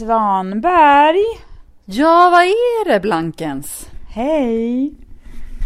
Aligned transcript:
Svanberg. 0.00 1.24
Ja, 1.84 2.28
vad 2.30 2.42
är 2.42 2.88
det 2.88 3.00
Blankens? 3.00 3.88
Hej. 4.08 4.92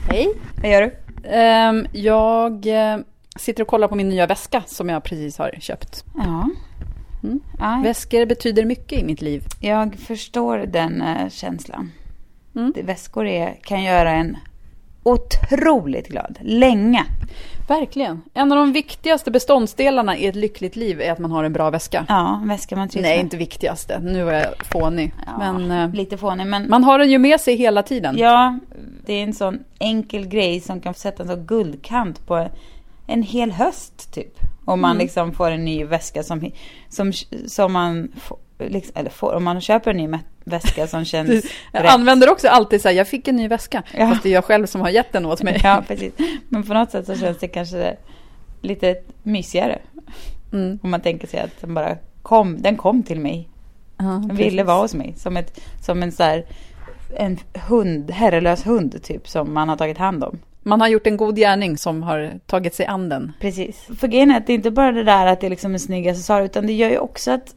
Hej. 0.08 0.28
Vad 0.62 0.70
gör 0.70 0.82
du? 0.82 0.96
Ehm, 1.28 1.86
jag 1.92 2.66
eh, 2.66 2.98
sitter 3.36 3.62
och 3.62 3.68
kollar 3.68 3.88
på 3.88 3.94
min 3.94 4.08
nya 4.08 4.26
väska 4.26 4.62
som 4.66 4.88
jag 4.88 5.04
precis 5.04 5.38
har 5.38 5.50
köpt. 5.60 6.04
Ja. 6.14 6.50
Mm. 7.22 7.82
Väskor 7.82 8.26
betyder 8.26 8.64
mycket 8.64 8.98
i 8.98 9.04
mitt 9.04 9.22
liv. 9.22 9.44
jag 9.60 9.94
förstår 9.94 10.58
den 10.58 11.02
eh, 11.02 11.28
känslan. 11.28 11.92
Mm. 12.56 12.72
Väskor 12.82 13.26
är, 13.26 13.58
kan 13.62 13.82
göra 13.82 14.10
en 14.10 14.36
otroligt 15.04 16.08
glad. 16.08 16.38
Länge. 16.42 17.04
Verkligen. 17.68 18.22
En 18.34 18.52
av 18.52 18.58
de 18.58 18.72
viktigaste 18.72 19.30
beståndsdelarna 19.30 20.16
i 20.16 20.26
ett 20.26 20.36
lyckligt 20.36 20.76
liv 20.76 21.00
är 21.00 21.12
att 21.12 21.18
man 21.18 21.30
har 21.30 21.44
en 21.44 21.52
bra 21.52 21.70
väska. 21.70 22.06
Ja, 22.08 22.38
en 22.42 22.48
väska 22.48 22.76
man 22.76 22.88
trivs 22.88 23.02
Nej, 23.02 23.16
med. 23.16 23.24
inte 23.24 23.36
viktigaste. 23.36 23.98
Nu 23.98 24.24
var 24.24 24.32
jag 24.32 24.44
fånig. 24.72 25.12
Ja, 25.26 25.32
Men 25.38 25.70
eh, 25.70 25.94
Lite 25.94 26.16
fånig, 26.16 26.46
men... 26.46 26.70
man 26.70 26.84
har 26.84 26.98
den 26.98 27.10
ju 27.10 27.18
med 27.18 27.40
sig 27.40 27.56
hela 27.56 27.82
tiden. 27.82 28.14
Ja, 28.18 28.58
det 29.06 29.12
är 29.12 29.22
en 29.22 29.34
sån 29.34 29.58
enkel 29.78 30.26
grej 30.26 30.60
som 30.60 30.80
kan 30.80 30.94
sätta 30.94 31.22
en 31.22 31.28
sån 31.28 31.46
guldkant 31.46 32.26
på 32.26 32.48
en 33.06 33.22
hel 33.22 33.52
höst 33.52 34.12
typ. 34.14 34.38
Om 34.64 34.80
man 34.80 34.90
Mm. 34.90 35.02
liksom 35.02 35.32
får 35.32 35.50
en 35.50 35.64
ny 35.64 35.84
väska 35.84 36.22
som, 36.22 36.50
som, 36.88 37.12
som 37.46 37.72
man 37.72 38.08
liksom, 38.68 38.92
eller 38.96 39.10
får, 39.10 39.34
om 39.34 39.44
man 39.44 39.60
köper 39.60 39.90
en 39.90 39.96
ny 39.96 40.18
väska 40.44 40.86
som 40.86 41.04
känns 41.04 41.28
Du, 41.28 41.42
jag 41.72 41.84
rätt. 41.84 41.90
använder 41.90 42.30
också 42.30 42.48
alltid 42.48 42.80
så 42.82 42.88
här, 42.88 42.94
jag 42.94 43.08
fick 43.08 43.28
en 43.28 43.36
ny 43.36 43.48
väska. 43.48 43.82
Ja. 43.98 44.08
Fast 44.10 44.22
det 44.22 44.28
är 44.28 44.32
jag 44.32 44.44
själv 44.44 44.66
som 44.66 44.80
har 44.80 44.90
gett 44.90 45.12
den 45.12 45.26
åt 45.26 45.42
mig. 45.42 45.60
Ja, 45.64 45.84
precis. 45.88 46.12
Men 46.48 46.62
på 46.62 46.74
något 46.74 46.90
sätt 46.90 47.06
så 47.06 47.14
känns 47.16 47.38
det 47.38 47.48
kanske 47.48 47.96
lite 48.60 48.96
mysigare. 49.22 49.78
Mm. 50.52 50.78
Om 50.82 50.90
man 50.90 51.00
tänker 51.00 51.26
sig 51.26 51.40
att 51.40 51.60
den 51.60 51.74
bara 51.74 51.96
kom, 52.22 52.62
den 52.62 52.76
kom 52.76 53.02
till 53.02 53.20
mig. 53.20 53.48
Ja, 53.96 54.04
Den 54.04 54.36
ville 54.36 54.62
vara 54.62 54.80
hos 54.82 54.94
mig. 54.94 55.14
Som, 55.16 55.36
ett, 55.36 55.60
som 55.80 56.02
en 56.02 56.12
så 56.12 56.22
här, 56.22 56.44
en 57.16 57.38
hund, 57.68 58.10
herrelös 58.10 58.66
hund 58.66 59.02
typ 59.02 59.28
som 59.28 59.54
man 59.54 59.68
har 59.68 59.76
tagit 59.76 59.98
hand 59.98 60.24
om. 60.24 60.38
Man 60.62 60.80
har 60.80 60.88
gjort 60.88 61.06
en 61.06 61.16
god 61.16 61.36
gärning 61.36 61.76
som 61.78 62.02
har 62.02 62.32
tagit 62.46 62.74
sig 62.74 62.86
an 62.86 63.08
den. 63.08 63.32
Precis. 63.40 63.88
För 63.98 64.08
grejen 64.08 64.30
är 64.30 64.36
att 64.36 64.46
det 64.46 64.52
är 64.52 64.54
inte 64.54 64.70
bara 64.70 64.92
det 64.92 65.04
där 65.04 65.26
att 65.26 65.40
det 65.40 65.46
är 65.46 65.50
liksom 65.50 65.72
en 65.74 65.80
snygg 65.80 66.08
accessoar 66.08 66.42
utan 66.42 66.66
det 66.66 66.72
gör 66.72 66.90
ju 66.90 66.98
också 66.98 67.30
att 67.30 67.54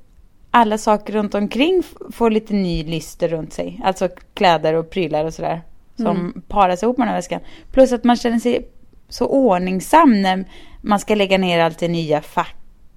alla 0.58 0.78
saker 0.78 1.14
runt 1.14 1.36
omkring 1.36 1.84
får 2.12 2.30
lite 2.32 2.54
ny 2.54 2.84
lyster 2.84 3.28
runt 3.28 3.54
sig. 3.54 3.82
Alltså 3.84 4.10
kläder 4.34 4.74
och 4.74 4.90
prylar 4.90 5.26
och 5.26 5.34
sådär. 5.34 5.62
Som 5.96 6.08
Mm. 6.08 6.42
paras 6.48 6.84
ihop 6.84 6.98
med 6.98 7.08
den 7.08 7.14
här 7.14 7.18
väskan. 7.18 7.42
Plus 7.72 7.92
att 7.92 8.04
man 8.04 8.16
känner 8.16 8.40
sig 8.40 8.68
så 9.10 9.26
ordningsam 9.28 10.22
när 10.22 10.46
man 10.82 11.00
ska 11.00 11.16
lägga 11.16 11.38
ner 11.38 11.60
allt 11.60 11.84
i 11.84 11.88
nya 11.88 12.22
fack 12.22 12.56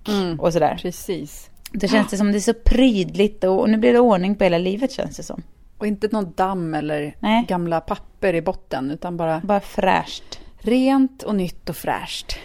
Mm. 0.09 0.41
och 0.41 0.53
sådär. 0.53 0.79
Precis. 0.83 1.51
Då 1.73 1.87
känns 1.89 2.11
det 2.11 2.17
som 2.17 2.33
det 2.33 2.39
är 2.39 2.41
så 2.41 2.55
prydligt 2.55 3.45
och, 3.45 3.61
och 3.61 3.71
nu 3.71 3.79
blir 3.79 3.93
det 3.93 4.01
ordning 4.01 4.35
på 4.35 4.45
hela 4.45 4.59
livet 4.59 4.93
känns 4.93 5.17
det 5.17 5.23
som. 5.23 5.43
Och 5.79 5.87
inte 5.87 6.09
någon 6.13 6.33
damm 6.37 6.75
eller 6.75 7.17
Nej. 7.21 7.45
gamla 7.49 7.81
papper 7.81 8.35
i 8.35 8.43
botten, 8.43 8.91
utan 8.91 9.17
bara 9.17 9.41
Bara 9.45 9.61
fräscht. 9.61 10.41
rent 10.59 11.23
och 11.23 11.35
nytt 11.35 11.69
och 11.69 11.77
fräscht. 11.77 12.37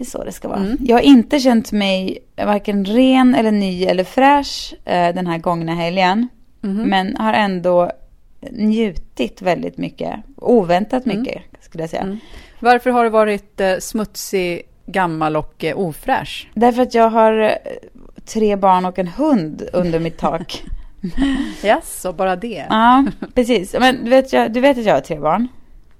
Det 0.00 0.04
är 0.04 0.10
så 0.10 0.24
det 0.24 0.32
ska 0.32 0.48
vara. 0.48 0.58
Mm. 0.58 0.76
Jag 0.80 0.96
har 0.96 1.00
inte 1.02 1.40
känt 1.40 1.72
mig 1.72 2.18
varken 2.36 2.84
ren 2.84 3.34
eller 3.34 3.50
ny 3.50 3.84
eller 3.84 4.04
fräsch 4.04 4.74
eh, 4.84 5.14
den 5.14 5.26
här 5.26 5.38
gångna 5.38 5.74
helgen. 5.74 6.28
Mhm. 6.60 6.82
Men 6.82 7.16
har 7.16 7.32
ändå 7.32 7.90
njutit 8.50 9.42
väldigt 9.42 9.78
mycket. 9.78 10.14
Oväntat 10.36 11.04
Mm. 11.06 11.18
mycket 11.18 11.42
skulle 11.60 11.82
jag 11.82 11.90
säga. 11.90 12.02
Mm. 12.02 12.18
Varför 12.60 12.90
har 12.90 13.04
du 13.04 13.10
varit 13.10 13.60
eh, 13.60 13.76
smutsig, 13.80 14.62
gammal 14.86 15.36
och 15.36 15.64
eh, 15.64 15.78
ofräsch? 15.78 16.48
Därför 16.54 16.82
att 16.82 16.94
jag 16.94 17.10
har 17.10 17.40
eh, 17.40 17.50
tre 18.24 18.56
barn 18.56 18.84
och 18.84 18.98
en 18.98 19.08
hund 19.08 19.62
under 19.72 19.98
mitt 19.98 20.18
tak. 20.18 20.62
Yes, 21.64 22.00
så 22.00 22.12
bara 22.12 22.36
det. 22.36 22.66
ja, 22.68 23.04
precis. 23.34 23.76
Men 23.80 24.04
du 24.04 24.10
vet, 24.10 24.32
jag, 24.32 24.52
du 24.52 24.60
vet 24.60 24.78
att 24.78 24.84
jag 24.84 24.94
har 24.94 25.00
tre 25.00 25.18
barn. 25.18 25.48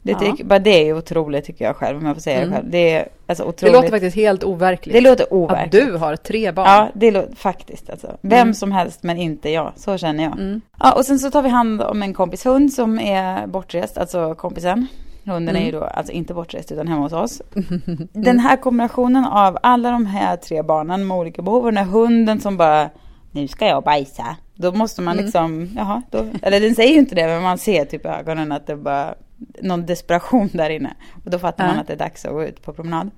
Det 0.02 0.12
Ja. 0.12 0.18
tycker, 0.18 0.44
bara 0.44 0.58
det 0.58 0.88
är 0.88 0.96
otroligt 0.96 1.44
tycker 1.44 1.64
jag 1.64 1.76
själv, 1.76 1.98
om 1.98 2.06
jag 2.06 2.16
får 2.16 2.20
säga 2.20 2.36
Mm. 2.38 2.50
det 2.50 2.56
själv. 2.56 2.70
Det 2.70 2.90
är 2.94 3.08
alltså 3.26 3.42
det 3.44 3.48
otroligt. 3.48 3.72
låter 3.74 3.88
faktiskt 3.88 4.16
helt 4.16 4.44
overkligt. 4.44 4.92
det 4.94 5.00
låter 5.00 5.24
att 5.24 5.32
overkligt. 5.32 5.72
du 5.86 5.96
har 5.96 6.16
tre 6.16 6.52
barn. 6.52 6.66
Ja, 6.68 6.88
det 6.94 7.10
låter 7.10 7.36
faktiskt 7.36 7.90
alltså. 7.90 8.16
Vem 8.20 8.40
Mm. 8.40 8.54
som 8.54 8.72
helst 8.72 9.02
men 9.02 9.16
inte 9.16 9.50
jag. 9.50 9.72
Så 9.76 9.98
känner 9.98 10.24
jag. 10.24 10.32
Mm. 10.32 10.60
Ja, 10.78 10.92
och 10.92 11.04
sen 11.06 11.18
så 11.18 11.30
tar 11.30 11.42
vi 11.42 11.48
hand 11.48 11.82
om 11.82 12.02
en 12.02 12.14
kompis 12.14 12.46
hund 12.46 12.72
som 12.72 12.98
är 12.98 13.46
bortrest, 13.46 13.98
alltså 13.98 14.34
kompisen. 14.34 14.86
Hunden 15.24 15.56
är 15.56 15.60
ju 15.60 15.68
Mm. 15.68 15.80
då 15.80 15.86
alltså 15.86 16.12
inte 16.12 16.34
bortrest 16.34 16.72
utan 16.72 16.88
hemma 16.88 17.02
hos 17.02 17.12
oss. 17.12 17.42
Den 18.12 18.38
här 18.38 18.56
kombinationen 18.56 19.24
av 19.24 19.58
alla 19.62 19.90
de 19.90 20.06
här 20.06 20.36
tre 20.36 20.62
barnen 20.62 21.06
med 21.06 21.16
olika 21.16 21.42
behov 21.42 21.64
och 21.64 21.72
den 21.72 21.84
här 21.84 21.92
hunden 21.92 22.40
som 22.40 22.56
bara 22.56 22.90
nu 23.32 23.48
ska 23.48 23.66
jag 23.66 23.82
bajsa. 23.82 24.36
Då 24.54 24.72
måste 24.72 25.02
man 25.02 25.12
Mm. 25.14 25.24
liksom, 25.24 25.68
jaha, 25.76 26.02
då, 26.10 26.24
eller 26.42 26.60
den 26.60 26.74
säger 26.74 26.92
ju 26.92 26.98
inte 26.98 27.14
det 27.14 27.26
men 27.26 27.42
man 27.42 27.58
ser 27.58 27.84
typ 27.84 28.04
i 28.04 28.08
ögonen 28.08 28.52
att 28.52 28.66
det 28.66 28.76
bara 28.76 29.14
någon 29.62 29.86
desperation 29.86 30.48
där 30.52 30.70
inne. 30.70 30.94
Och 31.24 31.30
då 31.30 31.38
fattar 31.38 31.66
man 31.66 31.78
att 31.78 31.86
det 31.86 31.92
är 31.92 31.96
dags 31.96 32.24
att 32.24 32.32
gå 32.32 32.44
ut 32.44 32.62
på 32.62 32.72
promenad. 32.72 33.10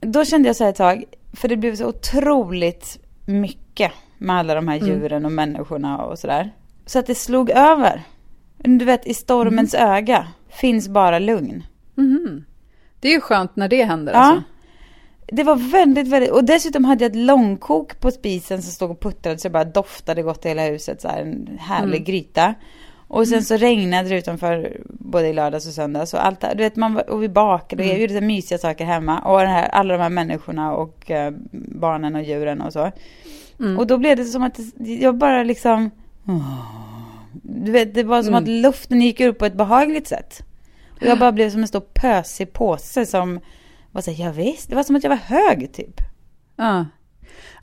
Då 0.00 0.24
kände 0.24 0.48
jag 0.48 0.56
så 0.56 0.64
här 0.64 0.70
ett 0.70 0.76
tag, 0.76 1.04
för 1.32 1.48
det 1.48 1.56
blev 1.56 1.76
så 1.76 1.86
otroligt 1.86 2.98
mycket 3.26 3.92
med 4.18 4.36
alla 4.36 4.54
de 4.54 4.68
här 4.68 4.76
Mm. 4.76 4.88
djuren 4.88 5.24
och 5.24 5.32
människorna 5.32 5.98
och 6.04 6.18
sådär. 6.18 6.50
Så 6.86 6.98
att 6.98 7.06
det 7.06 7.14
slog 7.14 7.50
över. 7.50 8.02
Du 8.58 8.84
vet, 8.84 9.06
i 9.06 9.14
stormens 9.14 9.74
Mm. 9.74 9.90
öga 9.90 10.26
finns 10.48 10.88
bara 10.88 11.18
lugn. 11.18 11.62
Mhm. 11.94 12.44
Det 13.00 13.08
är 13.08 13.12
ju 13.12 13.20
skönt 13.20 13.56
när 13.56 13.68
det 13.68 13.84
händer 13.84 14.12
Ja. 14.12 14.18
alltså. 14.18 14.42
Det 15.28 15.42
var 15.42 15.56
väldigt, 15.56 16.08
väldigt, 16.08 16.30
och 16.30 16.44
dessutom 16.44 16.84
hade 16.84 17.04
jag 17.04 17.10
ett 17.10 17.16
långkok 17.16 18.00
på 18.00 18.10
spisen 18.10 18.62
som 18.62 18.72
stod 18.72 18.90
och 18.90 19.00
puttrade 19.00 19.38
så 19.38 19.48
det 19.48 19.52
bara 19.52 19.64
doftade 19.64 20.22
gott 20.22 20.44
i 20.44 20.48
hela 20.48 20.62
huset, 20.62 21.00
så 21.00 21.08
här 21.08 21.22
en 21.22 21.58
härlig 21.60 21.96
Mm. 21.96 22.04
gryta. 22.04 22.54
Och 23.08 23.28
sen 23.28 23.42
så 23.44 23.56
regnade 23.56 24.08
det 24.08 24.18
utanför 24.18 24.80
både 24.88 25.28
i 25.28 25.32
lördags 25.32 25.66
och 25.66 25.72
söndags 25.72 26.14
och 26.14 26.26
allt 26.26 26.40
du 26.40 26.56
vet 26.56 26.76
man 26.76 26.96
och 26.96 27.22
vi 27.22 27.28
bakade 27.28 27.82
och 27.82 27.88
Mm. 27.90 28.00
gjorde 28.00 28.20
mysiga 28.20 28.58
saker 28.58 28.84
hemma 28.84 29.18
och 29.18 29.40
här, 29.40 29.68
alla 29.68 29.96
de 29.96 30.02
här 30.02 30.08
människorna 30.08 30.72
och 30.74 31.10
eh, 31.10 31.32
barnen 31.52 32.16
och 32.16 32.22
djuren 32.22 32.60
och 32.60 32.72
så. 32.72 32.92
Mm. 33.60 33.78
Och 33.78 33.86
då 33.86 33.98
blev 33.98 34.16
det 34.16 34.24
som 34.24 34.42
att 34.42 34.58
jag 34.78 35.16
bara 35.16 35.42
liksom 35.42 35.90
Du 37.42 37.72
vet, 37.72 37.94
det 37.94 38.02
var 38.02 38.22
som 38.22 38.34
Mm. 38.34 38.42
att 38.42 38.48
luften 38.48 39.00
gick 39.00 39.20
ur 39.20 39.32
på 39.32 39.46
ett 39.46 39.54
behagligt 39.54 40.08
sätt. 40.08 40.42
Och 41.00 41.06
jag 41.06 41.18
bara 41.18 41.32
blev 41.32 41.50
som 41.50 41.60
en 41.60 41.68
stor 41.68 41.80
pösig 41.80 42.52
påse 42.52 43.06
som 43.06 43.40
var 43.92 44.02
så 44.02 44.10
här, 44.10 44.24
ja, 44.24 44.32
visst, 44.32 44.68
det 44.68 44.74
var 44.76 44.82
som 44.82 44.96
att 44.96 45.02
jag 45.04 45.10
var 45.10 45.16
hög 45.16 45.72
typ. 45.72 46.00
Ja. 46.56 46.76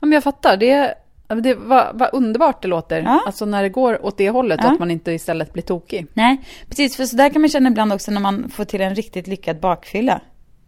men 0.00 0.12
jag 0.12 0.22
fattar. 0.24 0.56
Det, 0.56 0.94
det 1.28 1.54
var, 1.54 1.90
vad 1.94 2.10
underbart 2.12 2.62
det 2.62 2.68
låter. 2.68 3.02
Ja. 3.02 3.22
Alltså 3.26 3.44
när 3.44 3.62
det 3.62 3.68
går 3.68 4.04
åt 4.06 4.18
det 4.18 4.30
hållet, 4.30 4.60
Ja. 4.62 4.72
att 4.72 4.78
man 4.78 4.90
inte 4.90 5.12
istället 5.12 5.52
blir 5.52 5.62
tokig. 5.62 6.06
Nej, 6.14 6.36
precis, 6.68 6.96
för 6.96 7.04
så 7.06 7.16
där 7.16 7.28
kan 7.28 7.42
man 7.42 7.48
känna 7.48 7.68
ibland 7.68 7.92
också 7.92 8.10
när 8.10 8.20
man 8.20 8.48
får 8.48 8.64
till 8.64 8.80
en 8.80 8.94
riktigt 8.94 9.26
lyckad 9.26 9.60
bakfylla. 9.60 10.20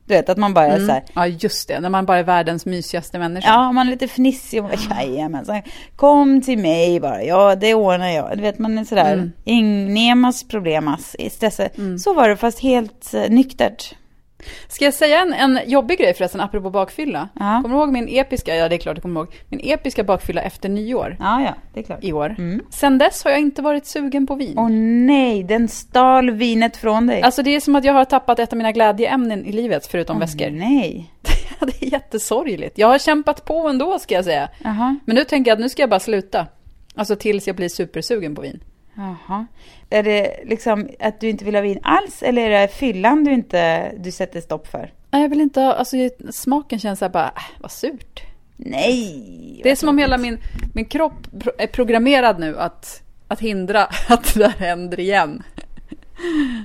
Du 0.08 0.14
vet, 0.14 0.28
att 0.28 0.38
man 0.38 0.54
bara 0.54 0.66
är 0.66 0.78
så 0.86 0.92
här, 0.92 1.02
Ja, 1.14 1.26
just 1.26 1.68
det. 1.68 1.80
När 1.80 1.88
man 1.88 2.06
bara 2.06 2.18
är 2.18 2.22
världens 2.22 2.66
mysigaste 2.66 3.18
människa. 3.18 3.48
ja, 3.48 3.72
man 3.72 3.86
är 3.86 3.90
lite 3.90 4.08
fnissig 4.08 4.64
och 4.64 4.70
bara, 4.70 5.02
jajamensan, 5.04 5.62
kom 5.96 6.40
till 6.42 6.58
mig 6.58 7.00
bara, 7.00 7.22
ja, 7.22 7.54
det 7.54 7.74
ordnar 7.74 8.08
jag. 8.08 8.30
Du 8.36 8.42
vet, 8.42 8.58
man 8.58 8.78
är 8.78 8.84
sådär, 8.84 9.12
Mm. 9.12 9.32
ingnemas 9.44 10.48
problemas, 10.48 11.16
stressa. 11.30 11.66
Mm. 11.66 11.98
Så 11.98 12.14
var 12.14 12.28
det, 12.28 12.36
fast 12.36 12.58
helt 12.60 13.14
eh, 13.14 13.30
nyktert. 13.30 13.94
Ska 14.68 14.84
jag 14.84 14.94
säga 14.94 15.20
en, 15.22 15.32
en 15.32 15.70
jobbig 15.70 15.98
grej 15.98 16.14
förresten, 16.14 16.40
apropå 16.40 16.70
bakfylla? 16.70 17.28
Ja. 17.34 17.58
Kommer 17.62 17.74
du 17.76 17.80
ihåg 17.82 17.92
min 17.92 18.08
episka, 18.08 18.56
ja 18.56 18.68
det 18.68 18.74
är 18.74 18.78
klart 18.78 18.96
jag 18.96 19.02
kommer 19.02 19.20
ihåg, 19.20 19.34
min 19.48 19.60
episka 19.64 20.04
bakfylla 20.04 20.40
efter 20.42 20.68
nyår 20.68 21.16
Ja, 21.20 21.42
ja, 21.42 21.54
det 21.74 21.80
är 21.80 21.84
klart. 21.84 22.04
i 22.04 22.12
år. 22.12 22.34
Mm. 22.38 22.62
Sen 22.70 22.98
dess 22.98 23.24
har 23.24 23.30
jag 23.30 23.40
inte 23.40 23.62
varit 23.62 23.86
sugen 23.86 24.26
på 24.26 24.34
vin. 24.34 24.54
Åh 24.58 24.68
nej, 25.06 25.42
den 25.42 25.68
stal 25.68 26.30
vinet 26.30 26.76
från 26.76 27.06
dig. 27.06 27.22
Alltså 27.22 27.42
det 27.42 27.50
är 27.56 27.60
som 27.60 27.76
att 27.76 27.84
jag 27.84 27.92
har 27.92 28.04
tappat 28.04 28.38
ett 28.38 28.52
av 28.52 28.56
mina 28.56 28.72
glädjeämnen 28.72 29.44
i 29.46 29.52
livet, 29.52 29.86
förutom 29.86 30.16
Åh, 30.16 30.20
väskor. 30.20 30.50
nej. 30.50 31.12
det 31.60 31.82
är 31.86 31.92
jättesorgligt. 31.92 32.78
Jag 32.78 32.88
har 32.88 32.98
kämpat 32.98 33.44
på 33.44 33.68
ändå 33.68 33.98
ska 33.98 34.14
jag 34.14 34.24
säga. 34.24 34.48
Jaha. 34.64 34.96
Men 35.04 35.14
nu 35.16 35.24
tänker 35.24 35.50
jag 35.50 35.56
att 35.56 35.60
nu 35.62 35.68
ska 35.68 35.82
jag 35.82 35.90
bara 35.90 36.00
sluta. 36.00 36.46
Alltså 36.94 37.16
tills 37.16 37.46
jag 37.46 37.56
blir 37.56 37.68
supersugen 37.68 38.34
på 38.34 38.42
vin. 38.42 38.60
Jaha. 38.96 39.46
Är 39.90 40.02
det 40.02 40.36
liksom 40.44 40.88
att 41.00 41.20
du 41.20 41.28
inte 41.28 41.44
vill 41.44 41.54
ha 41.54 41.62
vin 41.62 41.78
alls 41.82 42.22
eller 42.22 42.50
är 42.50 42.60
det 42.60 42.68
fyllan 42.68 43.24
du 43.24 43.32
inte 43.32 43.92
du 43.98 44.10
sätter 44.10 44.40
stopp 44.40 44.66
för? 44.66 44.92
Nej, 45.10 45.22
jag 45.22 45.28
vill 45.28 45.40
inte 45.40 45.60
ha, 45.60 45.72
alltså 45.72 45.96
smaken 46.30 46.78
känns 46.78 46.98
så 46.98 47.04
här 47.04 47.12
bara, 47.12 47.26
äh, 47.36 47.42
vad 47.60 47.70
surt. 47.70 48.22
Nej! 48.56 49.60
Det 49.62 49.70
är 49.70 49.76
som 49.76 49.88
om 49.88 49.98
hela 49.98 50.18
min, 50.18 50.38
min 50.74 50.84
kropp 50.84 51.26
är 51.58 51.66
programmerad 51.66 52.38
nu 52.40 52.58
att, 52.58 53.02
att 53.28 53.40
hindra 53.40 53.82
att 54.08 54.34
det 54.34 54.40
där 54.40 54.48
händer 54.58 55.00
igen. 55.00 55.42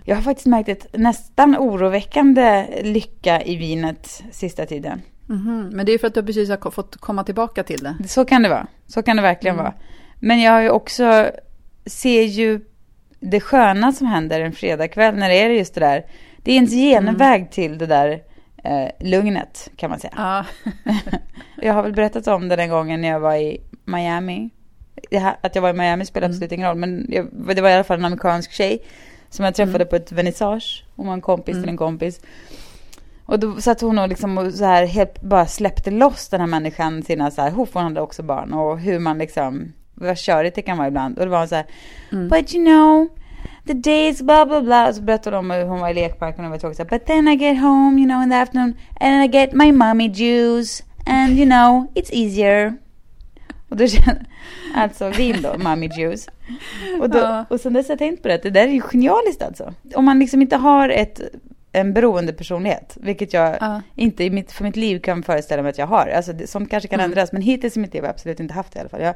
Jag 0.05 0.15
har 0.15 0.21
faktiskt 0.21 0.47
märkt 0.47 0.69
ett 0.69 0.87
nästan 0.93 1.57
oroväckande 1.57 2.67
lycka 2.83 3.41
i 3.41 3.55
vinet 3.55 4.23
sista 4.31 4.65
tiden. 4.65 5.01
Mhm, 5.27 5.69
Men 5.73 5.85
det 5.85 5.91
är 5.91 5.97
för 5.97 6.07
att 6.07 6.13
du 6.13 6.23
precis 6.23 6.49
har 6.49 6.71
fått 6.71 6.97
komma 6.97 7.23
tillbaka 7.23 7.63
till 7.63 7.79
det. 7.83 7.95
Så 8.07 8.25
kan 8.25 8.41
det 8.43 8.49
vara. 8.49 8.67
Så 8.87 9.03
kan 9.03 9.15
det 9.15 9.21
verkligen 9.21 9.55
Mm. 9.55 9.63
vara. 9.63 9.73
Men 10.19 10.41
jag 10.41 10.51
har 10.51 10.61
ju 10.61 10.69
också, 10.69 11.31
ser 11.85 12.23
ju 12.23 12.59
det 13.19 13.39
sköna 13.39 13.91
som 13.91 14.07
händer 14.07 14.41
en 14.41 14.51
fredagkväll 14.53 15.15
när 15.15 15.29
det 15.29 15.35
är 15.41 15.49
just 15.49 15.73
det 15.73 15.79
där. 15.79 16.05
Det 16.43 16.51
är 16.51 16.55
ens 16.55 16.71
genväg 16.71 17.51
till 17.51 17.77
det 17.77 17.85
där 17.85 18.21
eh, 18.63 18.87
lugnet 18.99 19.69
kan 19.75 19.89
man 19.89 19.99
säga. 19.99 20.13
Ja. 20.17 20.45
Jag 21.61 21.73
har 21.73 21.83
väl 21.83 21.93
berättat 21.93 22.27
om 22.27 22.47
det 22.49 22.55
den 22.55 22.69
gången 22.69 23.01
när 23.01 23.07
jag 23.07 23.19
var 23.19 23.35
i 23.35 23.61
Miami. 23.85 24.49
Här, 25.11 25.35
att 25.41 25.55
jag 25.55 25.61
var 25.61 25.69
i 25.69 25.73
Miami 25.73 26.05
spelar 26.05 26.25
Mm. 26.27 26.35
absolut 26.35 26.51
ingen 26.51 26.67
roll. 26.67 26.77
Men 26.77 27.05
jag, 27.09 27.27
det 27.55 27.61
var 27.61 27.69
i 27.69 27.73
alla 27.73 27.83
fall 27.83 27.99
en 27.99 28.05
amerikansk 28.05 28.51
tjej 28.51 28.79
som 29.29 29.45
jag 29.45 29.55
träffade 29.55 29.75
Mm. 29.75 29.87
på 29.87 29.95
ett 29.95 30.11
vernissage. 30.11 30.85
Hon 30.95 31.07
var 31.07 31.13
en 31.13 31.21
kompis 31.21 31.53
Mm. 31.53 31.63
till 31.63 31.69
en 31.69 31.77
kompis. 31.77 32.21
Och 33.25 33.39
då 33.39 33.61
satt 33.61 33.81
hon 33.81 33.99
och 33.99 34.09
liksom 34.09 34.37
och 34.37 34.53
så 34.53 34.65
här 34.65 34.85
helt 34.85 35.21
bara 35.21 35.45
släppte 35.45 35.91
loss 35.91 36.29
den 36.29 36.39
här 36.39 36.47
människan 36.47 37.03
sina 37.03 37.31
så 37.31 37.41
här, 37.41 37.51
hon 37.51 37.67
hade 37.73 38.01
också 38.01 38.23
barn 38.23 38.53
och 38.53 38.79
hur 38.79 38.99
man 38.99 39.17
liksom, 39.17 39.73
vad 40.07 40.17
körigt 40.17 40.55
det 40.55 40.61
kan 40.61 40.77
vara 40.77 40.87
ibland. 40.87 41.17
Och 41.19 41.25
det 41.25 41.31
var 41.31 41.47
så 41.47 41.55
här, 41.55 41.65
Mm. 42.11 42.29
but 42.29 42.53
you 42.55 42.65
know, 42.65 43.07
the 43.67 43.73
days 43.73 44.21
blah 44.21 44.45
blah 44.45 44.61
blah. 44.63 44.89
Och 44.89 44.95
så 44.95 45.01
berättade 45.01 45.35
de 45.35 45.39
om 45.39 45.51
hur 45.51 45.65
hon 45.65 45.79
var 45.79 45.89
i 45.89 45.93
lekparken 45.93 46.45
och 46.45 46.51
var 46.51 46.57
tråkig. 46.57 46.87
But 46.87 47.05
then 47.05 47.27
I 47.27 47.35
get 47.35 47.61
home, 47.61 48.01
you 48.01 48.09
know, 48.09 48.23
in 48.23 48.29
the 48.29 48.35
afternoon 48.35 48.73
and 48.99 49.23
I 49.23 49.27
get 49.37 49.53
my 49.53 49.71
mommy 49.71 50.07
juice 50.09 50.83
and 51.07 51.31
you 51.37 51.45
know, 51.45 51.87
it's 51.95 52.09
easier. 52.13 52.73
Och 53.69 53.77
då 53.77 53.87
kände 53.87 54.25
alltså 54.75 55.09
vin 55.09 55.35
då, 55.41 55.57
mommy 55.57 55.89
juice. 55.97 56.27
Och, 57.01 57.09
då, 57.09 57.17
Ja. 57.17 57.45
och 57.49 57.59
sen 57.59 57.73
dess 57.73 57.87
har 57.87 57.91
jag 57.93 57.99
tänkt 57.99 58.21
på 58.21 58.27
det, 58.27 58.37
det 58.43 58.49
där 58.49 58.61
är 58.67 58.71
ju 58.71 58.81
genialiskt 58.81 59.41
alltså. 59.41 59.73
Om 59.95 60.05
man 60.05 60.19
liksom 60.19 60.41
inte 60.41 60.55
har 60.57 60.89
ett, 60.89 61.21
en 61.71 61.93
beroende 61.93 62.33
personlighet, 62.33 62.97
vilket 63.01 63.33
jag 63.33 63.57
Ja. 63.61 63.81
inte 63.95 64.23
i 64.23 64.29
mitt, 64.29 64.51
för 64.51 64.63
mitt 64.63 64.75
liv 64.75 64.99
kan 64.99 65.23
föreställa 65.23 65.61
mig 65.61 65.69
att 65.69 65.77
jag 65.77 65.87
har. 65.87 66.07
Alltså 66.07 66.33
det, 66.33 66.47
sånt 66.47 66.69
kanske 66.69 66.87
kan 66.89 66.99
Mm. 66.99 67.11
ändras, 67.11 67.31
men 67.31 67.41
hittills 67.41 67.77
i 67.77 67.79
mitt 67.79 67.93
liv 67.93 68.03
har 68.03 68.07
jag 68.07 68.13
absolut 68.13 68.39
inte 68.39 68.53
haft 68.53 68.73
det 68.73 68.77
i 68.77 68.79
alla 68.79 68.89
fall. 68.89 69.01
Jag, 69.01 69.15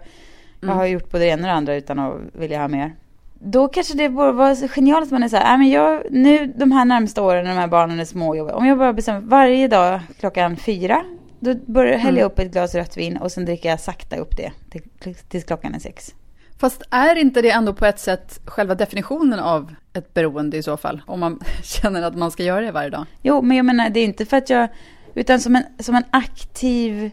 jag 0.68 0.74
Mm. 0.74 0.78
har 0.78 0.86
gjort 0.86 1.12
både 1.12 1.24
det 1.24 1.30
ena 1.30 1.42
och 1.42 1.48
det 1.48 1.54
andra 1.54 1.76
utan 1.76 2.00
att 2.00 2.18
vilja 2.34 2.60
ha 2.60 2.68
mer. 2.68 2.96
Då 3.40 3.68
kanske 3.68 3.98
det 3.98 4.10
borde 4.10 4.32
vara 4.32 4.56
så 4.56 4.68
genialiskt 4.68 5.08
att 5.08 5.20
man 5.20 5.24
är 5.24 5.28
så 5.30 5.36
här, 5.38 5.44
"Nej, 5.44 5.58
men 5.58 5.70
jag, 5.70 6.04
nu 6.12 6.48
de 6.56 6.72
här 6.72 6.86
närmsta 6.86 7.22
åren 7.22 7.44
när 7.46 7.52
de 7.52 7.60
här 7.60 7.68
barnen 7.68 8.00
är 8.00 8.06
små 8.06 8.52
om 8.54 8.66
jag 8.66 8.78
bara 8.78 8.94
bestämmer 8.94 9.22
varje 9.22 9.68
dag 9.68 10.00
klockan 10.20 10.58
fyra, 10.58 11.04
då 11.40 11.56
börjar 11.66 11.98
häller 11.98 12.20
jag 12.20 12.26
upp 12.26 12.40
ett 12.40 12.52
glas 12.52 12.76
rött 12.76 12.98
vin 12.98 13.18
och 13.18 13.32
sen 13.32 13.46
dricker 13.46 13.70
jag 13.70 13.80
sakta 13.80 14.16
upp 14.18 14.38
det 14.38 14.52
till, 14.70 15.16
tills 15.16 15.44
klockan 15.46 15.76
är 15.76 15.80
sex. 15.80 16.16
Fast 16.60 16.84
är 16.92 17.16
inte 17.16 17.42
det 17.42 17.50
ändå 17.52 17.74
på 17.74 17.86
ett 17.86 18.00
sätt 18.00 18.40
själva 18.46 18.76
definitionen 18.76 19.40
av 19.40 19.76
ett 19.94 20.14
beroende 20.14 20.58
i 20.58 20.64
så 20.64 20.78
fall? 20.78 21.02
Om 21.08 21.20
man 21.20 21.40
känner 21.64 22.02
att 22.02 22.16
man 22.16 22.32
ska 22.32 22.44
göra 22.44 22.62
det 22.62 22.72
varje 22.72 22.90
dag. 22.90 23.06
Jo, 23.22 23.42
men 23.42 23.58
jag 23.58 23.66
menar 23.66 23.90
det 23.90 24.00
är 24.00 24.04
inte 24.06 24.26
för 24.26 24.38
att 24.38 24.50
jag, 24.50 24.68
utan 25.14 25.40
som 25.40 25.56
en, 25.56 25.64
som 25.80 25.96
en 25.96 26.04
aktiv 26.12 27.12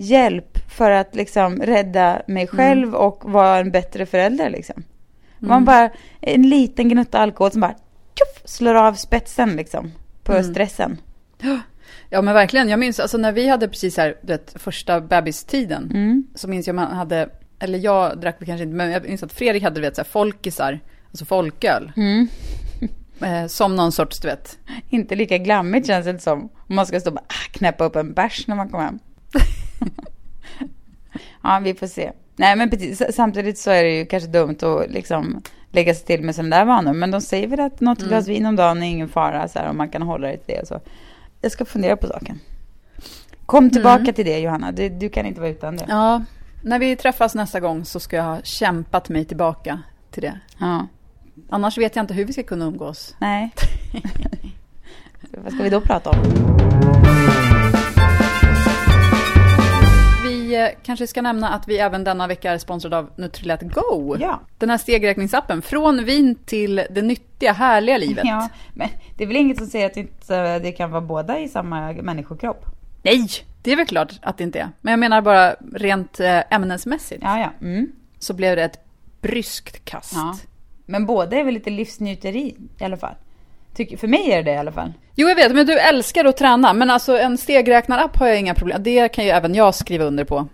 hjälp 0.00 0.58
för 0.70 0.90
att 0.90 1.14
liksom 1.14 1.56
rädda 1.62 2.22
mig 2.26 2.46
själv 2.46 2.94
och 2.94 3.30
vara 3.32 3.58
en 3.58 3.70
bättre 3.70 4.06
förälder 4.06 4.50
liksom. 4.50 4.82
Man 5.38 5.64
bara, 5.64 5.90
en 6.20 6.42
liten 6.42 6.88
gnutta 6.88 7.18
alkohol 7.18 7.50
som 7.52 7.60
bara 7.60 7.74
tjoff, 8.14 8.42
slår 8.44 8.74
av 8.74 8.94
spetsen 8.94 9.56
liksom 9.56 9.92
på 10.22 10.32
Mm. 10.32 10.44
stressen. 10.44 10.98
Ja 12.10 12.22
men 12.22 12.34
verkligen, 12.34 12.68
jag 12.68 12.78
minns 12.78 13.00
alltså 13.00 13.18
när 13.18 13.32
vi 13.32 13.48
hade 13.48 13.68
precis 13.68 13.96
här, 13.96 14.16
du 14.22 14.32
vet, 14.32 14.52
första 14.62 15.00
bebistiden. 15.00 15.90
Mm. 15.94 16.26
Så 16.34 16.48
minns 16.48 16.66
jag 16.66 16.76
man 16.76 16.92
hade, 16.96 17.28
eller 17.58 17.78
jag 17.78 18.20
drack 18.20 18.40
väl 18.40 18.46
kanske 18.46 18.62
inte, 18.64 18.76
men 18.76 18.90
jag 18.90 19.02
minns 19.08 19.22
att 19.22 19.32
Fredrik 19.32 19.62
hade 19.62 19.74
du 19.76 19.80
vet 19.80 19.96
så 19.96 20.02
här 20.02 20.08
folkisar, 20.08 20.80
alltså 21.10 21.24
folköl. 21.24 21.92
Mm. 21.96 22.28
Eh, 23.22 23.46
som 23.46 23.76
någon 23.76 23.92
sorts, 23.92 24.20
du 24.20 24.28
vet. 24.28 24.58
Inte 24.88 25.14
lika 25.14 25.38
glammigt 25.38 25.86
känns 25.86 26.06
det 26.06 26.18
som. 26.18 26.48
Om 26.68 26.74
man 26.74 26.86
ska 26.86 27.00
stå 27.00 27.10
och 27.10 27.14
bara 27.14 27.24
ah, 27.28 27.50
knäppa 27.52 27.84
upp 27.84 27.96
en 27.96 28.12
bärs 28.12 28.46
när 28.46 28.56
man 28.56 28.68
kommer 28.68 28.84
hem. 28.84 28.98
ja, 31.42 31.60
vi 31.64 31.74
får 31.74 31.86
se. 31.86 32.12
Nej, 32.36 32.56
men 32.56 32.70
precis, 32.70 33.02
samtidigt 33.16 33.58
så 33.58 33.70
är 33.70 33.82
det 33.82 33.98
ju 33.98 34.06
kanske 34.06 34.28
dumt 34.30 34.56
att 34.62 34.90
liksom 34.90 35.42
lägga 35.72 35.94
sig 35.94 36.06
till 36.06 36.22
med 36.22 36.34
sådana 36.34 36.56
där 36.56 36.64
vanor. 36.64 36.92
Men 36.92 37.10
de 37.10 37.20
säger 37.20 37.46
väl 37.46 37.60
att 37.60 37.80
något 37.80 37.98
Mm. 37.98 38.08
glas 38.08 38.28
vin 38.28 38.46
om 38.46 38.56
dagen 38.56 38.82
är 38.82 38.86
ingen 38.86 39.08
fara 39.08 39.48
så 39.48 39.58
här, 39.58 39.70
om 39.70 39.76
man 39.76 39.88
kan 39.88 40.02
hålla 40.02 40.26
det 40.28 40.36
till 40.36 40.54
det 40.54 40.66
så. 40.66 40.80
Jag 41.40 41.52
ska 41.52 41.64
fundera 41.64 41.96
på 41.96 42.06
saken. 42.06 42.40
Kom 43.46 43.70
tillbaka 43.70 44.00
Mm. 44.02 44.14
till 44.14 44.24
det 44.24 44.38
Johanna, 44.38 44.72
du, 44.72 44.88
du 44.88 45.08
kan 45.08 45.26
inte 45.26 45.40
vara 45.40 45.50
utan 45.50 45.76
det. 45.76 45.84
Ja, 45.88 46.24
när 46.62 46.78
vi 46.78 46.96
träffas 46.96 47.34
nästa 47.34 47.60
gång 47.60 47.84
så 47.84 48.00
ska 48.00 48.16
jag 48.16 48.24
ha 48.24 48.40
kämpat 48.42 49.08
mig 49.08 49.24
tillbaka 49.24 49.82
till 50.10 50.22
det. 50.22 50.40
Ja. 50.58 50.86
Annars 51.50 51.78
vet 51.78 51.96
jag 51.96 52.02
inte 52.02 52.14
hur 52.14 52.24
vi 52.24 52.32
ska 52.32 52.42
kunna 52.42 52.64
umgås. 52.64 53.14
Nej. 53.18 53.50
Vad 55.44 55.52
ska 55.52 55.62
vi 55.62 55.70
då 55.70 55.80
prata 55.80 56.10
om? 56.10 56.16
Vi 60.50 60.74
kanske 60.82 61.06
ska 61.06 61.22
nämna 61.22 61.48
att 61.48 61.68
vi 61.68 61.78
även 61.78 62.04
denna 62.04 62.26
vecka 62.26 62.52
är 62.52 62.58
sponsrade 62.58 62.98
av 62.98 63.10
Nutrilett 63.16 63.62
Go. 63.62 64.16
Ja. 64.20 64.40
Den 64.58 64.70
här 64.70 64.78
stegräkningsappen. 64.78 65.62
Från 65.62 66.04
vin 66.04 66.34
till 66.34 66.76
det 66.90 67.02
nyttiga, 67.02 67.52
härliga 67.52 67.98
livet. 67.98 68.24
Ja, 68.26 68.48
men 68.74 68.88
det 69.16 69.24
är 69.24 69.28
väl 69.28 69.36
inget 69.36 69.58
som 69.58 69.66
säger 69.66 69.86
att 69.86 69.96
inte 69.96 70.58
det 70.58 70.72
kan 70.72 70.90
vara 70.90 71.00
båda 71.00 71.38
i 71.38 71.48
samma 71.48 71.92
människokropp? 71.92 72.64
Nej, 73.02 73.26
det 73.62 73.72
är 73.72 73.76
väl 73.76 73.86
klart 73.86 74.12
att 74.22 74.38
det 74.38 74.44
inte 74.44 74.60
är. 74.60 74.68
Men 74.80 74.90
jag 74.92 74.98
menar 74.98 75.22
bara 75.22 75.54
rent 75.74 76.20
eh, 76.20 76.54
ämnesmässigt. 76.54 77.22
Ja, 77.22 77.38
ja. 77.38 77.52
Mm. 77.60 77.92
Så 78.18 78.34
blev 78.34 78.56
det 78.56 78.64
ett 78.64 78.78
bryskt 79.20 79.84
kast. 79.84 80.12
ja. 80.14 80.36
Men 80.86 81.06
båda 81.06 81.36
är 81.36 81.44
väl 81.44 81.54
lite 81.54 81.70
livsnjuteri 81.70 82.56
i 82.78 82.84
alla 82.84 82.96
fall? 82.96 83.14
Tycker, 83.74 83.96
för 83.96 84.08
mig 84.08 84.32
är 84.32 84.36
det 84.36 84.42
det 84.50 84.54
i 84.54 84.56
alla 84.58 84.72
fall. 84.72 84.92
Jo, 85.14 85.28
jag 85.28 85.36
vet, 85.36 85.54
men 85.54 85.66
du 85.66 85.78
älskar 85.78 86.24
att 86.24 86.36
träna. 86.36 86.72
Men 86.72 86.90
alltså 86.90 87.18
en 87.18 87.38
stegräknarapp 87.38 88.16
har 88.16 88.26
jag 88.26 88.38
inga 88.38 88.54
problem 88.54 88.82
Det 88.82 89.08
kan 89.08 89.24
ju 89.24 89.30
även 89.30 89.54
jag 89.54 89.74
skriva 89.74 90.04
under 90.04 90.24
på. 90.24 90.48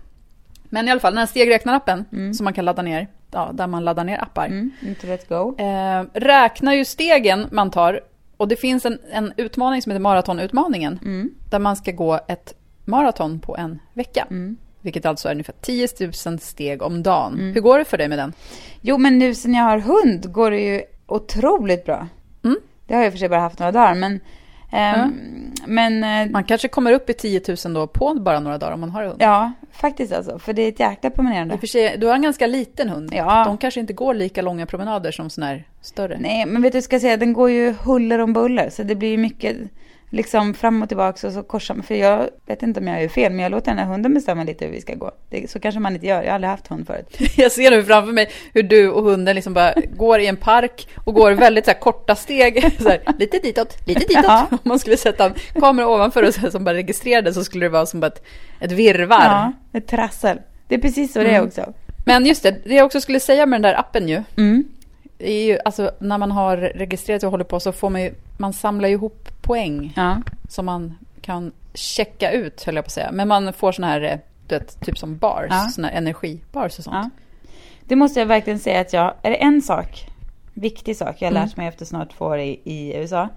Men 0.64 0.88
i 0.88 0.90
alla 0.90 1.00
fall, 1.00 1.12
den 1.12 1.18
här 1.18 1.26
stegräknarappen 1.26 2.04
som 2.34 2.44
man 2.44 2.52
kan 2.52 2.64
ladda 2.64 2.82
ner, 2.82 3.08
ja, 3.30 3.50
där 3.54 3.66
man 3.66 3.84
laddar 3.84 4.04
ner 4.04 4.22
appar, 4.22 4.46
Mm. 4.46 4.70
Inte 4.86 5.06
let's 5.06 5.28
go. 5.28 5.56
eh, 5.64 6.20
räknar 6.20 6.72
ju 6.74 6.84
stegen 6.84 7.48
man 7.50 7.70
tar. 7.70 8.00
Och 8.36 8.48
det 8.48 8.56
finns 8.56 8.84
en, 8.86 8.98
en 9.12 9.32
utmaning 9.36 9.82
som 9.82 9.92
heter 9.92 10.00
maratonutmaningen. 10.02 10.98
Mm. 11.02 11.30
Där 11.50 11.58
man 11.58 11.76
ska 11.76 11.92
gå 11.92 12.20
ett 12.28 12.54
maraton 12.84 13.40
på 13.40 13.56
en 13.56 13.78
vecka. 13.94 14.26
Mm. 14.30 14.56
Vilket 14.80 15.06
alltså 15.06 15.28
är 15.28 15.32
ungefär 15.32 15.54
10 15.60 15.88
000 16.26 16.38
steg 16.38 16.82
om 16.82 17.02
dagen. 17.02 17.52
Hur 17.54 17.60
går 17.60 17.78
det 17.78 17.84
för 17.84 17.98
dig 17.98 18.08
med 18.08 18.18
den? 18.18 18.32
Jo, 18.80 18.98
men 18.98 19.18
nu 19.18 19.34
sen 19.34 19.54
jag 19.54 19.64
har 19.64 19.78
hund 19.78 20.32
går 20.32 20.50
det 20.50 20.60
ju 20.60 20.82
otroligt 21.06 21.84
bra. 21.84 22.08
Mm. 22.88 22.88
Det 22.88 22.94
har 22.94 23.00
jag 23.02 23.06
i 23.06 23.08
och 23.08 23.12
för 23.12 23.18
sig 23.18 23.28
bara 23.28 23.40
haft 23.40 23.58
några 23.58 23.72
dagar, 23.72 23.94
men... 23.94 24.20
ehm, 24.72 25.12
Men... 25.66 26.04
eh, 26.04 26.30
Man 26.32 26.44
kanske 26.44 26.68
kommer 26.68 26.92
upp 26.92 27.10
i 27.10 27.12
10 27.12 27.40
000 27.64 27.74
då 27.74 27.86
på 27.86 28.14
bara 28.14 28.40
några 28.40 28.58
dagar 28.58 28.72
om 28.72 28.80
man 28.80 28.90
har 28.90 29.04
hund. 29.04 29.16
Ja, 29.22 29.52
faktiskt 29.72 30.12
alltså. 30.12 30.38
För 30.38 30.52
det 30.52 30.62
är 30.62 30.68
ett 30.68 30.80
jäkla 30.80 31.10
I 31.10 31.12
promenerande. 31.12 31.54
och 31.54 31.60
för 31.60 31.66
sig, 31.66 31.96
du 31.98 32.06
har 32.06 32.14
en 32.14 32.22
ganska 32.22 32.46
liten 32.46 32.88
hund. 32.88 33.10
Ja. 33.14 33.44
De 33.46 33.58
kanske 33.58 33.80
inte 33.80 33.92
går 33.92 34.14
lika 34.14 34.42
långa 34.42 34.66
promenader 34.66 35.10
som 35.12 35.30
sån 35.30 35.44
här 35.44 35.64
större. 35.80 36.16
Nej, 36.20 36.46
men 36.46 36.62
vet 36.62 36.72
du, 36.72 36.82
ska 36.82 36.94
jag 36.94 37.00
säga, 37.02 37.16
den 37.16 37.32
går 37.32 37.50
ju 37.50 37.74
huller 37.84 38.18
om 38.18 38.32
buller. 38.32 38.70
Så 38.70 38.82
det 38.82 38.94
blir 38.94 39.08
ju 39.08 39.16
mycket 39.18 39.56
liksom 40.16 40.54
fram 40.54 40.82
och 40.82 40.88
tillbaka 40.88 41.26
och 41.26 41.32
så 41.32 41.42
korsar 41.42 41.74
man. 41.74 41.82
För 41.84 41.94
jag 41.94 42.28
vet 42.46 42.62
inte 42.62 42.80
om 42.80 42.86
jag 42.86 43.02
gör 43.02 43.08
fel, 43.08 43.32
men 43.32 43.42
jag 43.42 43.50
låter 43.50 43.66
den 43.70 43.78
här 43.78 43.86
hunden 43.86 44.14
bestämma 44.14 44.44
lite 44.44 44.64
hur 44.64 44.72
vi 44.72 44.80
ska 44.80 44.94
gå. 44.94 45.10
Det, 45.30 45.50
så 45.50 45.60
kanske 45.60 45.80
man 45.80 45.94
inte 45.94 46.06
gör. 46.06 46.22
Jag 46.22 46.28
har 46.28 46.34
aldrig 46.34 46.50
haft 46.50 46.66
hund 46.66 46.86
förut. 46.86 47.16
Jag 47.36 47.52
ser 47.52 47.70
nu 47.70 47.84
framför 47.84 48.12
mig 48.12 48.30
hur 48.52 48.62
du 48.62 48.90
och 48.90 49.02
hunden 49.02 49.34
liksom 49.34 49.54
bara 49.54 49.74
går 49.96 50.20
i 50.20 50.26
en 50.26 50.36
park 50.36 50.88
och 51.04 51.14
går 51.14 51.32
väldigt 51.32 51.64
så 51.64 51.70
här 51.70 51.78
korta 51.78 52.14
steg. 52.14 52.72
Så 52.82 52.88
här, 52.88 53.00
lite 53.18 53.38
ditåt, 53.38 53.76
lite 53.86 54.00
ditåt. 54.00 54.24
Ja. 54.24 54.46
Om 54.50 54.58
man 54.62 54.78
skulle 54.78 54.96
sätta 54.96 55.24
en 55.24 55.34
kamera 55.60 55.88
ovanför 55.88 56.22
och 56.22 56.34
så 56.34 56.40
här, 56.40 56.50
som 56.50 56.64
bara 56.64 56.74
registrerade 56.74 57.34
så 57.34 57.44
skulle 57.44 57.64
det 57.66 57.70
vara 57.70 57.86
som 57.86 58.02
ett, 58.02 58.24
ett 58.60 58.72
virrvarr. 58.72 59.24
Ja, 59.24 59.52
ett 59.78 59.86
trassel. 59.86 60.38
Det 60.68 60.74
är 60.74 60.78
precis 60.78 61.12
så 61.12 61.18
det 61.18 61.24
är 61.24 61.34
Mm. 61.34 61.46
också. 61.46 61.72
Men 62.04 62.26
just 62.26 62.42
det, 62.42 62.56
det 62.64 62.74
jag 62.74 62.86
också 62.86 63.00
skulle 63.00 63.20
säga 63.20 63.46
med 63.46 63.56
den 63.56 63.62
där 63.62 63.80
appen 63.80 64.08
ju. 64.08 64.22
Mm. 64.36 64.64
Är 65.18 65.44
ju, 65.46 65.58
alltså 65.64 65.90
när 65.98 66.18
man 66.18 66.30
har 66.30 66.56
registrerat 66.56 67.22
och 67.22 67.30
håller 67.30 67.44
på 67.44 67.60
så 67.60 67.72
får 67.72 67.90
man 67.90 68.02
ju, 68.02 68.14
man 68.38 68.52
samlar 68.52 68.88
ju 68.88 68.94
ihop 68.94 69.28
poäng 69.42 69.92
Ja. 69.96 70.16
som 70.48 70.66
man 70.66 70.94
kan 71.20 71.52
checka 71.74 72.30
ut 72.32 72.62
höll 72.64 72.74
jag 72.74 72.84
på 72.84 72.88
att 72.88 72.92
säga. 72.92 73.10
Men 73.12 73.28
man 73.28 73.52
får 73.52 73.72
såna 73.72 73.86
här, 73.86 74.00
eh, 74.00 74.18
du 74.48 74.54
vet, 74.58 74.80
typ 74.80 74.98
som 74.98 75.16
bars, 75.16 75.46
Ja. 75.50 75.68
såna 75.72 75.88
här 75.88 75.96
energibars 75.96 76.78
och 76.78 76.84
sånt. 76.84 76.96
ja. 76.96 77.10
Det 77.84 77.96
måste 77.96 78.20
jag 78.20 78.26
verkligen 78.26 78.58
säga 78.58 78.80
att 78.80 78.92
jag, 78.92 79.14
är 79.22 79.30
det 79.30 79.36
en 79.36 79.62
sak, 79.62 80.06
viktig 80.54 80.96
sak 80.96 81.16
jag 81.18 81.26
har 81.28 81.30
Mm. 81.36 81.42
lärt 81.44 81.56
mig 81.56 81.68
efter 81.68 81.84
snart 81.84 82.16
två 82.18 82.24
år 82.24 82.38
i, 82.38 82.60
i 82.64 82.96
USA, 82.96 83.28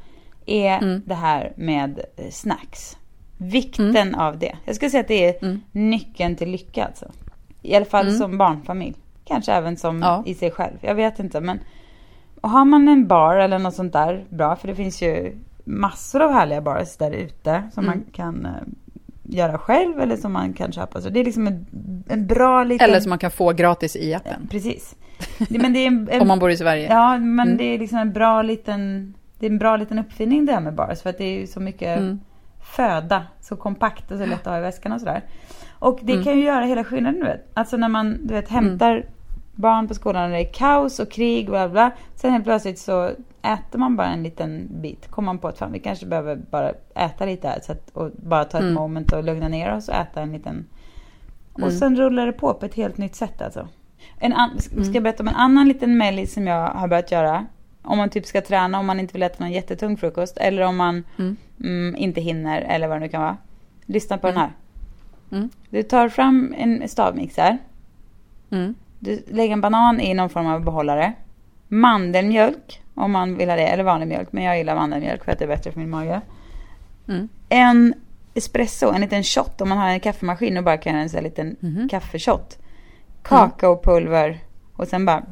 är 0.45 0.77
Mm. 0.77 1.01
det 1.05 1.15
här 1.15 1.53
med 1.55 1.99
eh, 2.17 2.29
snacks. 2.31 2.97
Vikten 3.37 4.15
av 4.15 4.37
det. 4.39 4.55
Jag 4.65 4.75
skulle 4.75 4.91
säga 4.91 5.01
att 5.01 5.07
det 5.07 5.25
är 5.25 5.43
Mm. 5.43 5.61
nyckeln 5.71 6.35
till 6.35 6.49
lycka 6.51 6.85
alltså. 6.85 7.05
I 7.61 7.75
alla 7.75 7.85
fall 7.85 8.07
Mm. 8.07 8.17
som 8.19 8.37
barnfamilj. 8.37 8.95
Kanske 9.29 9.53
även 9.53 9.77
som 9.77 9.99
Ja. 10.01 10.23
i 10.25 10.33
sig 10.33 10.51
själv. 10.51 10.77
Jag 10.81 10.95
vet 10.95 11.19
inte 11.19 11.41
men. 11.41 11.59
Och 12.41 12.49
har 12.49 12.65
man 12.65 12.87
en 12.87 13.07
bar 13.07 13.35
eller 13.35 13.59
något 13.59 13.75
sånt 13.75 13.93
där, 13.93 14.25
bra. 14.29 14.55
För 14.55 14.67
det 14.67 14.75
finns 14.75 15.01
ju 15.01 15.35
massor 15.63 16.21
av 16.21 16.31
härliga 16.31 16.61
bars 16.61 16.97
där 16.97 17.11
ute. 17.11 17.63
Som 17.73 17.83
Mm. 17.83 17.97
man 17.97 18.05
kan 18.13 18.45
eh, 18.45 18.51
göra 19.23 19.57
själv 19.57 19.99
eller 19.99 20.15
som 20.17 20.33
man 20.33 20.53
kan 20.53 20.71
köpa. 20.71 21.01
Så 21.01 21.09
det 21.09 21.19
är 21.19 21.23
liksom 21.25 21.47
en, 21.47 21.65
en 22.07 22.27
bra 22.27 22.63
liten... 22.63 22.89
Eller 22.89 22.99
som 22.99 23.09
man 23.09 23.19
kan 23.19 23.31
få 23.31 23.53
gratis 23.53 23.95
i 23.95 24.13
appen. 24.13 24.47
Precis. 24.51 24.95
Men 25.49 25.73
det 25.73 25.79
är 25.79 25.87
en, 25.87 26.09
en, 26.11 26.21
Om 26.21 26.27
man 26.27 26.39
bor 26.39 26.51
i 26.51 26.57
Sverige. 26.57 26.87
Ja, 26.89 27.17
men 27.17 27.47
Mm. 27.47 27.57
det 27.57 27.63
är 27.63 27.79
liksom 27.79 27.97
en 27.97 28.13
bra 28.13 28.41
liten... 28.41 29.13
Det 29.39 29.45
är 29.45 29.49
en 29.49 29.57
bra 29.57 29.77
liten 29.77 29.99
uppfinning 29.99 30.45
det 30.45 30.53
här 30.53 30.61
med 30.61 30.75
bars. 30.75 31.01
För 31.01 31.09
att 31.09 31.17
det 31.17 31.23
är 31.23 31.39
ju 31.39 31.47
så 31.47 31.59
mycket 31.59 31.97
Mm. 31.99 32.19
föda. 32.75 33.23
Så 33.41 33.55
kompakt 33.55 34.11
och 34.11 34.17
så 34.17 34.25
lätt 34.25 34.39
att 34.39 34.45
ha 34.53 34.57
i 34.57 34.61
väskan 34.61 34.91
och 34.91 34.99
sådär. 34.99 35.21
Och 35.79 35.99
det 36.01 36.11
Mm. 36.13 36.23
kan 36.25 36.37
ju 36.37 36.43
göra 36.43 36.65
hela 36.65 36.83
skillnaden 36.83 37.19
du 37.19 37.25
vet. 37.25 37.47
Alltså 37.53 37.77
när 37.77 37.87
man 37.89 38.17
du 38.27 38.33
vet, 38.33 38.49
hämtar 38.49 39.05
barn 39.59 39.87
på 39.87 39.93
skolan 39.93 40.23
och 40.23 40.29
det 40.29 40.37
är 40.49 40.53
kaos 40.53 40.99
och 40.99 41.11
krig 41.11 41.45
och 41.45 41.51
bla 41.51 41.69
bla. 41.69 41.91
Sen 42.15 42.31
helt 42.31 42.43
plötsligt 42.43 42.79
så 42.79 43.11
äter 43.41 43.79
man 43.79 43.95
bara 43.95 44.07
en 44.07 44.23
liten 44.23 44.67
bit. 44.81 45.07
Kommer 45.07 45.25
man 45.25 45.37
på 45.37 45.47
att 45.47 45.57
fan 45.57 45.71
vi 45.71 45.79
kanske 45.79 46.05
behöver 46.05 46.35
bara 46.35 46.71
äta 46.95 47.25
lite 47.25 47.47
här. 47.47 47.59
Så 47.63 47.71
att, 47.71 47.89
och 47.93 48.11
bara 48.11 48.45
ta 48.45 48.57
ett 48.57 48.63
Mm. 48.63 48.73
moment 48.73 49.13
och 49.13 49.23
lugna 49.23 49.47
ner 49.47 49.75
oss 49.75 49.89
och 49.89 49.95
äta 49.95 50.21
en 50.21 50.31
liten. 50.31 50.65
Och 51.53 51.59
Mm. 51.59 51.71
sen 51.71 51.95
rullar 51.97 52.25
det 52.25 52.31
på 52.33 52.53
på 52.53 52.65
ett 52.65 52.75
helt 52.75 52.97
nytt 52.97 53.15
sätt 53.15 53.41
alltså. 53.41 53.67
En 54.19 54.33
an, 54.33 54.49
ska 54.59 54.93
jag 54.93 55.03
berätta 55.03 55.23
om 55.23 55.27
en 55.27 55.35
annan 55.35 55.67
liten 55.67 55.97
mellis 55.97 56.33
som 56.33 56.47
jag 56.47 56.67
har 56.69 56.87
börjat 56.87 57.11
göra? 57.11 57.45
Om 57.81 57.97
man 57.97 58.09
typ 58.09 58.25
ska 58.25 58.41
träna, 58.41 58.79
om 58.79 58.85
man 58.85 58.99
inte 58.99 59.13
vill 59.13 59.23
äta 59.23 59.43
någon 59.43 59.51
jättetung 59.51 59.97
frukost. 59.97 60.37
Eller 60.37 60.61
om 60.61 60.77
man 60.77 61.03
Mm. 61.17 61.35
mm, 61.63 61.95
inte 61.97 62.21
hinner 62.21 62.61
eller 62.61 62.87
vad 62.87 62.95
det 62.97 62.99
nu 62.99 63.09
kan 63.09 63.21
vara. 63.21 63.37
Lyssna 63.85 64.17
på 64.17 64.27
den 64.27 64.37
här. 64.37 64.49
Mm. 65.31 65.49
Du 65.69 65.83
tar 65.83 66.09
fram 66.09 66.53
en 66.57 66.87
stavmixer. 66.87 67.57
Mm. 69.05 69.19
Du 69.25 69.33
lägger 69.35 69.53
en 69.53 69.61
banan 69.61 69.99
i 70.01 70.13
någon 70.13 70.29
form 70.29 70.47
av 70.47 70.63
behållare. 70.63 71.13
Mandelmjölk 71.67 72.81
om 72.95 73.11
man 73.11 73.37
vill 73.37 73.49
ha 73.49 73.55
det. 73.55 73.67
Eller 73.67 73.83
vanlig 73.83 74.07
mjölk. 74.07 74.27
Men 74.31 74.43
jag 74.43 74.57
gillar 74.57 74.75
mandelmjölk 74.75 75.23
för 75.25 75.31
att 75.31 75.39
det 75.39 75.45
är 75.45 75.49
bättre 75.49 75.71
för 75.71 75.79
min 75.79 75.89
mage. 75.89 76.21
Mm. 77.07 77.29
En 77.49 77.93
espresso, 78.33 78.91
en 78.91 79.01
liten 79.01 79.23
shot. 79.23 79.61
Om 79.61 79.69
man 79.69 79.77
har 79.77 79.87
en 79.89 79.99
kaffemaskin 79.99 80.57
och 80.57 80.63
bara 80.63 80.77
kan 80.77 80.93
göra 80.93 81.03
en 81.03 81.09
sån 81.09 81.17
här 81.17 81.23
liten 81.23 81.55
Mhm. 81.59 81.89
kaffeshot. 81.89 82.57
Kakaopulver. 83.23 84.39
Och 84.75 84.87
sen 84.87 85.05
bara... 85.05 85.23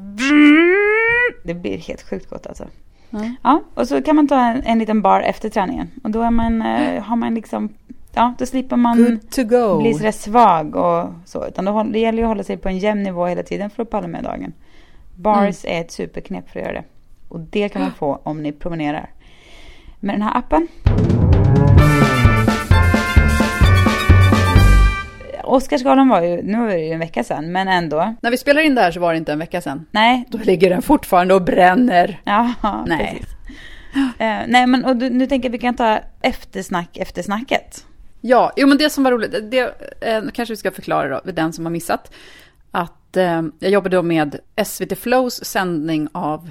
Det 1.44 1.54
blir 1.54 1.78
helt 1.78 2.02
sjukt 2.10 2.30
gott 2.30 2.48
alltså. 2.48 2.66
Mm. 3.12 3.36
Ja, 3.44 3.62
och 3.74 3.88
så 3.88 4.02
kan 4.02 4.16
man 4.16 4.28
ta 4.28 4.40
en, 4.40 4.64
en 4.64 4.80
liten 4.80 5.02
bar 5.02 5.22
efter 5.22 5.50
träningen. 5.50 5.92
Och 6.04 6.12
då 6.12 6.32
man, 6.32 6.62
eh, 6.62 7.04
har 7.04 7.16
man 7.16 7.36
liksom... 7.36 7.70
Ja, 8.18 8.34
då 8.38 8.46
slipper 8.46 8.76
man 8.76 9.20
bli 9.82 9.94
sådär 9.94 10.12
svag 10.12 10.76
och 10.76 11.10
så. 11.26 11.48
Utan 11.48 11.66
då, 11.66 11.84
det 11.84 12.00
gäller 12.00 12.18
ju 12.18 12.24
att 12.24 12.30
hålla 12.30 12.44
sig 12.44 12.58
på 12.58 12.70
en 12.70 12.78
jämn 12.78 13.04
nivå 13.04 13.26
hela 13.26 13.44
tiden 13.44 13.70
för 13.70 13.84
att 13.84 13.90
palla 13.90 14.08
med 14.08 14.24
dagen. 14.24 14.54
Bars 15.16 15.66
är 15.66 15.82
ett 15.82 15.92
superknep 15.92 16.50
för 16.50 16.60
att 16.60 16.66
göra 16.66 16.74
det. 16.74 16.84
Och 17.28 17.40
det 17.40 17.70
kan 17.70 17.82
man 17.82 17.92
få 17.92 18.20
om 18.24 18.44
ni 18.44 18.52
promenerar. 18.52 19.10
Med 20.00 20.16
den 20.16 20.22
här 20.22 20.38
appen. 20.38 20.68
Oscarsgalan 25.44 26.10
var 26.10 26.22
ju, 26.22 26.42
nu 26.44 26.72
är 26.72 26.76
det 26.76 26.86
ju 26.86 26.92
en 26.94 27.00
vecka 27.00 27.24
sedan, 27.24 27.52
men 27.52 27.68
ändå. 27.68 28.16
När 28.22 28.32
vi 28.32 28.38
spelar 28.38 28.62
in 28.62 28.76
det 28.76 28.82
här 28.82 28.92
så 28.92 29.00
var 29.00 29.12
det 29.14 29.18
inte 29.18 29.32
en 29.34 29.40
vecka 29.40 29.62
sedan. 29.62 29.86
Nej, 29.92 30.24
Då 30.30 30.38
ligger 30.38 30.70
den 30.70 30.82
fortfarande 30.82 31.34
och 31.34 31.42
bränner. 31.42 32.22
Ja, 32.24 32.54
Nej. 32.88 32.98
precis. 32.98 33.34
Eh, 34.20 34.40
nej, 34.48 34.68
men 34.68 34.86
och 34.86 34.96
du, 34.96 35.10
nu 35.10 35.28
tänker 35.28 35.50
jag 35.50 35.52
att 35.52 35.60
vi 35.60 35.62
kan 35.62 35.76
ta 35.76 36.00
eftersnack 36.22 36.98
efter 36.98 37.22
snacket. 37.22 37.86
Ja, 38.22 38.54
jo 38.56 38.68
men 38.68 38.78
det 38.78 38.90
som 38.90 39.04
var 39.04 39.12
roligt, 39.12 39.52
det 39.52 39.74
eh, 40.02 40.24
kanske 40.34 40.54
vi 40.54 40.58
ska 40.58 40.72
förklara 40.72 41.10
då, 41.10 41.22
för 41.26 41.32
den 41.32 41.54
som 41.54 41.66
har 41.66 41.72
missat. 41.72 42.14
Att 42.72 43.18
eh, 43.18 43.44
jag 43.60 43.72
jobbade 43.72 43.96
då 43.96 44.04
med 44.04 44.40
SVT 44.66 44.98
Flows 44.98 45.46
sändning 45.46 46.08
av 46.12 46.50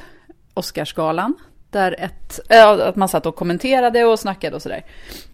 Oscarsgalan. 0.54 1.34
Där 1.70 1.96
ett, 1.98 2.40
äh, 2.48 2.70
att 2.70 2.96
man 2.96 3.08
satt 3.08 3.26
och 3.26 3.36
kommenterade 3.36 4.04
och 4.04 4.18
snackade 4.18 4.56
och 4.56 4.62
sådär. 4.62 4.84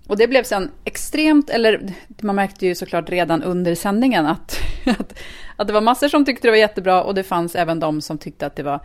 Och 0.06 0.16
det 0.16 0.28
blev 0.28 0.42
sen 0.42 0.70
extremt, 0.84 1.50
eller 1.50 1.92
man 2.20 2.36
märkte 2.36 2.66
ju 2.66 2.74
såklart 2.74 3.10
redan 3.10 3.42
under 3.42 3.74
sändningen 3.74 4.26
att, 4.26 4.58
att, 4.86 5.18
att 5.56 5.66
det 5.66 5.72
var 5.72 5.80
massor 5.80 6.08
som 6.08 6.24
tyckte 6.24 6.48
det 6.48 6.52
var 6.52 6.58
jättebra 6.58 7.02
och 7.02 7.14
det 7.14 7.22
fanns 7.22 7.54
även 7.54 7.80
de 7.80 8.00
som 8.00 8.18
tyckte 8.18 8.46
att 8.46 8.56
det 8.56 8.62
var 8.62 8.80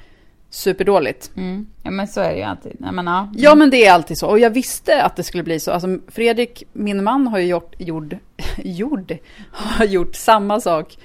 superdåligt. 0.50 1.32
Mm. 1.36 1.68
Ja, 1.84 1.92
men 1.92 2.08
så 2.08 2.22
är 2.22 2.30
det 2.30 2.38
ju 2.38 2.44
alltid. 2.44 2.76
Nej, 2.80 2.92
men, 2.92 3.08
ja. 3.08 3.30
Ja, 3.36 3.56
men 3.56 3.70
det 3.70 3.86
är 3.86 3.94
alltid 3.94 4.18
så. 4.18 4.28
Och 4.28 4.40
jag 4.40 4.50
visste 4.50 5.04
att 5.04 5.16
det 5.16 5.24
skulle 5.24 5.44
bli 5.44 5.60
så. 5.60 5.72
Alltså, 5.72 6.00
Fredrik, 6.08 6.64
min 6.74 7.04
man, 7.04 7.28
har 7.28 7.40
ju 7.40 7.46
gjort, 7.46 7.76
gjord, 7.78 8.18
gjord, 8.58 9.18
har 9.52 9.86
gjort 9.86 10.16
samma 10.16 10.60
sak 10.60 10.98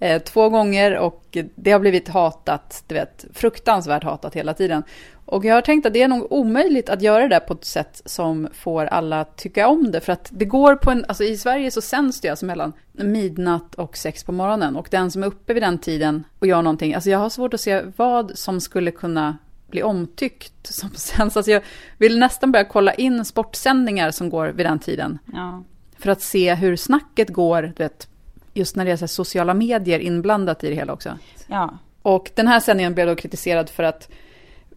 eh, 0.00 0.22
två 0.22 0.48
gånger 0.48 0.96
och 0.98 1.36
det 1.54 1.72
har 1.72 1.80
blivit 1.80 2.08
hatat, 2.08 2.84
du 2.86 2.94
vet, 2.94 3.24
fruktansvärt 3.34 4.04
hatat 4.04 4.34
hela 4.34 4.54
tiden. 4.54 4.82
Och 5.30 5.44
jag 5.44 5.54
har 5.54 5.62
tänkt 5.62 5.86
att 5.86 5.92
det 5.92 6.02
är 6.02 6.08
nog 6.08 6.32
omöjligt 6.32 6.88
att 6.88 7.02
göra 7.02 7.28
det 7.28 7.40
på 7.40 7.54
ett 7.54 7.64
sätt 7.64 8.02
som 8.04 8.48
får 8.52 8.86
alla 8.86 9.20
att 9.20 9.36
tycka 9.36 9.68
om 9.68 9.90
det. 9.90 10.00
För 10.00 10.12
att 10.12 10.28
det 10.32 10.44
går 10.44 10.76
på 10.76 10.90
en, 10.90 11.04
alltså 11.08 11.24
i 11.24 11.36
Sverige 11.36 11.70
så 11.70 11.80
sänds 11.80 12.20
det 12.20 12.28
alltså 12.28 12.46
mellan 12.46 12.72
midnatt 12.92 13.74
och 13.74 13.96
sex 13.96 14.24
på 14.24 14.32
morgonen. 14.32 14.76
Och 14.76 14.88
den 14.90 15.10
som 15.10 15.22
är 15.22 15.26
uppe 15.26 15.54
vid 15.54 15.62
den 15.62 15.78
tiden 15.78 16.24
och 16.38 16.46
gör 16.46 16.62
någonting, 16.62 16.94
alltså 16.94 17.10
jag 17.10 17.18
har 17.18 17.30
svårt 17.30 17.54
att 17.54 17.60
se 17.60 17.82
vad 17.96 18.38
som 18.38 18.60
skulle 18.60 18.90
kunna 18.90 19.38
bli 19.66 19.82
omtyckt 19.82 20.66
som 20.66 20.90
sänds. 20.94 21.36
Alltså 21.36 21.52
jag 21.52 21.62
vill 21.98 22.18
nästan 22.18 22.52
börja 22.52 22.64
kolla 22.64 22.94
in 22.94 23.24
sportsändningar 23.24 24.10
som 24.10 24.30
går 24.30 24.48
vid 24.48 24.66
den 24.66 24.78
tiden. 24.78 25.18
Ja. 25.32 25.62
För 25.98 26.10
att 26.10 26.22
se 26.22 26.54
hur 26.54 26.76
snacket 26.76 27.28
går, 27.28 27.62
du 27.62 27.82
vet, 27.82 28.08
just 28.54 28.76
när 28.76 28.84
det 28.84 28.90
är 28.90 28.96
så 28.96 29.08
sociala 29.08 29.54
medier 29.54 29.98
inblandat 29.98 30.64
i 30.64 30.68
det 30.68 30.74
hela 30.74 30.92
också. 30.92 31.18
ja. 31.46 31.78
Och 32.02 32.30
den 32.34 32.48
här 32.48 32.60
sändningen 32.60 32.94
blev 32.94 33.06
då 33.06 33.16
kritiserad 33.16 33.70
för 33.70 33.82
att 33.82 34.08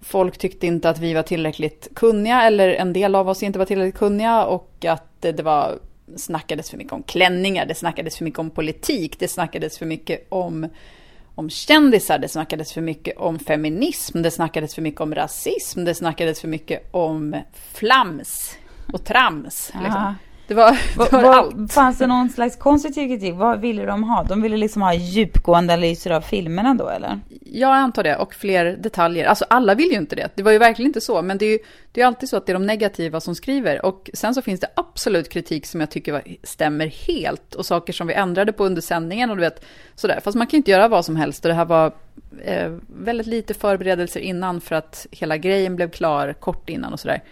folk 0.03 0.37
tyckte 0.37 0.67
inte 0.67 0.89
att 0.89 0.99
vi 0.99 1.13
var 1.13 1.23
tillräckligt 1.23 1.87
kunniga, 1.95 2.43
eller 2.43 2.69
en 2.69 2.93
del 2.93 3.15
av 3.15 3.29
oss 3.29 3.43
inte 3.43 3.59
var 3.59 3.65
tillräckligt 3.65 3.99
kunniga, 3.99 4.45
och 4.45 4.85
att 4.85 5.21
det, 5.21 5.41
var 5.41 5.79
snackades 6.15 6.69
för 6.69 6.77
mycket 6.77 6.93
om 6.93 7.03
klänningar, 7.03 7.65
det 7.65 7.75
snackades 7.75 8.17
för 8.17 8.23
mycket 8.25 8.39
om 8.39 8.49
politik, 8.49 9.19
det 9.19 9.27
snackades 9.27 9.77
för 9.77 9.85
mycket 9.85 10.27
om, 10.29 10.67
om 11.35 11.49
kändisar, 11.49 12.19
det 12.19 12.27
snackades 12.27 12.73
för 12.73 12.81
mycket 12.81 13.17
om 13.17 13.39
feminism, 13.39 14.21
det 14.21 14.31
snackades 14.31 14.75
för 14.75 14.81
mycket 14.81 15.01
om 15.01 15.15
rasism, 15.15 15.85
det 15.85 15.95
snackades 15.95 16.41
för 16.41 16.47
mycket 16.47 16.89
om 16.91 17.35
flams 17.73 18.57
och 18.93 19.05
trams. 19.05 19.71
Liksom. 19.83 20.15
Det 20.47 20.53
var, 20.53 20.77
Va, 20.97 21.07
det 21.11 21.15
var 21.15 21.21
va, 21.21 21.33
allt. 21.35 21.73
fanns 21.73 21.97
det 21.97 22.07
någon 22.07 22.29
slags 22.29 22.55
konstruktiv 22.55 23.07
kritik? 23.07 23.33
Vad 23.35 23.59
ville 23.59 23.85
de 23.85 24.03
ha? 24.03 24.23
De 24.23 24.41
ville 24.41 24.57
liksom 24.57 24.81
ha 24.81 24.93
djupgående 24.93 25.73
analyser 25.73 26.11
av 26.11 26.21
filmerna 26.21 26.73
då 26.73 26.89
eller? 26.89 27.19
Jag 27.55 27.73
antar 27.73 28.03
det, 28.03 28.15
och 28.15 28.33
fler 28.33 28.65
detaljer. 28.65 29.25
Alltså 29.25 29.45
alla 29.49 29.75
vill 29.75 29.91
ju 29.91 29.97
inte 29.97 30.15
det. 30.15 30.29
Det 30.35 30.43
var 30.43 30.51
ju 30.51 30.57
verkligen 30.57 30.89
inte 30.89 31.01
så, 31.01 31.21
men 31.21 31.37
det 31.37 31.45
är 31.45 31.51
ju 31.51 31.59
det 31.91 32.01
är 32.01 32.05
alltid 32.05 32.29
så 32.29 32.37
att 32.37 32.45
det 32.45 32.51
är 32.51 32.53
de 32.53 32.65
negativa 32.65 33.19
som 33.19 33.35
skriver. 33.35 33.85
Och 33.85 34.09
sen 34.13 34.35
så 34.35 34.41
finns 34.41 34.59
det 34.59 34.67
absolut 34.75 35.29
kritik 35.29 35.65
som 35.65 35.79
jag 35.79 35.91
tycker 35.91 36.23
stämmer 36.43 36.87
helt, 36.87 37.55
och 37.55 37.65
saker 37.65 37.93
som 37.93 38.07
vi 38.07 38.13
ändrade 38.13 38.53
på 38.53 38.65
under 38.65 38.81
sändningen 38.81 39.29
och 39.29 39.35
du 39.35 39.41
vet, 39.41 39.65
sådär. 39.95 40.19
Fast 40.23 40.37
man 40.37 40.47
kan 40.47 40.57
ju 40.57 40.57
inte 40.57 40.71
göra 40.71 40.87
vad 40.87 41.05
som 41.05 41.15
helst, 41.15 41.45
och 41.45 41.49
det 41.49 41.55
här 41.55 41.65
var 41.65 41.93
eh, 42.43 42.73
väldigt 42.87 43.27
lite 43.27 43.53
förberedelser 43.53 44.19
innan 44.19 44.61
för 44.61 44.75
att 44.75 45.07
hela 45.11 45.37
grejen 45.37 45.75
blev 45.75 45.89
klar 45.89 46.33
kort 46.33 46.69
innan 46.69 46.93
och 46.93 46.99
sådär. 46.99 47.23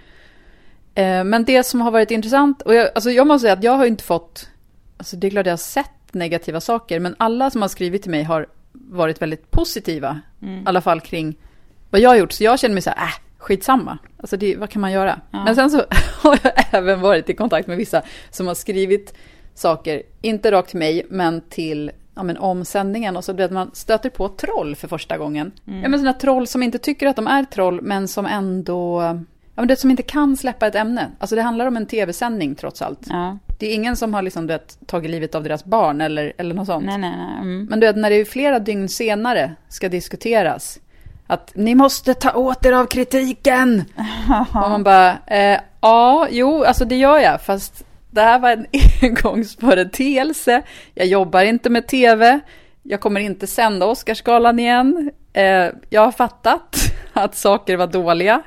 Eh, 0.95 1.23
men 1.23 1.45
det 1.45 1.63
som 1.63 1.81
har 1.81 1.91
varit 1.91 2.11
intressant, 2.11 2.61
och 2.61 2.75
jag, 2.75 2.89
alltså 2.95 3.11
jag 3.11 3.27
måste 3.27 3.41
säga 3.41 3.53
att 3.53 3.63
jag 3.63 3.77
har 3.77 3.85
inte 3.85 4.03
fått, 4.03 4.49
alltså 4.97 5.15
det 5.15 5.27
är 5.27 5.31
klart 5.31 5.45
jag 5.45 5.53
har 5.53 5.57
sett 5.57 6.13
negativa 6.13 6.61
saker, 6.61 6.99
men 6.99 7.15
alla 7.19 7.49
som 7.49 7.61
har 7.61 7.69
skrivit 7.69 8.01
till 8.01 8.11
mig 8.11 8.23
har 8.23 8.47
varit 8.91 9.21
väldigt 9.21 9.51
positiva, 9.51 10.19
i 10.41 10.61
alla 10.65 10.81
fall 10.81 11.01
kring 11.01 11.35
vad 11.89 12.01
jag 12.01 12.09
har 12.09 12.15
gjort. 12.15 12.31
Så 12.31 12.43
jag 12.43 12.59
känner 12.59 12.73
mig 12.73 12.81
så 12.81 12.89
här, 12.89 13.07
äh, 13.07 13.13
skitsamma. 13.37 13.97
Alltså 14.17 14.37
det, 14.37 14.55
vad 14.55 14.69
kan 14.69 14.81
man 14.81 14.91
göra? 14.91 15.21
Ja. 15.31 15.43
Men 15.43 15.55
sen 15.55 15.69
så 15.69 15.77
har 16.21 16.39
jag 16.43 16.53
även 16.71 17.01
varit 17.01 17.29
i 17.29 17.33
kontakt 17.33 17.67
med 17.67 17.77
vissa 17.77 18.01
som 18.29 18.47
har 18.47 18.55
skrivit 18.55 19.13
saker, 19.53 20.03
inte 20.21 20.51
rakt 20.51 20.69
till 20.69 20.79
mig, 20.79 21.05
men 21.09 21.41
till 21.41 21.91
ja, 22.15 22.23
men 22.23 22.37
om 22.37 22.65
sändningen. 22.65 23.17
Och 23.17 23.23
så 23.23 23.41
att 23.41 23.51
man 23.51 23.71
stöter 23.73 24.09
på 24.09 24.27
troll 24.27 24.75
för 24.75 24.87
första 24.87 25.17
gången. 25.17 25.51
Ja, 25.65 25.89
men 25.89 25.99
sådana 25.99 26.13
troll 26.13 26.47
som 26.47 26.63
inte 26.63 26.77
tycker 26.77 27.07
att 27.07 27.15
de 27.15 27.27
är 27.27 27.43
troll, 27.43 27.81
men 27.81 28.07
som 28.07 28.25
ändå... 28.25 29.01
Ja, 29.55 29.61
men 29.61 29.67
det 29.67 29.75
som 29.75 29.91
inte 29.91 30.03
kan 30.03 30.37
släppa 30.37 30.67
ett 30.67 30.75
ämne. 30.75 31.11
Alltså 31.19 31.35
det 31.35 31.41
handlar 31.41 31.65
om 31.65 31.77
en 31.77 31.85
tv-sändning 31.85 32.55
trots 32.55 32.81
allt. 32.81 32.99
Ja. 33.09 33.37
Det 33.61 33.71
är 33.71 33.75
ingen 33.75 33.95
som 33.95 34.13
har 34.13 34.21
liksom, 34.21 34.47
du 34.47 34.53
vet, 34.53 34.87
tagit 34.87 35.11
livet 35.11 35.35
av 35.35 35.43
deras 35.43 35.65
barn 35.65 36.01
eller, 36.01 36.33
eller 36.37 36.55
något 36.55 36.67
sånt. 36.67 36.85
Nej, 36.85 36.97
nej, 36.97 37.17
nej. 37.17 37.35
Mm. 37.41 37.67
Men 37.69 37.79
du 37.79 37.87
vet, 37.87 37.95
när 37.95 38.09
det 38.09 38.15
är 38.15 38.25
flera 38.25 38.59
dygn 38.59 38.89
senare 38.89 39.55
ska 39.69 39.89
diskuteras. 39.89 40.79
Att 41.27 41.51
ni 41.55 41.75
måste 41.75 42.13
ta 42.13 42.33
åt 42.33 42.65
er 42.65 42.71
av 42.71 42.85
kritiken. 42.85 43.83
Och 44.53 44.69
man 44.69 44.83
bara, 44.83 45.17
eh, 45.27 45.59
ja, 45.81 46.27
jo, 46.31 46.63
alltså 46.63 46.85
det 46.85 46.95
gör 46.95 47.19
jag. 47.19 47.41
Fast 47.41 47.85
det 48.11 48.21
här 48.21 48.39
var 48.39 48.51
en 48.51 48.65
engångsföreteelse. 49.01 50.61
Jag 50.93 51.07
jobbar 51.07 51.43
inte 51.43 51.69
med 51.69 51.87
tv. 51.87 52.39
Jag 52.83 53.01
kommer 53.01 53.21
inte 53.21 53.47
sända 53.47 53.85
Oscarsgalan 53.85 54.59
igen. 54.59 55.11
Eh, 55.33 55.67
jag 55.89 56.01
har 56.01 56.11
fattat 56.11 56.75
att 57.13 57.35
saker 57.35 57.77
var 57.77 57.87
dåliga. 57.87 58.41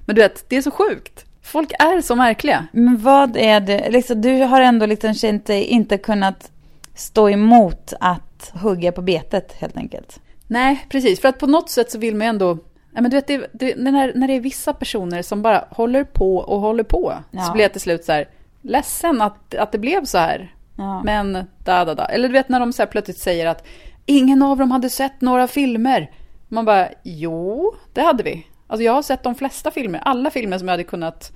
Men 0.00 0.16
du 0.16 0.22
vet, 0.22 0.44
det 0.48 0.56
är 0.56 0.62
så 0.62 0.70
sjukt. 0.70 1.24
Folk 1.48 1.72
är 1.78 2.00
så 2.00 2.16
märkliga. 2.16 2.66
Men 2.72 2.98
vad 2.98 3.36
är 3.36 3.60
det, 3.60 3.90
liksom, 3.90 4.20
du 4.20 4.42
har 4.42 4.60
ändå 4.60 4.86
liksom 4.86 5.14
känt 5.14 5.46
dig 5.46 5.64
inte 5.64 5.98
kunnat 5.98 6.50
stå 6.94 7.30
emot 7.30 7.92
att 8.00 8.52
hugga 8.62 8.92
på 8.92 9.02
betet 9.02 9.52
helt 9.52 9.76
enkelt. 9.76 10.20
Nej, 10.46 10.86
precis. 10.88 11.20
För 11.20 11.28
att 11.28 11.38
på 11.38 11.46
något 11.46 11.70
sätt 11.70 11.90
så 11.90 11.98
vill 11.98 12.14
man 12.16 12.26
ju 12.26 12.28
ändå... 12.28 12.58
Ja, 12.94 13.00
men 13.00 13.10
du 13.10 13.16
vet, 13.16 13.26
det, 13.26 13.46
det, 13.52 13.74
när, 13.76 14.12
när 14.14 14.28
det 14.28 14.34
är 14.34 14.40
vissa 14.40 14.72
personer 14.72 15.22
som 15.22 15.42
bara 15.42 15.64
håller 15.70 16.04
på 16.04 16.36
och 16.36 16.60
håller 16.60 16.84
på, 16.84 17.14
Ja. 17.30 17.42
så 17.42 17.52
blir 17.52 17.64
jag 17.64 17.72
till 17.72 17.80
slut 17.80 18.04
så 18.04 18.12
här 18.12 18.28
ledsen 18.62 19.22
att, 19.22 19.54
att 19.54 19.72
det 19.72 19.78
blev 19.78 20.04
så 20.04 20.18
här. 20.18 20.54
Ja. 20.76 21.02
Men 21.04 21.32
da, 21.64 21.84
da, 21.84 21.94
da. 21.94 22.04
Eller 22.04 22.28
du 22.28 22.32
vet 22.32 22.48
när 22.48 22.60
de 22.60 22.72
så 22.72 22.82
här 22.82 22.86
plötsligt 22.86 23.18
säger 23.18 23.46
att 23.46 23.66
ingen 24.06 24.42
av 24.42 24.58
dem 24.58 24.70
hade 24.70 24.90
sett 24.90 25.20
några 25.20 25.48
filmer. 25.48 26.10
Man 26.48 26.64
bara, 26.64 26.88
jo, 27.02 27.74
det 27.92 28.00
hade 28.02 28.22
vi. 28.22 28.46
Alltså 28.68 28.84
jag 28.84 28.92
har 28.92 29.02
sett 29.02 29.22
de 29.22 29.34
flesta 29.34 29.70
filmer, 29.70 30.00
alla 30.04 30.30
filmer 30.30 30.58
som 30.58 30.68
jag 30.68 30.72
hade 30.72 30.84
kunnat, 30.84 31.32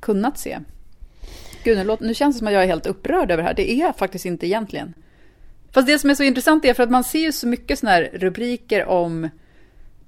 kunnat 0.00 0.38
se. 0.38 0.58
Gud, 1.64 1.78
nu, 1.78 1.84
låter, 1.84 2.04
nu 2.04 2.14
känns 2.14 2.36
det 2.36 2.38
som 2.38 2.46
att 2.46 2.54
jag 2.54 2.62
är 2.62 2.66
helt 2.66 2.86
upprörd 2.86 3.30
över 3.30 3.42
det 3.42 3.48
här. 3.48 3.54
Det 3.54 3.72
är 3.72 3.76
jag 3.76 3.96
faktiskt 3.96 4.24
inte 4.24 4.46
egentligen. 4.46 4.94
Fast 5.72 5.86
det 5.86 5.98
som 5.98 6.10
är 6.10 6.14
så 6.14 6.22
intressant 6.22 6.64
är 6.64 6.74
för 6.74 6.82
att 6.82 6.90
man 6.90 7.04
ser 7.04 7.18
ju 7.18 7.32
så 7.32 7.46
mycket 7.46 7.78
sådana 7.78 7.94
här 7.96 8.10
rubriker 8.12 8.86
om 8.86 9.28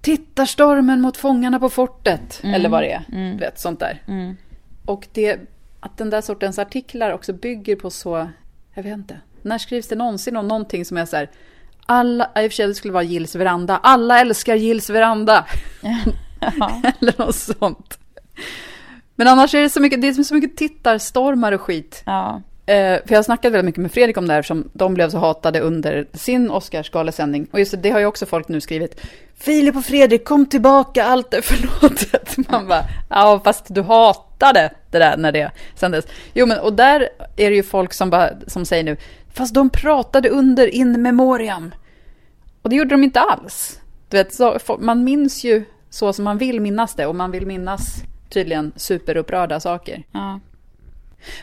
Tittarstormen 0.00 1.00
mot 1.00 1.16
fångarna 1.16 1.60
på 1.60 1.68
fortet. 1.68 2.40
Eller 2.44 2.68
vad 2.68 2.82
det 2.82 2.92
är. 2.92 3.04
Du 3.32 3.38
vet, 3.38 3.60
sånt 3.60 3.80
där. 3.80 4.02
Mm. 4.06 4.36
Och 4.84 5.08
det, 5.12 5.40
att 5.80 5.98
den 5.98 6.10
där 6.10 6.20
sortens 6.20 6.58
artiklar 6.58 7.12
också 7.12 7.32
bygger 7.32 7.76
på 7.76 7.90
så, 7.90 8.28
jag 8.74 8.82
vet 8.82 8.92
inte. 8.92 9.20
När 9.42 9.58
skrivs 9.58 9.88
det 9.88 9.96
någonsin 9.96 10.36
om 10.36 10.48
någonting 10.48 10.84
som 10.84 10.96
är 10.96 11.06
så 11.06 11.16
här, 11.16 11.30
Alla, 11.86 12.30
i 12.36 12.46
och 12.46 12.50
för 12.52 12.56
sig 12.56 12.66
det 12.66 12.74
skulle 12.74 12.92
vara 12.92 13.02
Gills 13.02 13.34
veranda. 13.34 13.80
Alla 13.82 14.20
älskar 14.20 14.54
Gills 14.54 14.90
veranda. 14.90 15.46
Ja. 16.40 16.82
Eller 17.00 17.14
något 17.18 17.36
sånt. 17.36 17.98
Men 19.14 19.28
annars 19.28 19.54
är 19.54 19.62
det 19.62 19.70
så 19.70 19.80
mycket, 19.80 20.00
det 20.02 20.08
är 20.08 20.12
så 20.12 20.34
mycket 20.34 20.56
tittarstormar 20.56 21.52
och 21.52 21.60
skit. 21.60 22.02
ja. 22.06 22.42
Eh, 22.66 22.76
för 22.76 23.12
jag 23.12 23.18
har 23.18 23.22
snackat 23.22 23.52
väldigt 23.52 23.64
mycket 23.64 23.82
med 23.82 23.92
Fredrik 23.92 24.16
om 24.16 24.28
det 24.28 24.34
här 24.34 24.42
som 24.42 24.70
de 24.72 24.94
blev 24.94 25.10
så 25.10 25.18
hatade 25.18 25.60
under 25.60 26.06
sin 26.12 26.50
Oscarsgalesändning. 26.50 27.46
Och 27.52 27.58
just 27.58 27.70
det, 27.70 27.76
det 27.76 27.90
har 27.90 28.00
ju 28.00 28.06
också 28.06 28.26
folk 28.26 28.48
nu 28.48 28.60
skrivit. 28.60 29.00
Filip 29.38 29.76
och 29.76 29.84
Fredrik, 29.84 30.24
kom 30.24 30.46
tillbaka, 30.46 31.04
allt 31.04 31.34
är 31.34 31.40
förlåtet. 31.40 32.36
Man 32.50 32.68
bara, 32.68 32.84
ja 33.08 33.40
fast 33.44 33.64
du 33.68 33.82
hatade 33.82 34.70
det 34.90 34.98
där 34.98 35.16
när 35.16 35.32
det 35.32 35.50
sändes. 35.74 36.06
Jo 36.34 36.46
men 36.46 36.58
och 36.58 36.72
där 36.72 37.08
är 37.36 37.50
det 37.50 37.56
ju 37.56 37.62
folk 37.62 37.92
som, 37.92 38.10
bara, 38.10 38.30
som 38.46 38.64
säger 38.64 38.84
nu, 38.84 38.96
fast 39.34 39.54
de 39.54 39.70
pratade 39.70 40.28
under 40.28 40.66
in 40.66 41.02
memoriam. 41.02 41.74
Och 42.62 42.70
det 42.70 42.76
gjorde 42.76 42.90
de 42.90 43.04
inte 43.04 43.20
alls. 43.20 43.80
Du 44.08 44.16
vet, 44.16 44.34
så, 44.34 44.58
man 44.78 45.04
minns 45.04 45.44
ju 45.44 45.64
så 45.90 46.12
som 46.12 46.24
man 46.24 46.38
vill 46.38 46.60
minnas 46.60 46.94
det 46.94 47.06
och 47.06 47.16
man 47.16 47.30
vill 47.30 47.46
minnas 47.46 48.02
tydligen 48.28 48.72
superupprörda 48.76 49.60
saker. 49.60 50.02
ja. 50.12 50.40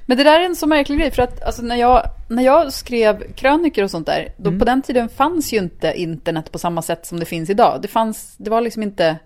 Men 0.06 0.18
det 0.18 0.24
där 0.24 0.40
är 0.40 0.46
en 0.46 0.56
så 0.56 0.68
märklig 0.68 1.00
grej, 1.00 1.12
för 1.12 1.24
att 1.24 1.44
alltså, 1.44 1.62
när, 1.62 1.76
jag, 1.76 2.04
när 2.30 2.44
jag 2.44 2.74
skrev 2.74 3.34
kröniker 3.34 3.84
och 3.84 3.92
sånt 3.92 4.06
där, 4.08 4.34
då 4.38 4.50
Mm. 4.50 4.60
på 4.60 4.66
den 4.66 4.82
tiden 4.82 5.10
fanns 5.10 5.54
ju 5.54 5.58
inte 5.58 5.94
internet 5.96 6.52
på 6.52 6.60
samma 6.60 6.82
sätt 6.82 7.06
som 7.06 7.20
det 7.20 7.26
finns 7.26 7.50
idag. 7.50 7.80
Det, 7.82 7.88
fanns, 7.88 8.36
det 8.38 8.50
var 8.50 8.62
liksom 8.62 8.84
inte, 8.84 9.18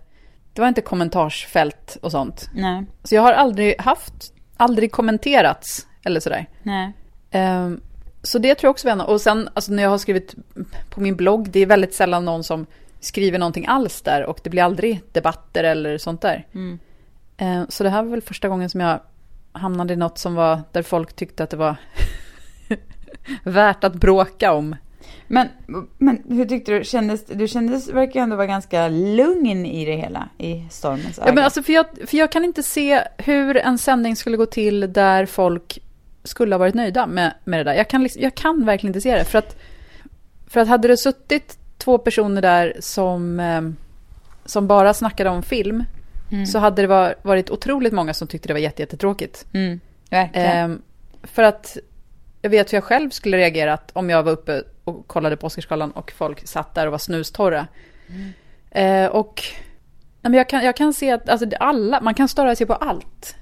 det 0.53 0.61
var 0.61 0.67
inte 0.67 0.81
kommentarsfält 0.81 1.97
och 2.01 2.11
sånt. 2.11 2.49
Nej. 2.53 2.85
Så 3.03 3.15
jag 3.15 3.21
har 3.21 3.33
aldrig 3.33 3.81
haft, 3.81 4.13
aldrig 4.57 4.91
kommenterats 4.91 5.87
eller 6.03 6.19
sådär. 6.19 6.45
Nej. 6.63 6.93
Ehm, 7.31 7.81
så 8.23 8.39
det 8.39 8.55
tror 8.55 8.67
jag 8.67 8.71
också 8.71 8.87
var 8.87 8.91
en 8.91 9.01
Och 9.01 9.21
sen 9.21 9.49
alltså, 9.53 9.71
när 9.71 9.83
jag 9.83 9.89
har 9.89 9.97
skrivit 9.97 10.35
på 10.89 11.01
min 11.01 11.15
blogg, 11.15 11.49
det 11.49 11.59
är 11.59 11.65
väldigt 11.65 11.93
sällan 11.93 12.25
någon 12.25 12.43
som 12.43 12.65
skriver 13.01 13.39
någonting 13.39 13.65
alls 13.67 14.01
där 14.01 14.25
och 14.25 14.39
det 14.43 14.49
blir 14.49 14.63
aldrig 14.63 15.01
debatter 15.11 15.63
eller 15.63 15.97
sånt 15.97 16.21
där. 16.21 16.47
Mm. 16.53 16.79
Ehm, 17.37 17.65
så 17.69 17.83
det 17.83 17.89
här 17.89 18.03
var 18.03 18.09
väl 18.09 18.21
första 18.21 18.49
gången 18.49 18.69
som 18.69 18.79
jag 18.79 18.99
hamnade 19.51 19.93
i 19.93 19.97
något 19.97 20.17
som 20.17 20.35
var 20.35 20.61
där 20.71 20.81
folk 20.81 21.13
tyckte 21.13 21.43
att 21.43 21.49
det 21.49 21.57
var 21.57 21.75
värt 23.43 23.83
att 23.83 23.93
bråka 23.93 24.53
om. 24.53 24.75
Men, 25.27 25.47
men 25.97 26.23
hur 26.29 26.45
tyckte 26.45 26.71
du? 26.71 26.83
Kändes, 26.83 27.25
du 27.25 27.47
kändes, 27.47 27.89
verkar 27.89 28.19
ju 28.19 28.23
ändå 28.23 28.35
vara 28.35 28.47
ganska 28.47 28.87
lugn 28.87 29.65
i 29.65 29.85
det 29.85 29.95
hela, 29.95 30.29
i 30.37 30.65
stormens 30.69 31.19
öga. 31.19 31.27
Ja, 31.27 31.33
men 31.33 31.43
alltså, 31.43 31.63
för, 31.63 31.73
jag, 31.73 31.85
för 32.05 32.17
jag 32.17 32.31
kan 32.31 32.45
inte 32.45 32.63
se 32.63 33.01
hur 33.17 33.57
en 33.57 33.77
sändning 33.77 34.15
skulle 34.15 34.37
gå 34.37 34.45
till 34.45 34.93
där 34.93 35.25
folk 35.25 35.79
skulle 36.23 36.55
ha 36.55 36.59
varit 36.59 36.75
nöjda 36.75 37.07
med, 37.07 37.33
med 37.43 37.59
det 37.59 37.63
där. 37.63 37.73
Jag 37.73 37.89
kan, 37.89 38.03
liksom, 38.03 38.21
jag 38.21 38.35
kan 38.35 38.65
verkligen 38.65 38.89
inte 38.89 39.01
se 39.01 39.15
det. 39.15 39.25
För 39.25 39.37
att, 39.37 39.57
för 40.47 40.59
att 40.59 40.67
hade 40.67 40.87
det 40.87 40.97
suttit 40.97 41.57
två 41.81 41.97
personer 41.97 42.41
där 42.41 42.73
som, 42.79 43.39
eh, 43.39 43.61
som 44.45 44.67
bara 44.67 44.93
snackade 44.93 45.29
om 45.29 45.43
film 45.43 45.83
Mm. 46.31 46.45
så 46.45 46.59
hade 46.59 46.81
det 46.81 46.87
var, 46.87 47.15
varit 47.21 47.49
otroligt 47.49 47.93
många 47.93 48.13
som 48.13 48.27
tyckte 48.27 48.47
det 48.47 48.53
var 48.53 48.59
jätte, 48.59 48.81
jättetråkigt. 48.81 49.45
Mm. 49.53 49.79
Ehm, 50.33 50.81
för 51.23 51.43
att 51.43 51.77
jag 52.41 52.49
vet 52.49 52.73
hur 52.73 52.77
jag 52.77 52.83
själv 52.83 53.09
skulle 53.09 53.37
reagerat 53.37 53.91
om 53.93 54.09
jag 54.09 54.23
var 54.23 54.31
uppe 54.31 54.63
och 54.83 55.07
kollade 55.07 55.37
på 55.37 55.47
Oscarsgalan 55.47 55.91
och 55.91 56.11
folk 56.11 56.47
satt 56.47 56.75
där 56.75 56.85
och 56.85 56.91
var 56.91 56.97
snustorra. 56.97 57.67
Eh, 58.71 59.05
och 59.05 59.43
nej, 60.21 60.29
men 60.29 60.33
jag, 60.33 60.49
kan, 60.49 60.65
jag 60.65 60.75
kan 60.75 60.93
se 60.93 61.11
att 61.11 61.29
alltså, 61.29 61.49
alla, 61.59 62.01
man 62.01 62.13
kan 62.13 62.27
störa 62.27 62.55
sig 62.55 62.67
på 62.67 62.73
allt. 62.73 63.35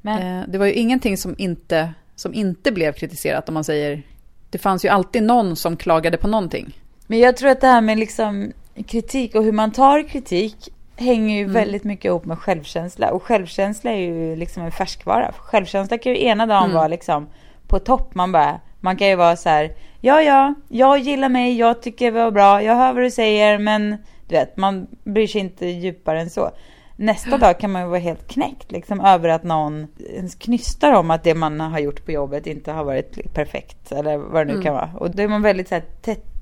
men, 0.00 0.38
Eh, 0.38 0.48
det 0.48 0.58
var 0.58 0.66
ju 0.66 0.72
ingenting 0.72 1.16
som 1.16 1.34
inte, 1.38 1.94
som 2.16 2.34
inte 2.34 2.72
blev 2.72 2.92
kritiserat 2.92 3.48
om 3.48 3.54
man 3.54 3.64
säger 3.64 4.02
det 4.50 4.58
fanns 4.58 4.84
ju 4.84 4.88
alltid 4.88 5.22
någon 5.22 5.56
som 5.56 5.76
klagade 5.76 6.16
på 6.16 6.28
någonting. 6.28 6.80
Men 7.06 7.18
jag 7.18 7.36
tror 7.36 7.50
att 7.50 7.60
det 7.60 7.66
här 7.66 7.80
med 7.80 7.98
liksom 7.98 8.52
kritik 8.86 9.34
och 9.34 9.44
hur 9.44 9.52
man 9.52 9.70
tar 9.72 10.08
kritik 10.08 10.56
hänger 10.96 11.36
ju 11.36 11.42
Mm. 11.42 11.52
väldigt 11.54 11.84
mycket 11.84 12.04
ihop 12.04 12.24
med 12.24 12.38
självkänsla. 12.38 13.10
Och 13.10 13.22
självkänsla 13.22 13.90
är 13.92 13.96
ju 14.00 14.36
liksom 14.36 14.62
en 14.62 14.72
färskvara. 14.72 15.32
Självkänsla 15.38 15.98
kan 15.98 16.12
ju 16.12 16.24
ena 16.24 16.46
dagen 16.46 16.64
Mm. 16.64 16.74
vara 16.76 16.88
liksom 16.88 17.26
på 17.66 17.78
topp. 17.78 18.14
Man 18.14 18.32
bara, 18.32 18.60
man 18.80 18.96
kan 18.96 19.08
ju 19.08 19.14
vara 19.16 19.36
så 19.36 19.48
här, 19.48 19.72
ja 20.00 20.22
ja, 20.22 20.54
jag 20.68 20.98
gillar 20.98 21.28
mig, 21.28 21.58
jag 21.58 21.82
tycker 21.82 22.04
det 22.12 22.24
var 22.24 22.30
bra, 22.30 22.62
jag 22.62 22.76
hör 22.76 22.92
vad 22.92 23.02
du 23.02 23.10
säger, 23.10 23.58
men 23.58 23.90
du 24.28 24.34
vet, 24.34 24.56
man 24.56 24.86
bryr 25.04 25.26
sig 25.26 25.40
inte 25.40 25.66
djupare 25.66 26.20
än 26.20 26.30
så. 26.30 26.50
Nästa 26.96 27.38
dag 27.38 27.58
kan 27.60 27.72
man 27.72 27.82
ju 27.82 27.88
vara 27.88 27.98
helt 27.98 28.28
knäckt 28.28 28.72
liksom 28.72 29.00
över 29.00 29.28
att 29.28 29.44
någon 29.44 29.86
ens 30.14 30.34
knystar 30.34 30.92
om 30.92 31.10
att 31.10 31.24
det 31.24 31.34
man 31.34 31.60
har 31.60 31.78
gjort 31.78 32.04
på 32.04 32.12
jobbet 32.12 32.46
inte 32.46 32.72
har 32.72 32.84
varit 32.84 33.34
perfekt 33.34 33.92
eller 33.92 34.16
vad 34.16 34.40
det 34.40 34.44
nu 34.44 34.52
Mm. 34.52 34.64
kan 34.64 34.74
vara. 34.74 34.90
Och 34.98 35.10
då 35.10 35.22
är 35.22 35.28
man 35.28 35.42
väldigt 35.42 35.68
så 35.68 35.74
här, 35.74 35.84
tätt 36.02 36.40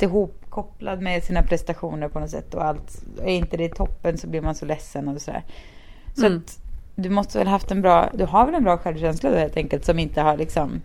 ihopkopplad 0.53 1.03
med 1.03 1.25
sina 1.25 1.43
prestationer 1.43 2.09
på 2.09 2.21
något 2.21 2.31
sätt 2.31 2.55
och 2.55 2.65
allt. 2.65 3.03
Är 3.23 3.33
inte 3.33 3.57
det 3.57 3.69
toppen 3.69 4.19
så 4.19 4.27
blir 4.27 4.41
man 4.41 4.55
så 4.55 4.67
ledsen 4.67 5.09
och 5.09 5.21
sådär. 5.23 5.43
Så 6.15 6.27
Mm. 6.27 6.39
att 6.39 6.59
du 6.95 7.11
måste 7.11 7.39
väl 7.39 7.49
haft 7.49 7.71
en 7.71 7.83
bra, 7.83 8.11
du 8.15 8.25
har 8.25 8.47
väl 8.47 8.55
en 8.55 8.65
bra 8.65 8.79
självkänsla 8.79 9.31
då 9.31 9.37
helt 9.37 9.57
enkelt 9.57 9.85
som 9.85 9.99
inte 9.99 10.21
har 10.21 10.37
liksom 10.37 10.81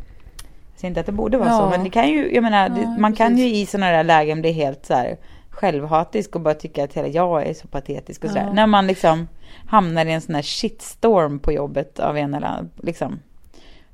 jag 0.72 0.80
säger 0.80 0.90
inte 0.90 1.00
att 1.00 1.06
det 1.06 1.12
borde 1.12 1.38
vara 1.38 1.50
så, 1.50 1.56
Ja. 1.64 1.70
men 1.70 1.84
det 1.84 1.90
kan 1.90 2.10
ju, 2.10 2.34
jag 2.36 2.42
menar, 2.44 2.70
det, 2.70 2.82
Ja, 2.82 2.96
man 3.00 3.14
kan 3.14 3.38
ju 3.38 3.46
i 3.56 3.66
sådana 3.66 3.92
där 3.92 4.04
lägen 4.04 4.42
bli 4.42 4.52
helt 4.52 4.86
så 4.86 4.94
här 4.94 5.18
självhatisk 5.50 6.36
och 6.36 6.42
bara 6.42 6.54
tycka 6.54 6.84
att 6.84 6.94
hela 6.94 7.08
jag 7.08 7.48
är 7.48 7.54
så 7.54 7.68
patetisk 7.68 8.24
och 8.24 8.30
sådär. 8.30 8.46
Ja. 8.46 8.54
När 8.54 8.68
man 8.68 8.88
liksom 8.88 9.28
hamnar 9.68 10.06
i 10.06 10.12
en 10.12 10.22
sån 10.22 10.36
här 10.36 10.42
shitstorm 10.42 11.40
på 11.40 11.52
jobbet 11.52 12.00
av 12.00 12.18
en 12.18 12.34
eller 12.34 12.48
annan, 12.48 12.70
liksom. 12.84 13.20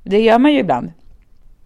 Det 0.02 0.20
gör 0.20 0.38
man 0.38 0.52
ju 0.52 0.58
ibland. 0.58 0.92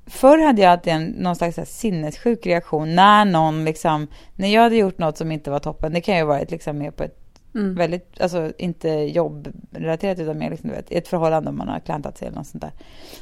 Förr 0.09 0.39
hade 0.39 0.63
jag 0.63 0.73
alltid 0.73 0.93
en, 0.93 1.05
någon 1.07 1.37
slags 1.37 1.57
här 1.57 1.65
sinnessjuk 1.65 2.47
reaktion 2.47 2.95
när 2.95 3.25
någon 3.25 3.65
liksom, 3.65 4.07
när 4.37 4.49
jag 4.49 4.63
hade 4.63 4.77
gjort 4.77 4.99
något 4.99 5.17
som 5.19 5.33
inte 5.33 5.51
var 5.51 5.59
toppen, 5.59 5.93
det 5.93 6.01
kan 6.01 6.17
ju 6.17 6.21
ha 6.23 6.29
varit 6.29 6.51
liksom 6.51 6.79
mer 6.79 6.91
på 6.91 7.03
ett 7.05 7.25
Mm. 7.55 7.75
väldigt, 7.75 8.21
alltså 8.21 8.53
inte 8.59 8.89
jobbrelaterat 8.89 10.19
utan 10.19 10.39
mer 10.39 10.51
liksom, 10.51 10.69
du 10.71 10.77
vet, 10.77 10.91
ett 10.91 11.09
förhållande 11.09 11.51
om 11.51 11.57
man 11.59 11.69
har 11.69 11.81
klantat 11.81 12.19
sig 12.19 12.29
eller 12.29 12.37
något 12.39 12.47
sånt 12.47 12.61
där. 12.63 12.73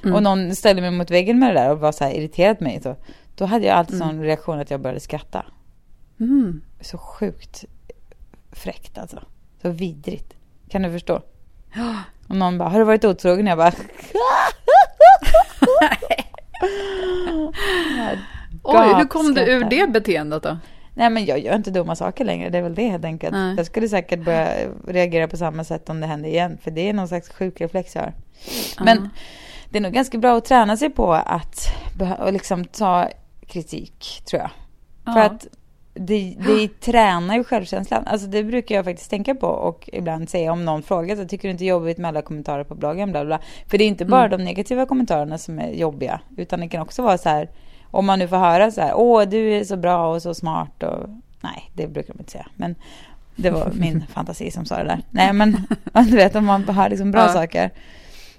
Mm. 0.03 0.15
Och 0.15 0.23
någon 0.23 0.57
ställde 0.57 0.83
mig 0.83 0.91
mot 0.91 1.11
väggen 1.11 1.39
med 1.39 1.55
det 1.55 1.61
där 1.61 1.71
och 1.71 1.79
var 1.81 1.93
så 1.93 2.05
här 2.05 2.11
irriterad 2.13 2.59
på 2.59 2.65
mig. 2.65 2.81
Så, 2.83 2.97
då 3.35 3.45
hade 3.45 3.67
jag 3.67 3.77
alltid 3.77 3.95
Mm. 3.95 4.09
sån 4.09 4.23
reaktion 4.23 4.59
att 4.61 4.71
jag 4.71 4.81
började 4.81 5.01
skratta. 5.01 5.47
Mm. 6.21 6.61
Så 6.81 6.99
sjukt 6.99 7.65
fräckt 8.53 8.99
alltså. 8.99 9.23
Så 9.63 9.69
vidrigt. 9.71 10.35
Kan 10.69 10.83
du 10.83 10.91
förstå? 10.91 11.23
Och 12.29 12.37
någon 12.37 12.59
bara, 12.59 12.69
har 12.69 12.79
du 12.79 12.85
varit 12.85 13.05
otrogen? 13.05 13.47
Jag 13.47 13.59
bara, 13.59 13.73
Oj, 18.63 18.95
hur 18.97 19.05
kom 19.09 19.35
du 19.35 19.41
ur 19.41 19.65
det 19.65 19.87
beteendet 19.93 20.43
då? 20.43 20.59
Nej 20.95 21.11
men 21.11 21.25
jag 21.25 21.39
gör 21.39 21.57
inte 21.57 21.71
dumma 21.71 21.97
saker 21.97 22.25
längre, 22.25 22.51
det 22.51 22.59
är 22.59 22.63
väl 22.63 22.75
det 22.75 22.89
helt 22.89 23.05
enkelt. 23.05 23.33
Nej. 23.33 23.55
Jag 23.57 23.67
skulle 23.67 23.89
säkert 23.89 24.25
börja 24.25 24.49
reagera 24.89 25.29
på 25.29 25.37
samma 25.37 25.65
sätt 25.65 25.89
om 25.89 26.01
det 26.01 26.07
hände 26.07 26.29
igen, 26.29 26.59
för 26.63 26.71
det 26.71 26.89
är 26.89 26.93
någon 26.93 27.09
slags 27.09 27.29
sjuk 27.29 27.61
reflex 27.61 27.95
jag 27.95 28.03
har. 28.03 28.13
Men 28.85 28.99
Ja. 28.99 29.09
det 29.71 29.79
är 29.79 29.83
nog 29.83 29.93
ganska 29.93 30.19
bra 30.19 30.37
att 30.37 30.45
träna 30.45 30.77
sig 30.77 30.91
på 30.91 31.13
att 31.13 31.73
liksom 32.33 32.65
ta 32.65 33.09
kritik, 33.47 34.23
tror 34.31 34.43
jag. 34.43 34.51
För 35.15 35.21
Ja. 35.21 35.27
att 35.27 35.47
det, 35.99 36.37
det 36.47 36.81
tränar 36.81 37.35
ju 37.37 37.45
självkänslan. 37.45 38.07
Alltså 38.07 38.27
det 38.27 38.45
brukar 38.45 38.75
jag 38.75 38.85
faktiskt 38.85 39.11
tänka 39.11 39.35
på 39.35 39.47
och 39.47 39.91
ibland 39.93 40.29
säga 40.29 40.53
om 40.53 40.65
någon 40.65 40.83
frågar 40.83 41.17
så 41.17 41.25
tycker 41.25 41.49
du 41.49 41.53
inte 41.53 41.65
det 41.65 41.69
är 41.69 41.71
jobbigt 41.71 41.99
med 41.99 42.09
alla 42.09 42.23
kommentarer 42.23 42.65
på 42.65 42.75
bloggen 42.75 43.11
bla 43.13 43.25
bla. 43.25 43.39
För 43.67 43.79
det 43.79 43.85
är 43.85 43.89
inte 43.89 44.05
bara 44.05 44.25
Mm. 44.27 44.39
de 44.39 44.45
negativa 44.45 44.87
kommentarerna 44.87 45.39
som 45.39 45.59
är 45.59 45.69
jobbiga 45.73 46.21
utan 46.37 46.61
det 46.61 46.69
kan 46.69 46.83
också 46.83 47.03
vara 47.03 47.19
så 47.19 47.29
här 47.29 47.49
om 47.91 48.07
man 48.07 48.19
nu 48.19 48.29
får 48.29 48.37
höra 48.37 48.71
så 48.71 48.81
här 48.81 48.93
åh 48.95 49.23
du 49.23 49.53
är 49.55 49.65
så 49.65 49.77
bra 49.77 50.15
och 50.15 50.23
så 50.23 50.35
smart 50.35 50.83
och 50.83 51.09
nej 51.41 51.71
det 51.75 51.87
brukar 51.89 52.13
de 52.15 52.19
inte 52.21 52.33
säga 52.33 52.47
men 52.55 52.75
det 53.37 53.51
var 53.51 53.71
min 53.75 54.05
fantasi 54.13 54.51
som 54.51 54.65
sa 54.65 54.77
det 54.77 54.85
där. 54.85 55.01
Nej 55.11 55.33
men 55.33 55.57
du 55.93 56.17
vet 56.17 56.35
om 56.37 56.45
man 56.45 56.65
hör 56.69 56.89
liksom 56.91 57.11
bra 57.11 57.21
Ja. 57.21 57.29
saker. 57.33 57.71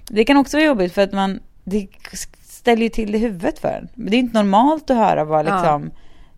Det 0.08 0.24
kan 0.24 0.36
också 0.36 0.56
vara 0.56 0.66
jobbigt 0.66 0.92
för 0.92 1.02
att 1.02 1.12
man 1.12 1.40
det 1.64 1.86
ställer 2.42 2.82
ju 2.82 2.88
till 2.88 3.12
det 3.12 3.18
i 3.18 3.20
huvudet 3.20 3.58
för 3.58 3.68
en. 3.68 3.88
Men 3.94 4.10
det 4.10 4.16
är 4.16 4.18
inte 4.18 4.42
normalt 4.42 4.90
att 4.90 4.96
höra 4.96 5.24
vad 5.24 5.46
Ja. 5.46 5.80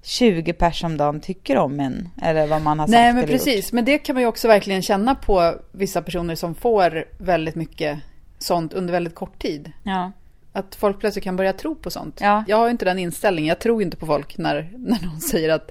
Liksom 0.01 0.27
20 0.43 0.53
pers 0.53 0.85
om 0.85 0.97
dagen 0.97 1.21
tycker 1.21 1.57
om 1.57 1.81
en. 1.81 2.09
Eller 2.23 2.47
vad 2.47 2.63
man 2.63 2.79
har 2.79 2.87
sagt 2.87 2.91
Nej, 2.91 3.13
men 3.13 3.25
eller 3.25 3.33
precis. 3.33 3.67
Gjort. 3.67 3.73
Men 3.73 3.85
det 3.85 3.99
kan 3.99 4.15
man 4.15 4.23
ju 4.23 4.29
också 4.29 4.49
verkligen 4.49 4.83
känna 4.83 5.15
på 5.15 5.55
vissa 5.73 6.03
personer 6.03 6.35
som 6.35 6.55
får 6.55 7.05
väldigt 7.19 7.55
mycket 7.55 7.99
sånt 8.39 8.73
under 8.73 8.93
väldigt 8.93 9.15
kort 9.15 9.39
tid. 9.39 9.73
Ja. 9.83 10.13
Att 10.53 10.75
folk 10.75 11.01
plötsligt 11.01 11.25
kan 11.25 11.37
börja 11.37 11.53
tro 11.53 11.75
på 11.75 11.91
sånt. 11.91 12.19
Ja. 12.21 12.45
Jag 12.49 12.57
har 12.57 12.65
ju 12.65 12.71
inte 12.71 12.85
den 12.85 12.99
inställningen. 12.99 13.49
Jag 13.49 13.59
tror 13.59 13.83
inte 13.83 13.97
på 13.97 14.07
folk 14.07 14.39
när, 14.39 14.71
när 14.77 15.07
någon 15.07 15.21
säger 15.21 15.49
att, 15.49 15.71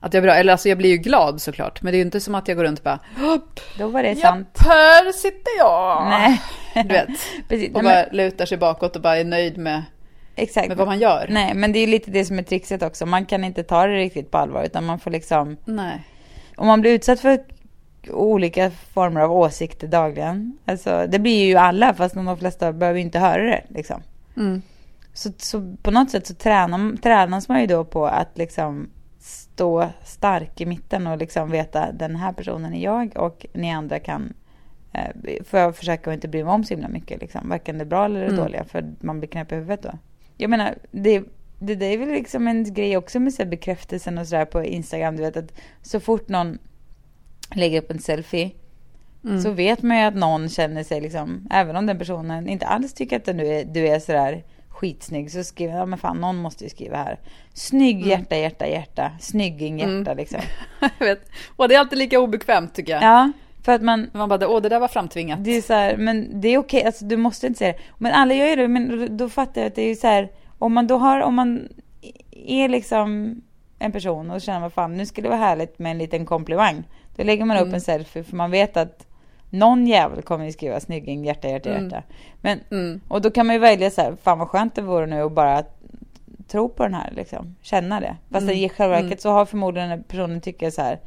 att 0.00 0.14
jag 0.14 0.20
är 0.20 0.22
bra. 0.22 0.34
Eller 0.34 0.52
alltså 0.52 0.68
jag 0.68 0.78
blir 0.78 0.90
ju 0.90 0.96
glad 0.96 1.42
såklart. 1.42 1.82
Men 1.82 1.92
det 1.92 1.96
är 1.96 1.98
ju 1.98 2.04
inte 2.04 2.20
som 2.20 2.34
att 2.34 2.48
jag 2.48 2.56
går 2.56 2.64
runt 2.64 2.78
och 2.78 2.84
bara 2.84 2.98
Då 3.78 3.88
var 3.88 4.02
det 4.02 4.16
sant. 4.16 4.58
här 4.58 5.12
sitter 5.12 5.58
jag. 5.58 6.06
Nej. 6.08 6.40
Du 6.74 6.88
vet. 6.88 7.08
Precis. 7.48 7.74
Och 7.74 7.82
bara 7.84 8.06
lutar 8.12 8.46
sig 8.46 8.58
bakåt 8.58 8.96
och 8.96 9.02
bara 9.02 9.16
är 9.16 9.24
nöjd 9.24 9.58
med, 9.58 9.82
exakt. 10.42 10.68
med 10.68 10.76
vad 10.76 10.86
man 10.86 10.98
gör. 10.98 11.26
Nej, 11.28 11.54
men 11.54 11.72
det 11.72 11.78
är 11.78 11.86
lite 11.86 12.10
det 12.10 12.24
som 12.24 12.38
är 12.38 12.42
trixet 12.42 12.82
också. 12.82 13.06
Man 13.06 13.26
kan 13.26 13.44
inte 13.44 13.62
ta 13.62 13.86
det 13.86 13.96
riktigt 13.96 14.30
på 14.30 14.38
allvar 14.38 14.64
utan 14.64 14.84
man 14.86 14.98
får 14.98 15.10
liksom 15.10 15.56
Nej. 15.64 16.04
om 16.56 16.66
man 16.66 16.80
blir 16.80 16.90
utsatt 16.90 17.20
för 17.20 17.38
olika 18.10 18.70
former 18.70 19.20
av 19.20 19.32
åsikter 19.32 19.86
dagligen. 19.88 20.58
Alltså, 20.64 21.06
det 21.08 21.18
blir 21.18 21.46
ju 21.46 21.56
alla 21.56 21.94
fast 21.94 22.14
de 22.14 22.36
flesta 22.38 22.72
behöver 22.72 23.00
inte 23.00 23.18
höra 23.18 23.42
det. 23.42 23.62
Liksom. 23.68 24.02
Mm. 24.36 24.62
Så, 25.12 25.32
så 25.38 25.76
på 25.82 25.90
något 25.90 26.10
sätt 26.10 26.26
så 26.26 26.34
tränar, 26.34 26.96
tränas 26.96 27.48
man 27.48 27.60
ju 27.60 27.66
då 27.66 27.84
på 27.84 28.06
att 28.06 28.38
liksom 28.38 28.90
stå 29.20 29.88
stark 30.04 30.60
i 30.60 30.66
mitten 30.66 31.06
och 31.06 31.18
liksom 31.18 31.50
veta 31.50 31.92
den 31.92 32.16
här 32.16 32.32
personen 32.32 32.74
är 32.74 32.84
jag 32.84 33.16
och 33.16 33.46
ni 33.52 33.72
andra 33.72 33.98
kan 33.98 34.32
eh, 34.92 35.42
får 35.44 35.60
jag 35.60 35.76
försöka 35.76 36.10
att 36.10 36.14
inte 36.14 36.28
bry 36.28 36.44
mig 36.44 36.52
om 36.52 36.64
så 36.64 36.74
himla 36.74 36.88
mycket 36.88 37.20
liksom. 37.20 37.48
Varken 37.48 37.78
det 37.78 37.84
bra 37.84 38.04
eller 38.04 38.20
det 38.20 38.26
Mm. 38.26 38.36
dåliga 38.36 38.64
för 38.64 38.94
man 39.00 39.20
blir 39.20 39.28
knäpp 39.28 39.52
i 39.52 39.54
huvudet 39.54 39.82
då. 39.82 39.90
Jag 40.38 40.50
menar, 40.50 40.74
det, 40.90 41.22
det 41.58 41.74
där 41.74 41.86
är 41.86 41.98
väl 41.98 42.08
liksom 42.08 42.48
en 42.48 42.74
grej 42.74 42.96
också 42.96 43.20
med 43.20 43.34
så 43.34 43.44
bekräftelsen 43.44 44.18
och 44.18 44.26
sådär 44.26 44.44
på 44.44 44.64
Instagram. 44.64 45.16
Du 45.16 45.22
vet 45.22 45.36
att 45.36 45.52
så 45.82 46.00
fort 46.00 46.28
någon 46.28 46.58
lägger 47.54 47.82
upp 47.82 47.90
en 47.90 47.98
selfie 47.98 48.50
Mm. 49.24 49.40
så 49.40 49.50
vet 49.50 49.82
man 49.82 49.96
ju 49.98 50.02
att 50.02 50.14
någon 50.14 50.48
känner 50.48 50.84
sig 50.84 51.00
liksom, 51.00 51.46
även 51.50 51.76
om 51.76 51.86
den 51.86 51.98
personen 51.98 52.48
inte 52.48 52.66
alls 52.66 52.94
tycker 52.94 53.16
att 53.16 53.24
du 53.24 53.46
är, 53.46 53.64
du 53.64 53.88
är 53.88 53.98
sådär 54.00 54.44
skitsnygg 54.68 55.30
så 55.32 55.44
skriver 55.44 55.76
ja 55.76 55.86
men 55.86 55.98
fan 55.98 56.20
någon 56.20 56.36
måste 56.36 56.64
ju 56.64 56.70
skriva 56.70 56.96
här. 56.96 57.18
Snygg 57.54 58.06
hjärta, 58.06 58.36
hjärta, 58.36 58.66
hjärta. 58.66 59.10
Snygging 59.20 59.78
hjärta 59.78 59.90
Mm. 60.10 60.16
liksom. 60.16 60.40
jag 60.98 61.06
vet. 61.06 61.20
Och 61.56 61.68
det 61.68 61.74
är 61.74 61.78
alltid 61.78 61.98
lika 61.98 62.20
obekvämt 62.20 62.74
tycker 62.74 62.92
jag. 62.92 63.02
Ja, 63.02 63.32
för 63.68 63.74
att 63.74 63.82
man, 63.82 64.10
Man 64.12 64.28
bara, 64.28 64.48
åh 64.48 64.60
det 64.62 64.68
där 64.68 64.80
var 64.80 64.88
framtvingat. 64.88 65.44
det 65.44 65.56
är 65.56 65.62
så 65.62 65.72
här, 65.72 65.96
men 65.96 66.40
det 66.40 66.48
är 66.48 66.58
okej, 66.58 66.84
alltså 66.84 67.04
du 67.04 67.16
måste 67.16 67.46
inte 67.46 67.58
säga 67.58 67.72
det. 67.72 67.78
Men 67.98 68.12
alla 68.12 68.34
gör 68.34 68.46
ju 68.46 68.56
det, 68.56 68.68
men 68.68 69.16
då, 69.16 69.28
fattar 69.28 69.60
jag 69.60 69.68
att 69.68 69.74
det 69.74 69.82
är 69.82 69.94
så 69.94 70.06
här, 70.06 70.28
om 70.58 70.72
man 70.72 70.86
då 70.86 70.96
har, 70.96 71.20
om 71.20 71.34
man 71.34 71.68
är 72.46 72.68
liksom 72.68 73.40
en 73.78 73.92
person 73.92 74.30
och 74.30 74.40
känner 74.40 74.60
vad 74.60 74.72
fan, 74.72 74.96
nu 74.96 75.06
skulle 75.06 75.24
det 75.24 75.30
vara 75.36 75.40
härligt 75.40 75.78
med 75.78 75.90
en 75.92 75.98
liten 75.98 76.26
komplimang. 76.26 76.82
Då 77.16 77.24
lägger 77.24 77.44
man 77.44 77.56
upp 77.56 77.62
Mm. 77.62 77.74
en 77.74 77.80
selfie 77.80 78.24
för 78.24 78.36
man 78.36 78.50
vet 78.50 78.76
att 78.76 79.06
någon 79.50 79.86
jävel 79.86 80.22
kommer 80.22 80.44
ju 80.44 80.52
skriva 80.52 80.80
snygging, 80.80 81.24
hjärta, 81.24 81.48
hjärta, 81.48 81.70
Mm. 81.70 81.84
hjärta. 81.84 82.02
Men, 82.40 82.60
Mm. 82.70 83.00
och 83.08 83.22
då 83.22 83.30
kan 83.30 83.46
man 83.46 83.54
ju 83.54 83.60
välja 83.60 83.90
så 83.90 84.00
här, 84.02 84.16
fan 84.22 84.38
vad 84.38 84.48
skönt 84.48 84.74
det 84.74 84.82
vore 84.82 85.06
nu 85.06 85.22
att 85.22 85.32
bara 85.32 85.62
tro 86.48 86.68
på 86.68 86.82
den 86.82 86.94
här 86.94 87.12
liksom, 87.16 87.56
känna 87.62 88.00
det. 88.00 88.16
Fast 88.30 88.42
Mm. 88.44 88.56
i 88.56 88.68
själva 88.68 88.94
verket 88.94 89.06
Mm. 89.06 89.18
så 89.18 89.30
har 89.30 89.46
förmodligen 89.46 90.02
personen 90.02 90.40
tycker 90.40 90.70
så 90.70 90.82
här, 90.82 90.98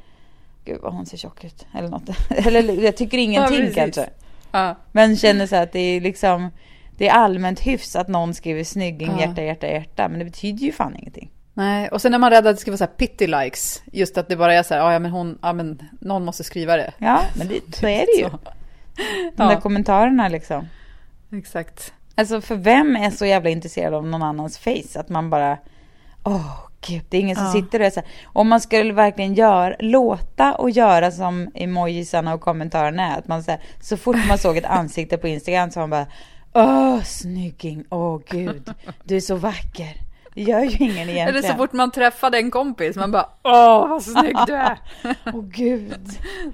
gud 0.65 0.81
vad 0.81 0.93
hon 0.93 1.05
ser 1.05 1.17
tjock 1.17 1.43
ut, 1.43 1.65
eller 1.77 1.87
något. 1.89 2.09
eller 2.29 2.83
jag 2.83 2.97
tycker 2.97 3.17
ingenting 3.17 3.57
precis. 3.57 3.75
kanske. 3.75 4.09
Ja. 4.51 4.75
Men 4.91 5.17
känner 5.17 5.47
så 5.47 5.55
att 5.55 5.71
det 5.71 5.79
är 5.79 6.01
liksom 6.01 6.49
Det 6.97 7.07
är 7.07 7.13
allmänt 7.13 7.59
hyfs 7.59 7.95
att 7.95 8.07
någon 8.07 8.33
skriver 8.33 8.63
snygging, 8.63 9.11
Ja. 9.11 9.19
hjärta, 9.27 9.41
hjärta, 9.43 9.67
hjärta 9.67 10.07
Men 10.09 10.19
det 10.19 10.25
betyder 10.25 10.59
ju 10.65 10.71
fan 10.71 10.95
ingenting 10.95 11.31
Nej, 11.53 11.89
och 11.89 12.01
sen 12.01 12.13
är 12.13 12.17
man 12.17 12.29
rädd 12.29 12.47
att 12.47 12.55
det 12.55 12.61
ska 12.61 12.71
vara 12.71 12.77
så 12.77 12.83
här 12.83 12.91
pity 12.91 13.27
likes. 13.27 13.81
Just 13.91 14.17
att 14.17 14.27
det 14.29 14.35
bara 14.35 14.53
är 14.53 14.63
så 14.63 14.73
här, 14.73 14.81
"Ah, 14.81 14.93
ja 14.93 14.99
men 14.99 15.11
hon, 15.11 15.39
ja 15.41 15.53
men 15.53 15.81
någon 16.01 16.25
måste 16.25 16.43
skriva 16.43 16.77
det. 16.77 16.93
Ja, 16.97 17.21
men 17.37 17.47
det, 17.47 17.75
så 17.75 17.87
är 17.87 18.05
det 18.05 18.21
ju. 18.21 18.29
De 19.35 19.43
Ja. 19.43 19.49
där 19.49 19.61
kommentarerna 19.61 20.27
liksom 20.27 20.67
Exakt. 21.33 21.93
Alltså 22.15 22.41
för 22.41 22.55
vem 22.55 22.95
är 22.95 23.09
så 23.11 23.25
jävla 23.25 23.49
intresserad 23.49 23.93
av 23.93 24.07
någon 24.07 24.23
annans 24.23 24.57
face? 24.57 24.99
Att 24.99 25.09
man 25.09 25.29
bara 25.29 25.57
Åh 26.23 26.57
gud, 26.87 27.01
det 27.09 27.17
är 27.17 27.21
ingen 27.21 27.35
som 27.35 27.45
Ja. 27.45 27.51
sitter 27.51 27.79
och 27.79 27.85
är 27.85 27.89
så 27.89 27.99
här. 27.99 28.09
Om 28.25 28.49
man 28.49 28.61
skulle 28.61 28.93
verkligen 28.93 29.33
göra, 29.33 29.75
låta 29.79 30.53
och 30.55 30.69
göra 30.69 31.11
som 31.11 31.51
emojisarna 31.55 32.33
och 32.33 32.41
kommentarerna 32.41 33.13
är. 33.13 33.17
Att 33.19 33.27
man 33.27 33.43
så, 33.43 33.51
här, 33.51 33.59
så 33.81 33.97
fort 33.97 34.17
man 34.27 34.37
såg 34.37 34.57
ett 34.57 34.65
ansikte 34.65 35.17
på 35.17 35.27
Instagram 35.27 35.71
så 35.71 35.79
man 35.79 35.89
bara 35.89 36.05
Åh 36.53 37.01
snygging, 37.01 37.83
åh 37.89 38.21
gud, 38.29 38.73
du 39.03 39.15
är 39.15 39.19
så 39.21 39.35
vacker. 39.35 39.93
Det 40.33 40.41
gör 40.41 40.59
ju 40.59 40.69
ingen 40.69 40.89
egentligen. 41.09 41.27
Eller 41.27 41.41
så 41.41 41.53
fort 41.53 41.73
man 41.73 41.91
träffade 41.91 42.37
en 42.37 42.51
kompis, 42.51 42.95
man 42.95 43.11
bara 43.11 43.25
åh 43.43 43.87
vad 43.89 44.03
snygg 44.03 44.35
du 44.47 44.53
är. 44.55 44.77
Åh 45.33 45.41
gud, 45.43 46.09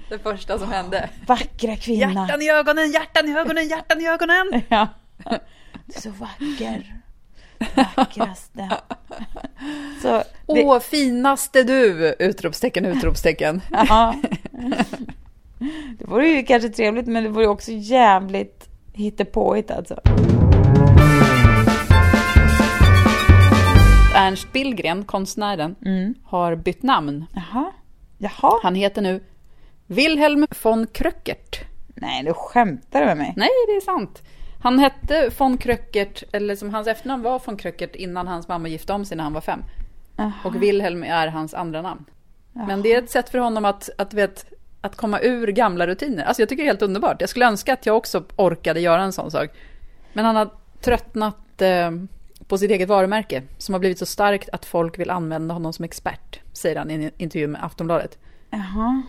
Det 0.08 0.18
första 0.18 0.58
som 0.58 0.72
hände. 0.72 1.08
vackra 1.26 1.76
kvinna. 1.76 2.12
Hjärtan 2.26 2.42
i 2.42 2.50
ögonen, 2.50 2.90
hjärtan 2.90 3.28
i 3.28 3.38
ögonen, 3.38 3.68
hjärtan 3.68 4.00
i 4.00 4.08
ögonen. 4.08 4.62
Ja. 4.68 4.86
Du 5.86 5.94
är 5.96 6.00
så 6.00 6.10
vacker. 6.10 6.94
Vackraste. 7.96 8.70
Så, 10.02 10.08
det, 10.08 10.24
Åh, 10.64 10.78
finaste 10.80 11.62
du! 11.62 12.14
Utropstecken, 12.18 12.84
utropstecken. 12.86 13.60
ja. 13.70 14.14
Det 15.98 16.04
vore 16.08 16.28
ju 16.28 16.42
kanske 16.42 16.68
trevligt 16.68 17.06
men 17.06 17.22
det 17.24 17.30
vore 17.30 17.46
också 17.46 17.70
jävligt 17.72 18.68
hittepåigt 18.92 19.70
alltså. 19.70 20.00
Ernst 24.14 24.52
Billgren, 24.52 25.04
konstnären, 25.04 25.76
Mm. 25.84 26.14
har 26.24 26.54
bytt 26.56 26.82
namn. 26.82 27.26
Jaha. 27.34 27.72
Jaha. 28.18 28.60
Han 28.62 28.74
heter 28.74 29.02
nu 29.02 29.20
Wilhelm 29.86 30.46
von 30.62 30.86
Kröckert. 30.86 31.60
Nej, 31.94 32.22
du 32.24 32.32
skämtar 32.34 33.04
med 33.04 33.16
mig. 33.16 33.34
Nej, 33.36 33.48
det 33.66 33.72
är 33.72 33.80
sant. 33.80 34.22
Han 34.62 34.78
hette 34.78 35.30
von 35.38 35.58
Kröckert, 35.58 36.22
eller 36.32 36.56
som 36.56 36.74
hans 36.74 36.88
efternamn 36.88 37.22
var 37.22 37.42
von 37.46 37.56
Kröckert 37.56 37.94
innan 37.94 38.26
hans 38.26 38.48
mamma 38.48 38.68
gifte 38.68 38.92
om 38.92 39.04
sig 39.04 39.16
när 39.16 39.24
han 39.24 39.32
var 39.32 39.40
fem. 39.40 39.62
Jaha. 40.16 40.32
Och 40.44 40.62
Wilhelm 40.62 41.04
är 41.04 41.26
hans 41.26 41.54
andra 41.54 41.82
namn. 41.82 42.04
Men 42.52 42.82
det 42.82 42.94
är 42.94 42.98
ett 43.02 43.10
sätt 43.10 43.28
för 43.28 43.38
honom 43.38 43.64
att, 43.64 43.90
att, 43.98 44.14
vet, 44.14 44.46
att 44.80 44.96
komma 44.96 45.20
ur 45.20 45.46
gamla 45.46 45.86
rutiner. 45.86 46.24
Alltså 46.24 46.42
jag 46.42 46.48
tycker 46.48 46.62
det 46.62 46.66
är 46.66 46.72
helt 46.72 46.82
underbart. 46.82 47.20
Jag 47.20 47.30
skulle 47.30 47.46
önska 47.46 47.72
att 47.72 47.86
jag 47.86 47.96
också 47.96 48.24
orkade 48.36 48.80
göra 48.80 49.02
en 49.02 49.12
sån 49.12 49.30
sak. 49.30 49.50
Men 50.12 50.24
han 50.24 50.36
har 50.36 50.50
tröttnat 50.80 51.62
eh, 51.62 51.90
på 52.48 52.58
sitt 52.58 52.70
eget 52.70 52.88
varumärke. 52.88 53.42
Som 53.58 53.72
har 53.72 53.80
blivit 53.80 53.98
så 53.98 54.06
starkt 54.06 54.48
att 54.52 54.64
folk 54.64 54.98
vill 54.98 55.10
använda 55.10 55.54
honom 55.54 55.72
som 55.72 55.84
expert. 55.84 56.40
Säger 56.52 56.76
han 56.76 56.90
i 56.90 56.94
en 56.94 57.10
intervju 57.16 57.46
med 57.46 57.64
Aftonbladet. 57.64 58.18
Jaha. 58.50 59.02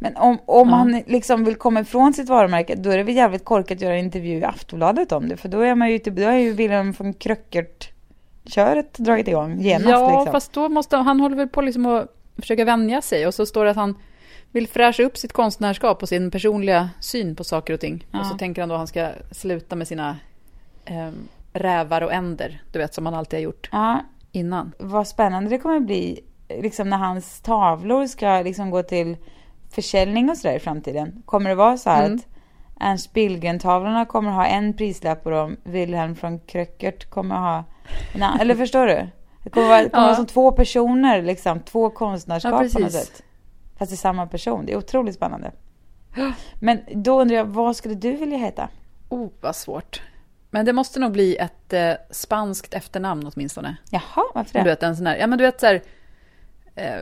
Men 0.00 0.16
om, 0.16 0.38
om 0.46 0.68
Ja. 0.68 0.74
han 0.74 1.02
liksom 1.06 1.44
vill 1.44 1.54
komma 1.56 1.80
ifrån 1.80 2.12
sitt 2.12 2.28
varumärke, 2.28 2.74
då 2.74 2.90
är 2.90 2.96
det 2.96 3.02
väl 3.02 3.14
jävligt 3.16 3.44
korkat 3.44 3.76
att 3.76 3.80
göra 3.82 3.94
en 3.96 4.04
intervju 4.04 4.38
i 4.38 4.44
Aftonbladet 4.44 5.12
om 5.12 5.28
det. 5.28 5.36
För 5.36 5.48
då 5.48 5.60
är 5.60 5.74
man 5.74 5.90
ju 5.90 5.98
typ, 5.98 6.16
då 6.16 6.22
är 6.22 6.36
ju 6.36 6.52
Wilhelm 6.52 6.92
von 6.98 7.14
Kröckert-köret 7.14 8.98
dragit 8.98 9.28
igång 9.28 9.60
genast 9.60 9.88
ja, 9.88 10.08
liksom. 10.18 10.32
fast 10.32 10.52
då 10.52 10.68
måste 10.68 10.96
han 10.96 11.20
håller 11.20 11.36
väl 11.36 11.48
på 11.48 11.60
liksom 11.62 11.86
att 11.86 12.06
försöka 12.36 12.64
vänja 12.64 13.02
sig. 13.02 13.26
Och 13.26 13.34
så 13.34 13.46
står 13.46 13.64
det 13.64 13.70
att 13.70 13.76
han 13.76 13.94
vill 14.52 14.68
fräscha 14.68 15.02
upp 15.02 15.16
sitt 15.18 15.32
konstnärskap 15.32 16.02
och 16.02 16.08
sin 16.08 16.30
personliga 16.30 16.90
syn 17.00 17.36
på 17.36 17.44
saker 17.44 17.74
och 17.74 17.80
ting. 17.80 18.06
Ja. 18.12 18.20
Och 18.20 18.26
så 18.26 18.38
tänker 18.38 18.62
han 18.62 18.68
då 18.68 18.74
att 18.74 18.78
han 18.78 18.86
ska 18.86 19.08
sluta 19.30 19.76
med 19.76 19.88
sina 19.88 20.16
eh, 20.84 21.10
rävar 21.52 22.00
och 22.02 22.12
änder. 22.12 22.62
Du 22.72 22.78
vet, 22.78 22.94
som 22.94 23.06
han 23.06 23.14
alltid 23.14 23.38
har 23.38 23.44
gjort 23.44 23.68
Ja, 23.72 24.00
innan. 24.32 24.72
vad 24.78 25.08
spännande 25.08 25.50
det 25.50 25.58
kommer 25.58 25.80
bli 25.80 26.20
liksom 26.48 26.90
när 26.90 26.96
hans 26.96 27.40
tavlor 27.40 28.06
ska 28.06 28.42
liksom 28.42 28.70
gå 28.70 28.82
till 28.82 29.16
försäljning 29.70 30.30
och 30.30 30.36
sådär 30.36 30.56
i 30.56 30.60
framtiden. 30.60 31.22
Kommer 31.26 31.50
det 31.50 31.56
vara 31.56 31.76
så 31.76 31.90
här 31.90 32.06
Mm. 32.06 32.18
att 32.18 32.26
Ernst 32.80 33.12
Billgren-tavlorna 33.12 34.04
kommer 34.06 34.30
ha 34.30 34.46
en 34.46 34.72
prislapp 34.76 35.26
och 35.26 35.32
de 35.32 35.56
Wilhelm 35.64 36.16
från 36.16 36.38
Kröckert 36.38 37.10
kommer 37.10 37.34
ha 37.36 37.64
en 38.14 38.22
annan, 38.22 38.40
eller 38.40 38.54
förstår 38.54 38.86
du? 38.86 39.06
Det 39.44 39.50
kommer 39.50 39.68
vara, 39.68 39.82
det 39.82 39.88
kommer 39.90 40.02
Ja. 40.04 40.06
vara 40.08 40.16
som 40.16 40.26
två 40.26 40.52
personer 40.52 41.22
liksom, 41.22 41.60
två 41.60 41.90
konstnärskap 41.90 42.52
Ja, 42.52 42.68
på 42.72 42.78
något 42.78 42.92
sätt. 42.92 43.22
Fast 43.78 43.90
det 43.90 43.94
är 43.94 43.96
samma 43.96 44.26
person, 44.26 44.66
det 44.66 44.72
är 44.72 44.76
otroligt 44.76 45.14
spännande. 45.14 45.52
Men 46.60 46.80
då 46.94 47.20
undrar 47.20 47.36
jag, 47.36 47.44
vad 47.44 47.76
skulle 47.76 47.94
du 47.94 48.12
vilja 48.12 48.38
heta? 48.38 48.68
Oh, 49.08 49.28
vad 49.40 49.56
svårt. 49.56 50.02
Men 50.50 50.64
det 50.66 50.72
måste 50.72 51.00
nog 51.00 51.12
bli 51.12 51.36
ett 51.36 51.72
eh, 51.72 51.92
spanskt 52.10 52.74
efternamn 52.74 53.30
åtminstone. 53.34 53.76
Jaha, 53.90 54.22
varför 54.34 54.52
Du 54.58 54.58
det? 54.64 54.70
vet, 54.70 54.82
en 54.82 54.96
sån 54.96 55.06
här, 55.06 55.16
ja 55.16 55.26
men 55.26 55.38
du 55.38 55.44
vet 55.44 55.60
så 55.60 55.66
här, 55.66 55.82
eh, 56.74 57.00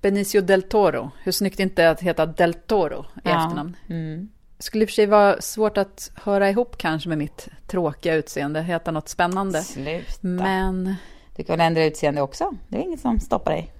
Benicio 0.00 0.40
del 0.40 0.62
Toro. 0.62 1.10
Hur 1.22 1.32
snyggt 1.32 1.60
inte 1.60 1.82
är 1.82 1.88
att 1.88 2.00
heta 2.00 2.26
del 2.26 2.54
Toro 2.54 3.04
i 3.16 3.20
Ja. 3.24 3.44
efternamn. 3.44 3.76
Mm. 3.88 4.28
Skulle 4.58 4.82
i 4.82 4.86
och 4.86 4.88
för 4.88 4.94
sig 4.94 5.06
vara 5.06 5.40
svårt 5.40 5.78
att 5.78 6.10
höra 6.14 6.50
ihop 6.50 6.76
kanske 6.78 7.08
med 7.08 7.18
mitt 7.18 7.48
tråkiga 7.66 8.14
utseende, 8.14 8.62
heta 8.62 8.90
något 8.90 9.08
spännande. 9.08 9.62
Sluta. 9.62 10.04
Men... 10.22 10.94
Du 11.36 11.44
kan 11.44 11.60
ändra 11.60 11.84
utseende 11.84 12.20
också? 12.22 12.50
Det 12.68 12.76
är 12.76 12.80
inget 12.82 13.00
som 13.00 13.20
stoppar 13.20 13.50
dig. 13.52 13.72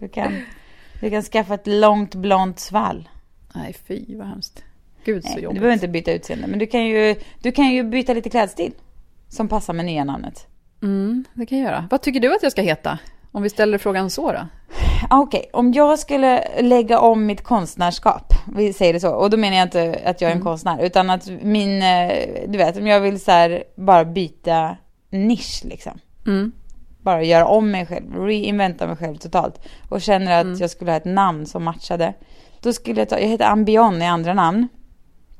Du 0.00 0.08
kan, 0.08 0.42
du 1.00 1.10
kan 1.10 1.22
skaffa 1.22 1.54
ett 1.54 1.66
långt 1.66 2.14
blont 2.14 2.58
svall. 2.60 3.08
Nej, 3.54 3.76
fy 3.88 4.16
vad 4.16 4.26
hemskt. 4.26 4.64
Gud 5.04 5.22
så 5.22 5.28
Nej, 5.28 5.36
du 5.36 5.42
jobbigt. 5.42 5.60
behöver 5.60 5.74
inte 5.74 5.88
byta 5.88 6.12
utseende, 6.12 6.46
men 6.46 6.58
du 6.58 6.66
kan, 6.66 6.84
ju, 6.86 7.14
du 7.42 7.52
kan 7.52 7.70
ju 7.70 7.82
byta 7.82 8.14
lite 8.14 8.30
klädstil. 8.30 8.72
Som 9.28 9.48
passar 9.48 9.72
med 9.74 9.84
nya 9.84 10.04
namnet. 10.04 10.46
Mm, 10.82 11.24
det 11.34 11.46
kan 11.46 11.58
jag 11.58 11.66
göra. 11.66 11.88
Vad 11.90 12.02
tycker 12.02 12.20
du 12.20 12.34
att 12.34 12.42
jag 12.42 12.52
ska 12.52 12.62
heta? 12.62 12.98
Om 13.32 13.42
vi 13.42 13.50
ställer 13.50 13.78
frågan 13.78 14.10
så 14.10 14.32
då? 14.32 14.46
Ah, 15.10 15.20
Okej, 15.20 15.50
om 15.52 15.72
jag 15.72 15.98
skulle 15.98 16.62
lägga 16.62 17.00
om 17.00 17.26
mitt 17.26 17.42
konstnärskap, 17.44 18.34
vi 18.56 18.72
säger 18.72 18.92
det 18.92 19.00
så, 19.00 19.10
och 19.10 19.30
då 19.30 19.36
menar 19.36 19.56
jag 19.56 19.66
inte 19.66 20.00
att 20.04 20.20
jag 20.20 20.30
är 20.30 20.34
en 20.34 20.42
konstnär, 20.42 20.82
utan 20.82 21.10
att 21.10 21.28
min, 21.42 21.82
eh, 21.82 22.10
du 22.48 22.58
vet, 22.58 22.76
om 22.76 22.86
jag 22.86 23.00
vill 23.00 23.20
så 23.20 23.30
här 23.30 23.64
bara 23.76 24.04
byta 24.04 24.76
nisch 25.10 25.62
liksom. 25.64 25.98
Mm. 26.26 26.52
Bara 27.02 27.22
göra 27.22 27.46
om 27.46 27.70
mig 27.70 27.86
själv, 27.86 28.14
reinventa 28.16 28.86
mig 28.86 28.96
själv 28.96 29.16
totalt. 29.16 29.60
Och 29.88 30.00
känner 30.00 30.40
att 30.40 30.60
jag 30.60 30.70
skulle 30.70 30.90
ha 30.90 30.96
ett 30.96 31.04
namn 31.04 31.46
som 31.46 31.64
matchade. 31.64 32.14
Då 32.60 32.72
skulle 32.72 33.00
jag 33.00 33.08
ta, 33.08 33.18
jag 33.18 33.28
heter 33.28 33.44
Ambion 33.44 34.02
i 34.02 34.06
andra 34.06 34.34
namn. 34.34 34.68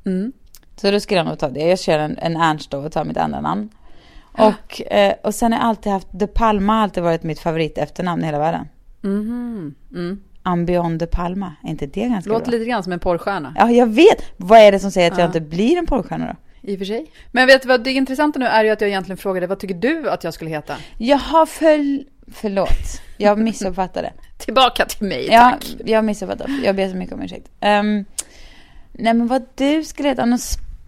Mm. 0.05 0.31
Så 0.75 0.91
då 0.91 0.99
skulle 0.99 1.19
jag 1.19 1.27
nog 1.27 1.39
ta 1.39 1.49
det. 1.49 1.67
Jag 1.67 1.79
kör 1.79 1.99
en, 1.99 2.17
en 2.17 2.37
Ernst 2.37 2.71
då 2.71 2.77
och 2.77 2.91
tar 2.91 3.05
mitt 3.05 3.17
andra 3.17 3.41
namn. 3.41 3.69
Och, 4.37 4.91
eh, 4.91 5.13
och 5.23 5.35
sen 5.35 5.53
har 5.53 5.59
jag 5.59 5.67
alltid 5.67 5.91
haft, 5.91 6.07
De 6.11 6.27
Palma 6.27 6.73
har 6.73 6.83
alltid 6.83 7.03
varit 7.03 7.23
mitt 7.23 7.39
favorit 7.39 7.77
efternamn 7.77 8.23
i 8.23 8.25
hela 8.25 8.39
världen. 8.39 8.67
Mhm. 9.01 9.75
Mm. 9.93 10.19
Ambion 10.43 10.97
De 10.97 11.07
Palma, 11.07 11.53
är 11.63 11.69
inte 11.69 11.85
det 11.85 12.07
ganska 12.07 12.29
Låter 12.29 12.45
bra? 12.45 12.51
lite 12.51 12.65
grann 12.69 12.83
som 12.83 12.93
en 12.93 12.99
porrstjärna. 12.99 13.53
Ja, 13.57 13.71
jag 13.71 13.87
vet. 13.87 14.23
Vad 14.37 14.59
är 14.59 14.71
det 14.71 14.79
som 14.79 14.91
säger 14.91 15.11
att 15.11 15.17
jag 15.17 15.23
Ja. 15.23 15.27
inte 15.27 15.41
blir 15.41 15.77
en 15.77 15.85
porrstjärna 15.85 16.25
då? 16.27 16.35
I 16.71 16.75
och 16.75 16.77
för 16.79 16.85
sig. 16.85 17.11
Men 17.31 17.47
vet 17.47 17.61
du 17.61 17.67
vad, 17.67 17.83
det 17.83 17.91
intressanta 17.91 18.39
nu 18.39 18.45
är 18.45 18.63
ju 18.63 18.69
att 18.69 18.81
jag 18.81 18.87
egentligen 18.89 19.17
frågade 19.17 19.47
vad 19.47 19.59
tycker 19.59 19.75
du 19.75 20.09
att 20.09 20.23
jag 20.23 20.33
skulle 20.33 20.49
heta? 20.51 20.75
Jaha, 20.97 21.45
för, 21.45 22.03
förlåt. 22.31 23.01
Jag 23.17 23.39
missuppfattade. 23.39 24.13
Tillbaka 24.37 24.85
till 24.85 25.07
mig, 25.07 25.27
Ja, 25.31 25.49
tack. 25.51 25.75
jag 25.85 26.05
missuppfattade. 26.05 26.53
Jag 26.63 26.75
ber 26.75 26.89
så 26.89 26.95
mycket 26.95 27.13
om 27.15 27.21
ursäkt. 27.21 27.47
Um, 27.61 28.05
nej, 28.91 29.13
men 29.13 29.27
vad 29.27 29.45
du 29.55 29.83
skulle 29.83 30.09
heta, 30.09 30.25
något 30.25 30.41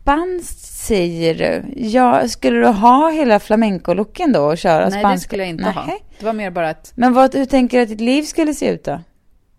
spanskt 0.09 0.59
säger 0.59 1.35
du? 1.35 1.81
Ja, 1.81 2.27
skulle 2.27 2.59
du 2.59 2.67
ha 2.67 3.09
hela 3.09 3.39
flamencolooken 3.39 4.31
då 4.31 4.41
och 4.41 4.57
köra 4.57 4.89
Nej, 4.89 4.91
spanska? 4.91 5.09
det 5.09 5.19
skulle 5.19 5.43
jag 5.43 5.49
inte 5.49 5.63
ha. 5.63 5.85
Nähä. 5.85 5.97
Det 6.19 6.25
var 6.25 6.33
mer 6.33 6.51
bara 6.51 6.69
ett... 6.69 6.91
Men 6.95 7.13
vad, 7.13 7.35
hur 7.35 7.45
tänker 7.45 7.77
du 7.77 7.83
att 7.83 7.89
ditt 7.89 8.01
liv 8.01 8.23
skulle 8.23 8.53
se 8.53 8.69
ut 8.69 8.83
då? 8.83 8.99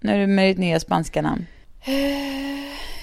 När 0.00 0.18
du 0.18 0.26
med 0.26 0.48
ditt 0.48 0.58
nya 0.58 0.80
spanska 0.80 1.22
namn? 1.22 1.46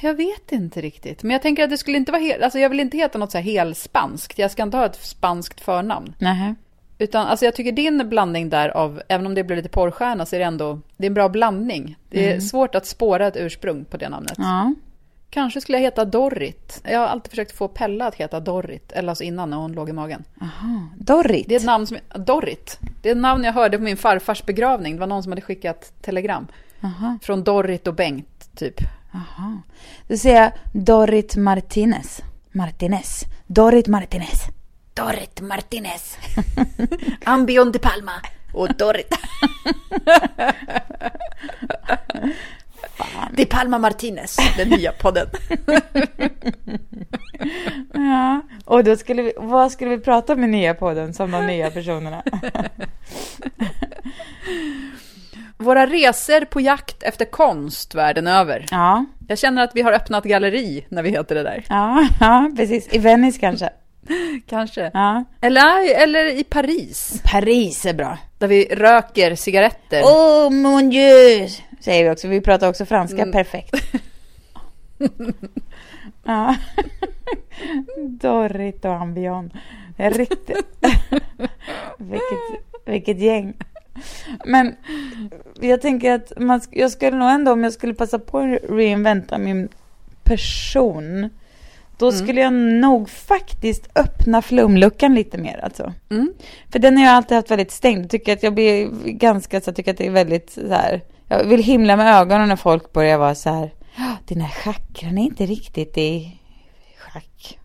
Jag 0.01 0.13
vet 0.13 0.51
inte 0.51 0.81
riktigt. 0.81 1.23
Men 1.23 1.31
jag 1.31 1.41
tänker 1.41 1.63
att 1.63 1.69
det 1.69 1.77
skulle 1.77 1.97
inte 1.97 2.11
vara 2.11 2.21
helt... 2.21 2.43
Alltså 2.43 2.59
jag 2.59 2.69
vill 2.69 2.79
inte 2.79 2.97
heta 2.97 3.17
något 3.17 3.31
så 3.31 3.37
här 3.37 3.45
helspanskt. 3.45 4.39
Jag 4.39 4.51
ska 4.51 4.63
inte 4.63 4.77
ha 4.77 4.85
ett 4.85 5.05
spanskt 5.05 5.61
förnamn. 5.61 6.13
Nähä. 6.19 6.55
Utan 6.97 7.27
alltså 7.27 7.45
jag 7.45 7.55
tycker 7.55 7.71
din 7.71 8.09
blandning 8.09 8.49
där 8.49 8.69
av, 8.69 9.01
även 9.09 9.25
om 9.25 9.35
det 9.35 9.43
blir 9.43 9.57
lite 9.57 9.69
porrstjärna, 9.69 10.25
så 10.25 10.35
är 10.35 10.39
det 10.39 10.45
ändå, 10.45 10.79
det 10.97 11.05
är 11.05 11.09
en 11.09 11.13
bra 11.13 11.29
blandning. 11.29 11.97
Det 12.09 12.31
är 12.33 12.39
svårt 12.39 12.75
att 12.75 12.85
spåra 12.85 13.27
ett 13.27 13.37
ursprung 13.37 13.85
på 13.85 13.97
det 13.97 14.09
namnet. 14.09 14.33
Ja. 14.37 14.73
Kanske 15.29 15.61
skulle 15.61 15.77
jag 15.77 15.83
heta 15.83 16.05
Dorrit. 16.05 16.81
Jag 16.83 16.99
har 16.99 17.07
alltid 17.07 17.29
försökt 17.29 17.57
få 17.57 17.67
Pella 17.67 18.07
att 18.07 18.15
heta 18.15 18.39
Dorrit, 18.39 18.91
eller 18.91 19.09
alltså 19.09 19.23
innan 19.23 19.49
när 19.49 19.57
hon 19.57 19.71
låg 19.73 19.89
i 19.89 19.93
magen. 19.93 20.23
Aha. 20.41 20.87
Dorrit? 20.97 21.45
Det 21.49 21.55
är 21.55 21.59
ett 21.59 21.65
namn 21.65 21.87
som, 21.87 21.97
Dorrit. 22.15 22.79
Det 23.01 23.09
är 23.09 23.13
ett 23.15 23.21
namn 23.21 23.43
jag 23.43 23.53
hörde 23.53 23.77
på 23.77 23.83
min 23.83 23.97
farfars 23.97 24.43
begravning. 24.45 24.93
Det 24.93 24.99
var 24.99 25.07
någon 25.07 25.23
som 25.23 25.31
hade 25.31 25.41
skickat 25.41 25.93
telegram. 26.01 26.47
Aha. 26.83 27.17
Från 27.21 27.43
Dorrit 27.43 27.87
och 27.87 27.93
Bengt, 27.93 28.49
typ. 28.55 28.79
Aha. 29.13 29.61
Då 30.07 30.17
säger 30.17 30.41
jag 30.41 30.51
Dorrit 30.73 31.35
Martinez. 31.35 32.21
Martinez. 32.51 33.23
Dorrit 33.47 33.87
Martinez. 33.87 34.41
Dorrit 34.93 35.41
Martinez. 35.41 36.17
Ambion 37.23 37.71
de 37.71 37.79
Palma 37.79 38.11
och 38.53 38.75
Dorrit. 38.77 39.13
De 43.33 43.45
Palma 43.45 43.77
Martinez, 43.79 44.37
den 44.57 44.69
nya 44.69 44.91
podden. 44.91 45.27
Ja, 47.93 48.41
och 48.65 48.83
då 48.83 48.95
skulle 48.97 49.21
vi, 49.21 49.33
vad 49.37 49.71
skulle 49.71 49.91
vi 49.91 49.99
prata 49.99 50.33
om 50.33 50.43
i 50.43 50.47
nya 50.47 50.73
podden 50.73 51.13
som 51.13 51.31
de 51.31 51.47
nya 51.47 51.71
personerna? 51.71 52.23
Våra 55.57 55.87
resor 55.87 56.45
på 56.45 56.61
jakt 56.61 57.03
efter 57.03 57.25
konst 57.25 57.95
världen 57.95 58.27
över. 58.27 58.65
Ja, 58.71 59.05
Jag 59.27 59.37
känner 59.37 59.63
att 59.63 59.71
vi 59.75 59.81
har 59.81 59.91
öppnat 59.93 60.23
galleri 60.23 60.85
när 60.89 61.03
vi 61.03 61.09
heter 61.09 61.35
det 61.35 61.43
där. 61.43 61.63
ja, 61.69 62.07
ja, 62.19 62.51
precis. 62.57 62.87
I 62.93 62.97
Venice 62.97 63.39
kanske. 63.39 63.69
Kanske. 64.49 64.91
Ja. 64.93 65.23
Eller, 65.41 65.95
eller 66.03 66.25
i 66.25 66.43
Paris, 66.43 67.21
Paris 67.31 67.85
är 67.85 67.93
bra. 67.93 68.17
där 68.37 68.47
vi 68.47 68.65
röker 68.65 69.35
cigaretter. 69.35 70.01
Oh 70.03 70.49
mon 70.49 70.89
dieu, 70.89 71.47
säger 71.79 72.03
vi 72.03 72.09
också. 72.09 72.27
Vi 72.27 72.41
pratar 72.41 72.69
också 72.69 72.85
franska 72.85 73.21
Mm. 73.21 73.31
perfekt. 73.31 73.75
ja. 76.23 76.55
Dorrit 77.97 78.85
och 78.85 78.93
Ambion. 78.93 79.51
Riktigt. 79.97 80.65
vilket, 81.97 82.63
vilket 82.85 83.19
gäng. 83.19 83.53
Men 84.45 84.75
jag 85.59 85.81
tänker 85.81 86.11
att 86.11 86.31
man, 86.37 86.61
jag 86.71 86.91
skulle 86.91 87.17
nog 87.17 87.29
ändå, 87.29 87.51
om 87.51 87.63
jag 87.63 87.73
skulle 87.73 87.93
passa 87.93 88.19
på 88.19 88.37
att 88.39 88.59
reinventa 88.69 89.37
min 89.37 89.69
person, 90.23 91.29
då 91.97 92.09
Mm. 92.09 92.19
skulle 92.19 92.41
jag 92.41 92.53
nog 92.53 93.09
faktiskt 93.09 93.89
öppna 93.95 94.41
flumluckan 94.41 95.15
lite 95.15 95.37
mer 95.37 95.59
alltså. 95.63 95.93
Mm. 96.09 96.33
För 96.71 96.79
den 96.79 96.97
har 96.97 97.05
jag 97.05 97.13
alltid 97.13 97.35
haft 97.35 97.51
väldigt 97.51 97.71
stängd. 97.71 98.03
Jag 98.03 98.09
tycker 98.09 98.33
att 98.33 98.43
jag 98.43 98.53
blir 98.53 98.89
ganska 99.05 99.61
så 99.61 99.73
tycker 99.73 99.91
att 99.91 99.97
det 99.97 100.07
är 100.07 100.11
väldigt 100.11 100.49
så 100.49 100.67
här. 100.73 101.01
Jag 101.27 101.43
vill 101.43 101.63
himla 101.63 101.95
med 101.97 102.13
ögonen 102.21 102.47
när 102.49 102.55
folk 102.55 102.93
börjar 102.93 103.17
vara 103.17 103.35
så 103.35 103.49
här. 103.49 103.73
"Ja, 103.97 104.15
Dina 104.25 104.47
chakran 104.47 105.17
är 105.17 105.23
inte 105.23 105.45
riktigt 105.45 105.97
i 105.97 106.39
schack. 106.97 107.59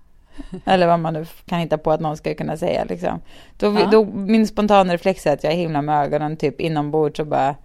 Eller 0.65 0.87
vad 0.87 1.01
man 1.01 1.15
nu 1.15 1.27
kan 1.47 1.59
hitta 1.59 1.79
på 1.79 1.91
att 1.93 2.01
någon 2.01 2.17
ska 2.17 2.35
kunna 2.35 2.57
säga 2.57 2.85
liksom. 2.85 3.21
Då, 3.59 3.67
Ja. 3.81 3.87
då 3.93 4.05
min 4.05 4.47
spontana 4.47 4.95
reflex 4.95 5.27
är 5.27 5.33
att 5.33 5.45
jag 5.45 5.53
himlar 5.53 5.83
med 5.83 6.03
ögonen 6.05 6.37
typ 6.37 6.61
inombords 6.61 7.21
och 7.21 7.27
bara. 7.27 7.57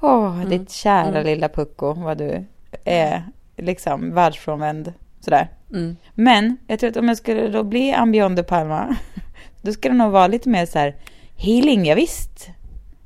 Åh, 0.00 0.40
ditt 0.44 0.70
kära 0.70 1.08
Mm. 1.08 1.24
lilla 1.26 1.48
pucko, 1.48 1.92
vad 1.94 2.18
du 2.18 2.44
är 2.84 3.24
liksom 3.56 4.14
världsfrånvänd. 4.14 4.92
Sådär. 5.20 5.48
Mm. 5.70 5.96
Men 6.14 6.56
jag 6.66 6.80
tror 6.80 6.90
att 6.90 6.96
om 6.96 7.08
jag 7.08 7.16
skulle 7.16 7.48
då 7.48 7.62
bli 7.64 7.92
Ambion 7.92 8.34
de 8.34 8.42
Palma, 8.42 8.96
då 9.62 9.72
skulle 9.72 9.94
det 9.94 9.98
nog 9.98 10.12
vara 10.12 10.26
lite 10.26 10.48
mer 10.48 10.66
så 10.66 10.78
här 10.78 10.96
healing, 11.36 11.84
ja, 11.86 11.94
visst. 11.94 12.50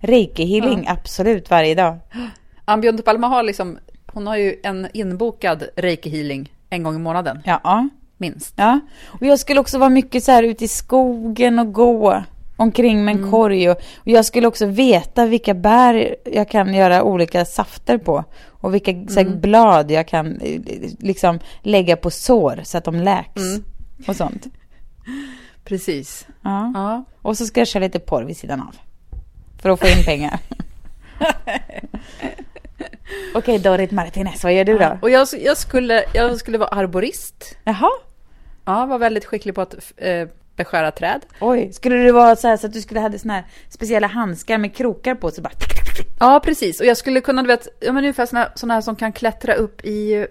Reiki 0.04 0.44
healing, 0.44 0.84
absolut 0.88 1.50
varje 1.50 1.74
dag. 1.74 1.98
Ambion 2.64 2.96
de 2.96 3.02
Palma 3.02 3.26
har 3.26 3.42
liksom, 3.42 3.78
hon 4.12 4.26
har 4.26 4.36
ju 4.36 4.60
en 4.62 4.88
inbokad 4.94 5.64
reiki-healing 5.76 6.52
en 6.70 6.82
gång 6.82 6.94
i 6.94 6.98
månaden, 6.98 7.42
Ja, 7.44 7.88
minst. 8.16 8.54
ja. 8.56 8.80
Och 9.06 9.26
jag 9.26 9.38
skulle 9.38 9.60
också 9.60 9.78
vara 9.78 9.90
mycket 9.90 10.24
så 10.24 10.32
här 10.32 10.42
ute 10.42 10.64
i 10.64 10.68
skogen 10.68 11.58
och 11.58 11.72
gå 11.72 12.22
omkring 12.56 13.04
med 13.04 13.16
en 13.16 13.30
korg. 13.30 13.70
Och, 13.70 13.76
och 13.96 14.08
jag 14.08 14.24
skulle 14.24 14.46
också 14.46 14.66
veta 14.66 15.26
vilka 15.26 15.54
bär 15.54 16.16
jag 16.24 16.48
kan 16.48 16.74
göra 16.74 17.02
olika 17.02 17.44
safter 17.44 17.98
på. 17.98 18.24
Och 18.46 18.74
vilka 18.74 18.92
så 19.08 19.20
här, 19.20 19.28
blad 19.36 19.90
jag 19.90 20.08
kan 20.08 20.40
eh, 20.40 20.60
liksom 20.98 21.38
lägga 21.62 21.96
på 21.96 22.10
sår 22.10 22.60
så 22.64 22.78
att 22.78 22.84
de 22.84 22.94
läks. 22.96 23.42
Mm. 23.42 23.64
Och 24.08 24.16
sånt. 24.16 24.46
Precis. 25.64 26.26
Ja. 26.42 26.72
Ja. 26.74 27.04
Och 27.22 27.38
så 27.38 27.46
ska 27.46 27.60
jag 27.60 27.68
köra 27.68 27.84
lite 27.84 27.98
porr 27.98 28.22
vid 28.22 28.36
sidan 28.36 28.60
av. 28.60 28.76
För 29.64 29.70
att 29.70 29.80
få 29.80 29.86
in 29.88 30.04
pengar. 30.04 30.38
Okej, 33.34 33.58
Dorit 33.58 33.90
Martinez, 33.90 34.44
vad 34.44 34.52
gör 34.54 34.64
du 34.64 34.78
då? 34.78 34.98
Och 35.02 35.10
jag, 35.10 35.28
jag, 35.38 35.56
skulle, 35.56 36.04
jag 36.14 36.36
skulle 36.38 36.58
vara 36.58 36.68
arborist. 36.68 37.56
Jaha, 37.64 37.90
Ja, 38.64 38.86
var 38.86 38.98
väldigt 38.98 39.24
skicklig 39.24 39.54
på 39.54 39.60
att 39.60 39.74
eh, 39.96 40.28
beskära 40.56 40.90
träd. 40.90 41.20
oj. 41.40 41.72
Skulle 41.72 41.96
du 41.96 42.12
vara 42.12 42.36
så 42.36 42.48
här 42.48 42.56
så 42.56 42.66
att 42.66 42.72
du 42.72 42.80
skulle 42.82 43.00
ha 43.00 43.18
såna 43.18 43.34
här 43.34 43.44
speciella 43.68 44.06
handskar 44.06 44.58
med 44.58 44.74
krokar 44.76 45.14
på 45.14 45.30
så 45.30 45.42
bara... 45.42 45.52
Ja, 46.20 46.40
precis. 46.44 46.80
Och 46.80 46.86
jag 46.86 46.96
skulle 46.96 47.20
kunna, 47.20 47.42
du 47.42 47.48
vet, 47.48 47.68
ja, 47.80 47.92
men 47.92 48.04
ungefär 48.04 48.26
såna, 48.26 48.48
såna 48.54 48.74
här 48.74 48.80
som 48.80 48.96
kan 48.96 49.12
klättra 49.12 49.54
upp 49.54 49.84
i 49.84 50.26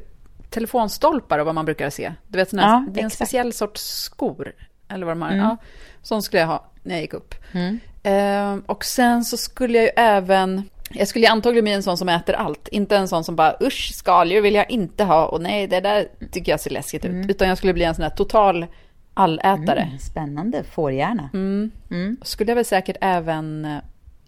telefonstolpar 0.50 1.40
och 1.40 1.46
vad 1.46 1.56
man 1.56 1.66
brukar 1.66 1.90
se. 1.90 2.14
Du 2.28 2.38
vet, 2.38 2.50
såna 2.50 2.62
här, 2.62 2.70
Ja, 2.70 2.86
det 2.90 3.00
är 3.00 3.04
en 3.04 3.08
exakt. 3.08 3.16
speciell 3.30 3.54
sorts 3.54 3.82
skor. 3.82 4.52
Eller 4.90 5.06
vad 5.06 5.16
de 5.16 5.22
har. 5.22 5.30
Mm. 5.32 5.40
Ja, 5.44 5.58
sån 6.02 6.24
skulle 6.24 6.40
jag 6.40 6.48
ha 6.48 6.66
när 6.84 6.96
jag 6.96 7.02
gick 7.02 7.14
upp. 7.14 7.36
Mm. 7.52 7.80
Ehm, 8.04 8.60
och 8.66 8.86
sen 8.86 9.24
så 9.24 9.38
skulle 9.38 9.78
jag 9.78 9.84
ju 9.86 9.92
även... 9.96 10.70
Jag 10.96 11.08
skulle 11.08 11.26
ju 11.26 11.32
antagligen 11.32 11.64
bli 11.64 11.74
en 11.74 11.84
sån 11.84 11.98
som 11.98 12.10
äter 12.10 12.36
allt. 12.36 12.68
Inte 12.68 12.98
en 12.98 13.08
sån 13.08 13.24
som 13.24 13.36
bara 13.36 13.56
usch, 13.62 13.92
skaldjur 13.94 14.42
vill 14.42 14.56
jag 14.56 14.70
inte 14.72 15.04
ha. 15.04 15.26
Och 15.26 15.42
nej, 15.42 15.68
det 15.68 15.80
där 15.80 16.08
tycker 16.32 16.52
jag 16.52 16.60
ser 16.60 16.72
läskigt 16.72 17.06
ut. 17.06 17.30
Utan 17.30 17.48
jag 17.48 17.58
skulle 17.58 17.74
bli 17.74 17.84
en 17.84 17.96
sån 17.96 18.04
här 18.04 18.10
total 18.10 18.66
allätare. 19.14 19.80
Mm, 19.82 20.00
spännande, 20.00 20.64
fårhjärna. 20.64 21.30
Mm. 21.34 21.72
Mm. 21.92 22.18
Skulle 22.22 22.52
jag 22.52 22.56
väl 22.56 22.66
säkert 22.66 22.98
även 23.02 23.66
eh, 23.66 23.78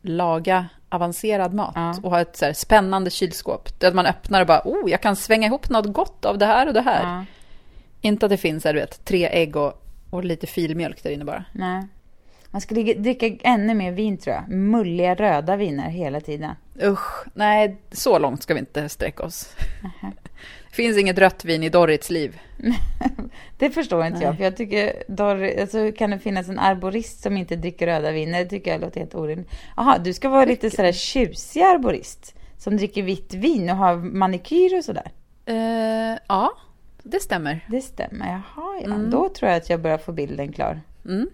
laga 0.01 0.65
avancerad 0.89 1.53
mat 1.53 1.71
Ja. 1.75 1.95
och 2.03 2.11
ha 2.11 2.21
ett 2.21 2.37
så 2.37 2.51
spännande 2.53 3.09
kylskåp. 3.09 3.79
Där 3.79 3.93
man 3.93 4.05
öppnar 4.05 4.41
och 4.41 4.47
bara, 4.47 4.61
oh, 4.65 4.89
jag 4.91 5.01
kan 5.01 5.15
svänga 5.15 5.47
ihop 5.47 5.69
något 5.69 5.93
gott 5.93 6.25
av 6.25 6.37
det 6.37 6.45
här 6.45 6.67
och 6.67 6.73
det 6.73 6.81
här. 6.81 7.03
Ja, 7.17 7.25
Inte 8.01 8.25
att 8.25 8.29
det 8.29 8.37
finns, 8.37 8.63
här, 8.63 8.73
du 8.73 8.79
vet, 8.79 9.05
tre 9.05 9.27
ägg 9.31 9.55
och, 9.55 9.81
och 10.09 10.25
lite 10.25 10.47
filmjölk 10.47 11.03
där 11.03 11.09
inne 11.09 11.25
bara. 11.25 11.45
nej. 11.51 11.87
Man 12.55 12.61
skulle 12.61 12.93
dricka 12.93 13.31
ännu 13.43 13.73
mer 13.73 13.91
vin 13.91 14.17
tror 14.17 14.35
jag. 14.35 14.49
Mulliga 14.49 15.15
röda 15.15 15.55
viner 15.55 15.89
hela 15.89 16.21
tiden. 16.21 16.55
Usch, 16.83 17.25
nej, 17.33 17.77
så 17.91 18.19
långt 18.19 18.43
ska 18.43 18.53
vi 18.53 18.59
inte 18.59 18.89
sträcka 18.89 19.23
oss. 19.23 19.55
Det 20.69 20.75
finns 20.75 20.97
inget 20.97 21.17
rött 21.17 21.45
vin 21.45 21.63
i 21.63 21.69
Dorrits 21.69 22.09
liv. 22.09 22.39
Det 23.57 23.69
förstår 23.69 24.05
inte 24.05 24.19
Nej. 24.19 24.27
jag. 24.27 24.37
För 24.37 24.43
jag 24.43 24.57
tycker, 24.57 25.03
Dor, 25.07 25.59
alltså, 25.61 25.91
kan 25.91 26.09
det 26.09 26.19
finnas 26.19 26.49
en 26.49 26.59
arborist 26.59 27.21
som 27.21 27.37
inte 27.37 27.55
dricker 27.55 27.87
röda 27.87 28.11
viner? 28.11 28.39
Det 28.43 28.49
tycker 28.49 28.71
jag 28.71 28.81
låter 28.81 28.99
helt 28.99 29.15
orimligt. 29.15 29.49
Jaha, 29.77 29.97
du 29.97 30.13
ska 30.13 30.29
vara 30.29 30.45
lite 30.45 30.69
sådär 30.69 30.91
tjusig 30.91 31.61
arborist. 31.61 32.35
Som 32.57 32.77
dricker 32.77 33.03
vitt 33.03 33.33
vin 33.33 33.69
och 33.69 33.75
har 33.75 33.95
manikyr 33.95 34.77
och 34.77 34.85
sådär. 34.85 35.11
Eh, 35.45 36.17
ja, 36.27 36.51
det 37.03 37.19
stämmer. 37.19 37.65
Det 37.69 37.81
stämmer. 37.81 38.27
Jaha, 38.27 38.79
ja. 38.81 38.85
Mm. 38.85 39.09
Då 39.09 39.29
tror 39.29 39.51
jag 39.51 39.57
att 39.57 39.69
jag 39.69 39.81
börjar 39.81 39.97
få 39.97 40.11
bilden 40.11 40.51
klar. 40.51 40.81
Mm. 41.05 41.29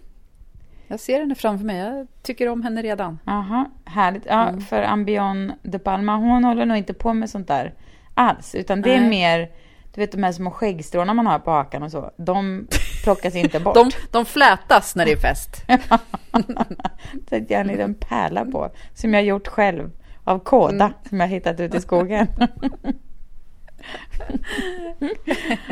Jag 0.91 0.99
ser 0.99 1.19
henne 1.19 1.35
framför 1.35 1.65
mig. 1.65 1.77
Jag 1.77 2.07
tycker 2.21 2.49
om 2.49 2.63
henne 2.63 2.81
redan. 2.81 3.19
Jaha, 3.25 3.65
härligt. 3.85 4.25
Ja, 4.25 4.47
Mm. 4.47 4.61
för 4.61 4.83
Ambion 4.83 5.51
de 5.63 5.79
Palma, 5.79 6.15
hon 6.17 6.43
håller 6.43 6.65
nog 6.65 6.77
inte 6.77 6.93
på 6.93 7.13
med 7.13 7.29
sånt 7.29 7.47
där 7.47 7.73
alls. 8.13 8.55
Utan 8.55 8.81
det 8.81 8.95
är 8.95 8.99
Nej. 8.99 9.09
mer, 9.09 9.49
du 9.93 10.01
vet 10.01 10.11
de 10.11 10.23
här 10.23 10.31
små 10.31 10.51
skäggstråna 10.51 11.13
man 11.13 11.27
har 11.27 11.39
på 11.39 11.51
hakan 11.51 11.83
och 11.83 11.91
så. 11.91 12.11
De 12.17 12.67
plockas 13.03 13.35
inte 13.35 13.59
bort. 13.59 13.75
De, 13.75 13.91
de 14.11 14.25
flätas 14.25 14.95
när 14.95 15.05
det 15.05 15.11
är 15.11 15.17
fest. 15.17 15.63
Att 17.31 17.49
jag 17.49 17.61
en 17.61 17.67
liten 17.67 17.95
pärla 17.95 18.45
på. 18.45 18.71
Som 18.93 19.13
jag 19.13 19.23
gjort 19.23 19.47
själv. 19.47 19.91
Av 20.23 20.39
kåda. 20.39 20.85
Mm. 20.85 20.97
Som 21.09 21.19
jag 21.19 21.27
hittat 21.27 21.59
ute 21.59 21.77
i 21.77 21.81
skogen. 21.81 22.27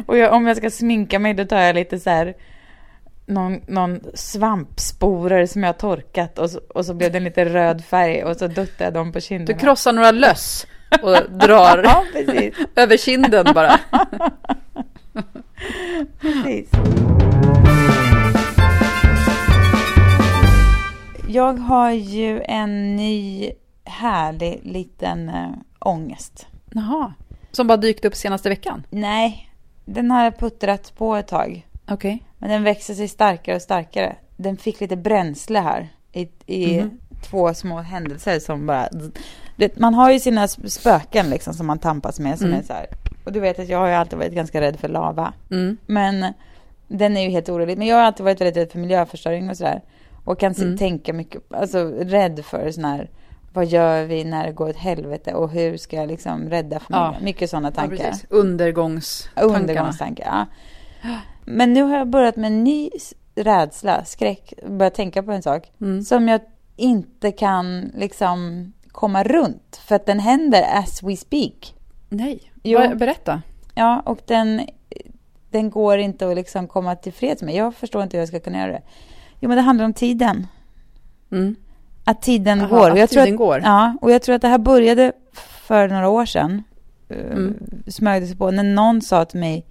och 0.06 0.18
jag, 0.18 0.34
om 0.34 0.48
jag 0.48 0.58
ska 0.58 0.70
sminka 0.70 1.20
mig 1.20 1.34
då 1.34 1.46
tar 1.46 1.60
jag 1.60 1.76
lite 1.76 2.00
så 2.00 2.10
här. 2.10 2.34
Någon, 3.30 3.62
någon 3.68 4.00
svampsporer 4.14 5.46
som 5.46 5.64
jag 5.64 5.78
torkat 5.78 6.40
och 6.40 6.50
så, 6.50 6.60
och 6.70 6.86
så 6.86 6.94
blev 6.94 7.12
det 7.12 7.18
en 7.18 7.24
lite 7.24 7.46
röd 7.46 7.84
färg 7.86 8.24
och 8.24 8.38
så 8.38 8.48
duttade 8.48 8.84
jag 8.84 8.94
dem 8.94 9.12
på 9.12 9.18
Du 9.18 9.22
kinderna. 9.22 9.60
krossar 9.60 9.94
några 9.94 10.12
löss 10.12 10.68
och 11.02 11.32
drar 11.40 11.84
Ja, 11.84 12.04
över 12.76 12.98
kinden 12.98 13.46
bara. 13.54 13.80
precis. 16.22 16.70
Jag 21.28 21.54
har 21.54 21.92
ju 21.92 22.42
en 22.42 22.96
ny 22.96 23.52
härlig 23.86 24.60
liten 24.64 25.30
äh, 25.30 25.50
ångest. 25.80 26.48
Jaha. 26.74 27.14
Som 27.52 27.68
bara 27.68 27.78
dykt 27.78 28.06
upp 28.06 28.16
senaste 28.16 28.50
veckan? 28.50 28.84
Nej, 28.90 29.50
den 29.86 30.12
har 30.12 30.24
jag 30.24 30.38
puttrat 30.40 30.94
på 30.98 31.16
ett 31.16 31.28
tag. 31.28 31.68
Okej. 31.90 32.24
Men 32.40 32.50
den 32.50 32.64
växer 32.64 32.94
sig 32.94 33.08
starkare 33.08 33.56
och 33.56 33.62
starkare. 33.62 34.16
Den 34.38 34.58
fick 34.58 34.80
lite 34.82 34.96
bränsle 34.96 35.60
här 35.60 35.88
i, 36.12 36.28
i 36.46 36.78
Mhm. 36.82 37.00
två 37.30 37.54
små 37.54 37.78
händelser 37.78 38.40
som 38.40 38.66
bara... 38.68 38.90
Det, 39.56 39.78
man 39.80 39.94
har 39.94 40.12
ju 40.12 40.20
sina 40.20 40.48
spöken 40.48 41.30
liksom 41.30 41.54
som 41.54 41.68
man 41.68 41.80
tampas 41.80 42.20
med 42.20 42.38
som 42.38 42.48
Mm. 42.48 42.60
är 42.60 42.64
så 42.64 42.74
här. 42.74 42.86
Och 43.26 43.32
du 43.32 43.40
vet 43.40 43.60
att 43.60 43.70
jag 43.70 43.78
har 43.80 43.88
ju 43.88 43.94
alltid 43.94 44.18
varit 44.20 44.34
ganska 44.34 44.62
rädd 44.62 44.80
för 44.80 44.88
lava. 44.88 45.34
Mm. 45.52 45.78
Men 45.86 46.34
den 46.88 47.18
är 47.18 47.22
ju 47.22 47.30
helt 47.30 47.50
orolig. 47.50 47.78
Men 47.78 47.88
jag 47.88 47.96
har 47.96 48.04
alltid 48.04 48.24
varit 48.24 48.42
väldigt 48.42 48.58
rädd 48.58 48.72
för 48.72 48.80
miljöförstöring 48.80 49.50
och 49.50 49.58
sådär. 49.58 49.82
Och 50.26 50.40
kan 50.40 50.54
Mm. 50.54 50.78
tänka 50.78 51.14
mycket, 51.14 51.54
alltså 51.54 51.86
rädd 52.00 52.46
för 52.46 52.72
sån 52.72 52.86
här, 52.86 53.10
vad 53.54 53.66
gör 53.66 54.04
vi 54.04 54.24
när 54.24 54.46
det 54.48 54.52
går 54.54 54.70
åt 54.70 54.76
helvete 54.76 55.34
och 55.34 55.50
hur 55.50 55.78
ska 55.78 55.96
jag 55.96 56.08
liksom 56.08 56.50
rädda 56.50 56.80
familjen? 56.80 57.14
Ja. 57.20 57.26
Mycket 57.26 57.50
sådana 57.50 57.68
Ja, 57.68 57.72
tankar. 57.82 57.98
precis. 57.98 58.26
Undergångstankarna. 58.30 59.60
Undergångstankar, 59.60 60.26
ja. 60.26 60.46
Men 61.46 61.74
nu 61.74 61.84
har 61.84 61.98
jag 61.98 62.08
börjat 62.08 62.36
med 62.36 62.48
en 62.48 62.64
ny 62.64 62.90
rädsla, 63.36 64.06
skräck, 64.06 64.54
börjat 64.68 64.94
tänka 64.96 65.24
på 65.24 65.32
en 65.32 65.42
sak 65.42 65.72
Mm. 65.82 66.02
som 66.02 66.28
jag 66.28 66.42
inte 66.76 67.32
kan 67.32 67.92
liksom 67.96 68.72
komma 68.92 69.24
runt 69.24 69.82
för 69.86 69.96
att 69.96 70.06
den 70.06 70.20
händer 70.20 70.64
as 70.74 71.04
we 71.04 71.16
speak. 71.16 71.74
Nej, 72.10 72.52
Jo. 72.64 72.96
Berätta. 72.96 73.42
Ja, 73.76 74.02
och 74.06 74.20
den, 74.26 74.62
den 75.50 75.70
går 75.70 75.98
inte 75.98 76.30
att 76.30 76.36
liksom 76.36 76.68
komma 76.68 76.96
tillfreds 76.96 77.42
med. 77.42 77.56
Jag 77.56 77.76
förstår 77.76 78.04
inte 78.04 78.18
hur 78.18 78.22
jag 78.22 78.28
ska 78.28 78.40
kunna 78.40 78.58
göra 78.60 78.72
det. 78.72 78.82
Jo, 79.40 79.48
men 79.48 79.56
det 79.58 79.62
handlar 79.62 79.86
om 79.86 79.94
tiden. 79.94 80.48
Mm. 81.32 81.56
Att 82.04 82.22
tiden 82.22 82.62
Aha, 82.62 82.70
går. 82.78 82.86
Och 82.86 82.94
att 82.94 82.98
jag 83.00 83.10
tror 83.10 83.24
tiden 83.24 83.36
går. 83.38 83.62
Ja, 83.64 83.98
och 84.02 84.12
jag 84.12 84.22
tror 84.22 84.36
att 84.36 84.42
det 84.42 84.48
här 84.48 84.58
började 84.58 85.12
för 85.68 85.88
några 85.88 86.10
år 86.10 86.26
sedan. 86.26 86.64
Mm. 87.10 87.32
Mm. 87.32 87.56
Smög 87.88 88.22
det 88.24 88.28
sig 88.28 88.38
på 88.38 88.52
när 88.52 88.64
någon 88.64 89.02
sa 89.02 89.26
till 89.26 89.40
mig 89.40 89.66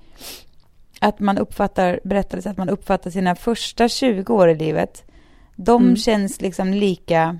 att 1.00 1.20
man 1.20 1.38
uppfattar, 1.38 2.00
berättades 2.04 2.46
att 2.46 2.56
man 2.56 2.68
uppfattar 2.68 3.10
sina 3.10 3.34
första 3.34 3.88
20 3.88 4.34
år 4.34 4.48
i 4.50 4.54
livet. 4.54 5.04
De 5.56 5.82
Mm. 5.82 5.96
känns 5.96 6.40
liksom 6.40 6.74
lika 6.74 7.38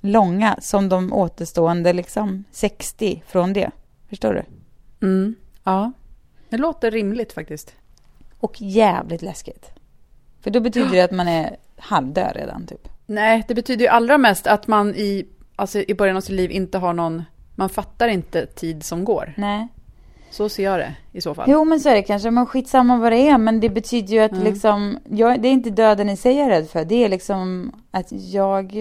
långa 0.00 0.56
som 0.60 0.88
de 0.88 1.12
återstående 1.12 1.92
liksom 1.92 2.44
60 2.50 3.22
från 3.26 3.52
det. 3.52 3.70
Förstår 4.08 4.34
du? 4.34 4.42
Mm. 5.06 5.34
Ja, 5.64 5.92
det 6.48 6.56
låter 6.58 6.90
rimligt 6.90 7.32
faktiskt. 7.32 7.74
Och 8.40 8.60
jävligt 8.62 9.22
läskigt. 9.22 9.70
För 10.40 10.50
då 10.50 10.60
betyder 10.60 10.90
det 10.90 11.00
att 11.00 11.10
man 11.10 11.28
är 11.28 11.56
halvdöd 11.76 12.36
redan 12.36 12.66
typ. 12.66 12.88
Nej, 13.06 13.44
det 13.48 13.54
betyder 13.54 13.84
ju 13.84 13.88
allra 13.88 14.18
mest 14.18 14.46
att 14.46 14.66
man 14.66 14.94
i, 14.94 15.26
alltså 15.56 15.78
i 15.78 15.94
början 15.94 16.16
av 16.16 16.20
sitt 16.20 16.34
liv 16.34 16.50
inte 16.50 16.78
har 16.78 16.92
någon, 16.92 17.22
man 17.54 17.68
fattar 17.68 18.08
inte 18.08 18.46
tid 18.46 18.84
som 18.84 19.04
går. 19.04 19.34
Nej. 19.36 19.68
Så 20.32 20.48
ser 20.48 20.62
jag 20.64 20.78
det 20.78 20.94
i 21.12 21.20
så 21.20 21.34
fall. 21.34 21.50
Jo 21.50 21.64
men 21.64 21.80
så 21.80 21.88
är 21.88 21.94
det 21.94 22.02
kanske, 22.02 22.30
men 22.30 22.46
skitsamma 22.46 22.96
vad 22.96 23.12
det 23.12 23.28
är. 23.28 23.38
Men 23.38 23.60
det 23.60 23.68
betyder 23.68 24.12
ju 24.12 24.18
att 24.18 24.32
Mm. 24.32 24.44
liksom, 24.44 24.98
jag, 25.10 25.42
det 25.42 25.48
är 25.48 25.52
inte 25.52 25.70
döden 25.70 26.08
i 26.08 26.16
sig 26.16 26.36
jag 26.36 26.46
är 26.46 26.50
rädd 26.50 26.68
för. 26.70 26.84
Det 26.84 27.04
är 27.04 27.08
liksom 27.08 27.72
att 27.90 28.06
jag 28.12 28.72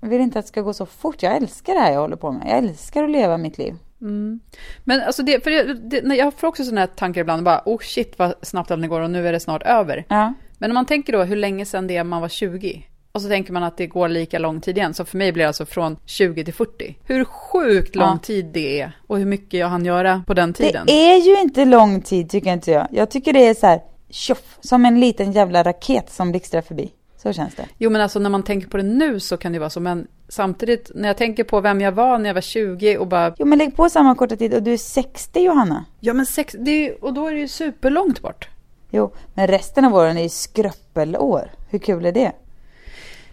vill 0.00 0.20
inte 0.20 0.38
att 0.38 0.44
det 0.44 0.48
ska 0.48 0.60
gå 0.60 0.72
så 0.72 0.86
fort. 0.86 1.22
Jag 1.22 1.36
älskar 1.36 1.74
det 1.74 1.80
här 1.80 1.92
jag 1.92 2.00
håller 2.00 2.16
på 2.16 2.32
med. 2.32 2.42
Jag 2.48 2.58
älskar 2.58 3.04
att 3.04 3.10
leva 3.10 3.36
mitt 3.38 3.58
liv. 3.58 3.74
Mm. 4.00 4.40
Men 4.84 5.00
alltså 5.02 5.22
det, 5.22 5.44
för 5.44 5.50
det, 5.50 5.74
det, 5.74 6.14
jag 6.16 6.34
får 6.34 6.46
också 6.46 6.64
sådana 6.64 6.80
här 6.80 6.86
tankar 6.88 7.20
ibland, 7.20 7.42
bara 7.42 7.62
oh 7.66 7.78
shit 7.78 8.18
vad 8.18 8.34
snabbt 8.42 8.70
allting 8.70 8.88
går 8.90 9.00
och 9.00 9.10
nu 9.10 9.28
är 9.28 9.32
det 9.32 9.40
snart 9.40 9.62
över. 9.62 10.04
Ja. 10.08 10.34
Men 10.58 10.70
om 10.70 10.74
man 10.74 10.86
tänker 10.86 11.12
då 11.12 11.22
hur 11.22 11.36
länge 11.36 11.64
sedan 11.66 11.86
det 11.86 11.96
är 11.96 12.04
man 12.04 12.20
var 12.20 12.28
20 12.28 12.86
och 13.12 13.22
så 13.22 13.28
tänker 13.28 13.52
man 13.52 13.62
att 13.62 13.76
det 13.76 13.86
går 13.86 14.08
lika 14.08 14.38
lång 14.38 14.60
tid 14.60 14.76
igen. 14.78 14.94
Så 14.94 15.04
för 15.04 15.18
mig 15.18 15.32
blir 15.32 15.44
det 15.44 15.48
alltså 15.48 15.66
från 15.66 15.96
20 16.06 16.44
till 16.44 16.54
40. 16.54 16.96
Hur 17.04 17.24
sjukt 17.24 17.96
lång 17.96 18.08
Ja. 18.08 18.18
tid 18.22 18.46
det 18.46 18.80
är 18.80 18.92
och 19.06 19.18
hur 19.18 19.24
mycket 19.26 19.60
jag 19.60 19.68
hann 19.68 19.84
göra 19.84 20.22
på 20.26 20.34
den 20.34 20.52
tiden. 20.52 20.86
Det 20.86 20.92
är 21.12 21.16
ju 21.20 21.40
inte 21.40 21.64
lång 21.64 22.00
tid 22.02 22.30
tycker 22.30 22.52
inte 22.52 22.70
jag. 22.70 22.86
Jag 22.90 23.10
tycker 23.10 23.32
det 23.32 23.46
är 23.46 23.54
så 23.54 23.66
här, 23.66 23.80
tjoff, 24.10 24.58
som 24.60 24.84
en 24.84 25.00
liten 25.00 25.32
jävla 25.32 25.62
raket 25.62 26.10
som 26.10 26.30
blixtrar 26.30 26.60
förbi. 26.62 26.90
Så 27.22 27.32
känns 27.32 27.54
det. 27.54 27.64
Jo 27.78 27.90
men 27.90 28.00
alltså 28.00 28.18
när 28.18 28.30
man 28.30 28.42
tänker 28.42 28.68
på 28.68 28.76
det 28.76 28.82
nu 28.82 29.20
så 29.20 29.36
kan 29.36 29.52
det 29.52 29.58
vara 29.58 29.70
så. 29.70 29.80
Men 29.80 30.06
samtidigt 30.28 30.90
när 30.94 31.08
jag 31.08 31.16
tänker 31.16 31.44
på 31.44 31.60
vem 31.60 31.80
jag 31.80 31.92
var 31.92 32.18
när 32.18 32.26
jag 32.28 32.34
var 32.34 32.40
20 32.40 32.96
och 32.98 33.06
bara 33.06 33.34
Jo 33.38 33.46
men 33.46 33.58
lägg 33.58 33.76
på 33.76 33.88
samma 33.90 34.14
korta 34.14 34.36
tid 34.36 34.54
och 34.54 34.62
du 34.62 34.72
är 34.72 34.76
60 34.76 35.40
Johanna. 35.40 35.84
Ja 36.00 36.12
men 36.12 36.26
sex, 36.26 36.56
det 36.58 36.70
är, 36.70 36.80
ju- 36.88 36.94
och 36.94 37.14
då 37.14 37.26
är 37.26 37.32
det 37.34 37.40
ju 37.40 37.48
superlångt 37.48 38.22
bort. 38.22 38.48
Jo, 38.90 39.12
men 39.34 39.46
resten 39.46 39.84
av 39.84 39.94
åren 39.94 40.18
är 40.18 40.22
ju 40.22 40.28
skröppelår. 40.28 41.50
Hur 41.70 41.78
kul 41.78 42.06
är 42.06 42.12
det? 42.12 42.32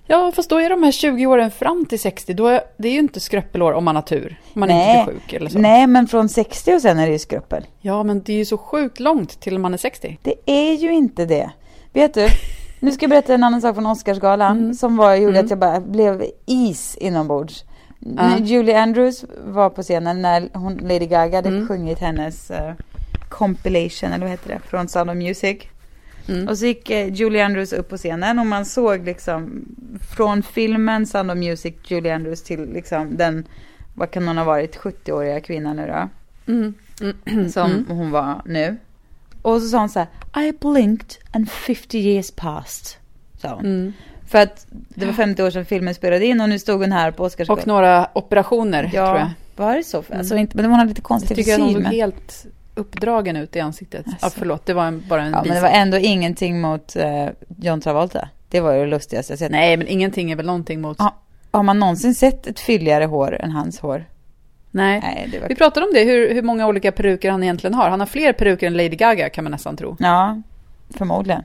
Ja 0.07 0.31
fast 0.35 0.49
då 0.49 0.57
är 0.57 0.69
de 0.69 0.83
här 0.83 0.91
20 0.91 1.25
åren 1.25 1.51
fram 1.51 1.85
till 1.85 1.99
60, 1.99 2.33
då 2.33 2.47
är, 2.47 2.61
det 2.77 2.87
är 2.87 2.91
ju 2.93 2.99
inte 2.99 3.19
skröppelår 3.19 3.73
om 3.73 3.83
man 3.85 3.95
har 3.95 4.03
tur. 4.03 4.39
Om 4.53 4.59
man 4.59 4.69
Nej. 4.69 4.99
inte 4.99 5.11
blir 5.11 5.19
sjuk 5.21 5.33
eller 5.33 5.49
så. 5.49 5.59
Nej, 5.59 5.87
men 5.87 6.07
från 6.07 6.29
60 6.29 6.73
och 6.75 6.81
sen 6.81 6.99
är 6.99 7.05
det 7.07 7.13
ju 7.13 7.19
skröppel. 7.19 7.65
Ja 7.81 8.03
men 8.03 8.21
det 8.23 8.33
är 8.33 8.37
ju 8.37 8.45
så 8.45 8.57
sjukt 8.57 8.99
långt 8.99 9.39
till 9.39 9.59
man 9.59 9.73
är 9.73 9.77
60. 9.77 10.17
Det 10.21 10.33
är 10.45 10.73
ju 10.73 10.93
inte 10.93 11.25
det. 11.25 11.51
Vet 11.93 12.13
du, 12.13 12.27
nu 12.79 12.91
ska 12.91 13.03
jag 13.03 13.09
berätta 13.09 13.33
en 13.33 13.43
annan 13.43 13.61
sak 13.61 13.75
från 13.75 13.85
Oscarsgalan 13.85 14.57
Mm. 14.57 14.73
som 14.73 14.97
var, 14.97 15.15
gjorde 15.15 15.33
Mm. 15.33 15.45
att 15.45 15.49
jag 15.49 15.59
bara 15.59 15.79
blev 15.79 16.23
is 16.45 16.97
inombords. 16.97 17.63
När 17.99 18.37
Julie 18.39 18.79
Andrews 18.79 19.25
var 19.45 19.69
på 19.69 19.83
scenen 19.83 20.21
när 20.21 20.49
hon, 20.53 20.73
Lady 20.77 21.05
Gaga 21.07 21.37
hade 21.37 21.49
Mm. 21.49 21.67
sjungit 21.67 21.99
hennes 21.99 22.51
eh, 22.51 22.73
compilation, 23.29 24.09
eller 24.11 24.19
vad 24.25 24.29
heter 24.29 24.49
det, 24.49 24.59
från 24.69 24.87
Sound 24.87 25.09
of 25.09 25.15
Music. 25.15 25.57
Mm. 26.29 26.47
Och 26.47 26.57
så 26.57 26.65
gick 26.65 26.89
eh, 26.89 27.13
Julie 27.13 27.45
Andrews 27.45 27.73
upp 27.73 27.89
på 27.89 27.97
scenen 27.97 28.39
och 28.39 28.45
man 28.45 28.65
såg 28.65 29.05
liksom 29.05 29.65
från 30.15 30.43
filmen 30.43 31.05
Sound 31.07 31.31
of 31.31 31.37
Music, 31.37 31.73
Julie 31.87 32.15
Andrews 32.15 32.43
till 32.43 32.73
liksom 32.73 33.17
den, 33.17 33.47
vad 33.93 34.11
kan 34.11 34.27
hon 34.27 34.37
ha 34.37 34.43
varit, 34.45 34.77
70-åriga 34.77 35.39
kvinnan 35.41 35.75
nu 35.75 35.87
då? 35.87 36.09
Mm. 36.51 36.73
Mm. 37.25 37.49
som 37.49 37.85
hon 37.89 38.11
var 38.11 38.41
nu. 38.45 38.77
Och 39.41 39.61
så 39.61 39.67
sa 39.67 39.79
hon 39.79 39.89
så 39.89 39.99
här, 40.33 40.43
I 40.47 40.51
blinked 40.51 41.17
and 41.31 41.51
50 41.51 41.97
years 41.97 42.31
passed. 42.31 42.97
Sa 43.41 43.55
hon. 43.55 43.65
Mm. 43.65 43.93
För 44.27 44.37
att 44.41 44.65
det 44.69 45.05
var 45.05 45.13
50 45.13 45.43
år 45.43 45.49
sedan 45.49 45.65
filmen 45.65 45.93
spelade 45.95 46.25
in 46.25 46.41
och 46.41 46.49
nu 46.49 46.59
stod 46.59 46.81
hon 46.81 46.91
här 46.91 47.11
på 47.11 47.23
Oscarsgalan. 47.23 47.59
Och 47.61 47.67
några 47.67 48.07
operationer 48.13 48.83
tror 48.89 49.05
jag. 49.05 49.17
Ja, 49.19 49.31
var 49.55 49.75
det 49.77 49.83
så? 49.83 49.97
Alltså 49.97 50.33
Mm. 50.33 50.37
inte, 50.41 50.57
men 50.57 50.65
hon 50.65 50.73
hade 50.73 50.89
lite 50.89 51.01
konstig 51.01 51.29
Jag 51.31 51.37
tycker 51.37 51.53
att 51.53 51.59
hon 51.59 51.73
frisyr. 51.73 51.83
såg 51.83 51.93
helt 51.93 52.45
uppdragen 52.77 53.35
ut 53.35 53.55
i 53.55 53.59
ansiktet. 53.59 54.03
Ja, 54.05 54.13
Alltså. 54.19 54.39
förlåt, 54.39 54.65
det 54.65 54.73
var 54.73 54.85
en, 54.85 55.03
bara 55.09 55.21
en 55.21 55.31
ja, 55.31 55.43
men 55.45 55.55
det 55.55 55.61
var 55.61 55.69
ändå 55.69 55.97
ingenting 55.97 56.61
mot 56.61 56.95
eh, 56.95 57.27
John 57.57 57.81
Travolta. 57.81 58.29
Det 58.49 58.59
var 58.59 58.73
ju 58.73 58.79
det 58.79 58.87
lustigaste 58.87 59.31
jag 59.33 59.39
sett. 59.39 59.51
Nej, 59.51 59.77
men 59.77 59.87
ingenting 59.87 60.31
är 60.31 60.35
väl 60.35 60.45
någonting 60.45 60.81
mot... 60.81 60.97
Ja. 60.99 61.15
Har 61.51 61.63
man 61.63 61.79
någonsin 61.79 62.15
sett 62.15 62.47
ett 62.47 62.59
fylligare 62.59 63.05
hår 63.05 63.37
än 63.41 63.51
hans 63.51 63.79
hår? 63.79 64.05
Nej. 64.71 64.99
Nej, 64.99 65.29
det 65.31 65.39
var... 65.39 65.47
Vi 65.47 65.55
pratade 65.55 65.85
om 65.85 65.91
det, 65.93 66.03
hur, 66.03 66.33
hur 66.33 66.41
många 66.41 66.67
olika 66.67 66.91
peruker 66.91 67.31
han 67.31 67.43
egentligen 67.43 67.73
har. 67.73 67.89
Han 67.89 67.99
har 67.99 68.07
fler 68.07 68.33
peruker 68.33 68.67
än 68.67 68.73
Lady 68.73 68.89
Gaga 68.95 69.29
kan 69.29 69.43
man 69.43 69.51
nästan 69.51 69.77
tro. 69.77 69.95
Ja, 69.99 70.41
förmodligen. 70.89 71.43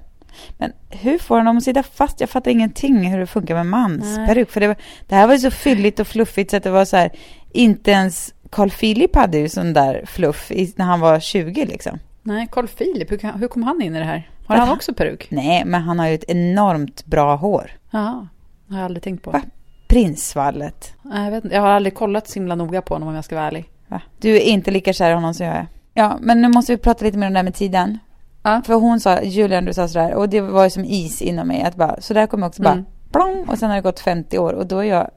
Men 0.59 0.73
hur 0.91 1.19
får 1.19 1.37
han 1.37 1.47
dem 1.47 1.57
att 1.57 1.65
sitta 1.65 1.83
fast? 1.83 2.21
Jag 2.21 2.31
fattar 2.31 2.51
ingenting 2.51 3.11
hur 3.11 3.19
det 3.19 3.27
funkar 3.27 3.55
med 3.55 3.67
mans 3.67 4.17
Nej. 4.17 4.27
peruk. 4.27 4.51
För 4.51 4.61
det, 4.61 4.67
var, 4.67 4.77
det 5.09 5.15
här 5.15 5.27
var 5.27 5.35
ju 5.35 5.41
så 5.41 5.51
fylligt 5.51 6.01
och 6.01 6.07
fluffigt 6.07 6.51
så 6.51 6.57
att 6.57 6.63
det 6.63 6.71
var 6.71 6.85
så 6.85 6.97
här, 6.97 7.11
inte 7.53 7.91
ens 7.91 8.35
Carl 8.53 8.71
Philip 8.71 9.15
hade 9.17 9.39
ju 9.39 9.49
sån 9.49 9.73
där 9.73 10.03
fluff 10.07 10.51
i, 10.51 10.73
när 10.77 10.85
han 10.85 11.01
var 11.01 11.21
20 11.21 11.65
liksom. 11.67 11.99
Nej, 12.23 12.49
Carl 12.53 12.67
Philip, 12.69 13.11
hur, 13.13 13.17
kan- 13.17 13.39
hur 13.41 13.49
kom 13.49 13.63
han 13.63 13.83
in 13.83 13.97
i 13.97 13.99
det 13.99 14.05
här? 14.05 14.31
Har 14.47 14.57
han 14.57 14.69
han- 14.69 14.77
också 14.77 14.95
peruk? 14.95 15.27
Nej, 15.31 15.65
men 15.65 15.83
han 15.83 15.99
har 15.99 16.09
ju 16.09 16.15
ett 16.15 16.25
enormt 16.29 17.05
bra 17.05 17.37
hår. 17.37 17.71
Ja, 17.91 18.27
har 18.69 18.77
jag 18.77 18.85
aldrig 18.85 19.03
tänkt 19.03 19.23
på. 19.25 19.31
Va? 19.31 19.43
Prinsvallet. 19.89 20.95
Jag, 21.15 21.31
vet, 21.31 21.45
inte, 21.45 21.57
jag 21.57 21.63
har 21.63 21.69
aldrig 21.69 21.95
kollat 21.95 22.29
så 22.29 22.35
himla 22.35 22.55
noga 22.55 22.83
på 22.83 22.95
honom 22.95 23.09
om 23.09 23.15
jag 23.15 23.25
ska 23.25 23.35
vara 23.37 23.47
ärlig. 23.47 23.65
Va? 23.89 24.01
Du 24.21 24.37
är 24.37 24.41
inte 24.41 24.71
lika 24.71 24.93
kär 24.93 25.11
i 25.11 25.15
honom 25.15 25.35
som 25.35 25.47
jag 25.47 25.57
är. 25.57 25.67
Ja, 25.95 26.19
men 26.21 26.43
nu 26.43 26.49
måste 26.49 26.73
vi 26.73 26.79
prata 26.79 27.05
lite 27.05 27.19
mer 27.19 27.27
om 27.27 27.33
det 27.33 27.39
här 27.39 27.45
med 27.45 27.55
tiden. 27.55 27.99
Ja. 28.43 28.63
För 28.67 28.75
hon 28.75 29.01
sa, 29.01 29.23
Julian 29.23 29.65
du 29.65 29.73
sa 29.75 29.89
sådär, 29.89 30.15
och 30.15 30.29
det 30.29 30.41
var 30.41 30.65
ju 30.65 30.71
som 30.71 30.85
is 30.85 31.23
inom 31.23 31.49
mig, 31.49 31.63
att 31.63 31.77
bara, 31.77 32.01
så 32.01 32.15
där 32.15 32.27
kommer 32.27 32.45
jag 32.45 32.49
också 32.49 32.63
bara, 32.63 32.73
Mm. 32.73 32.85
plong, 33.13 33.45
och 33.49 33.59
sen 33.59 33.69
har 33.69 33.77
det 33.77 33.83
gått 33.83 34.01
50 34.01 34.39
år 34.39 34.53
och 34.53 34.67
då 34.67 34.79
är 34.79 34.85
jag 34.85 35.11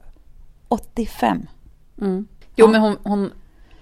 85. 0.68 1.46
Mm. 2.00 2.26
Jo, 2.56 2.66
Ja. 2.66 2.70
men 2.72 2.80
hon, 2.80 2.96
hon 3.02 3.30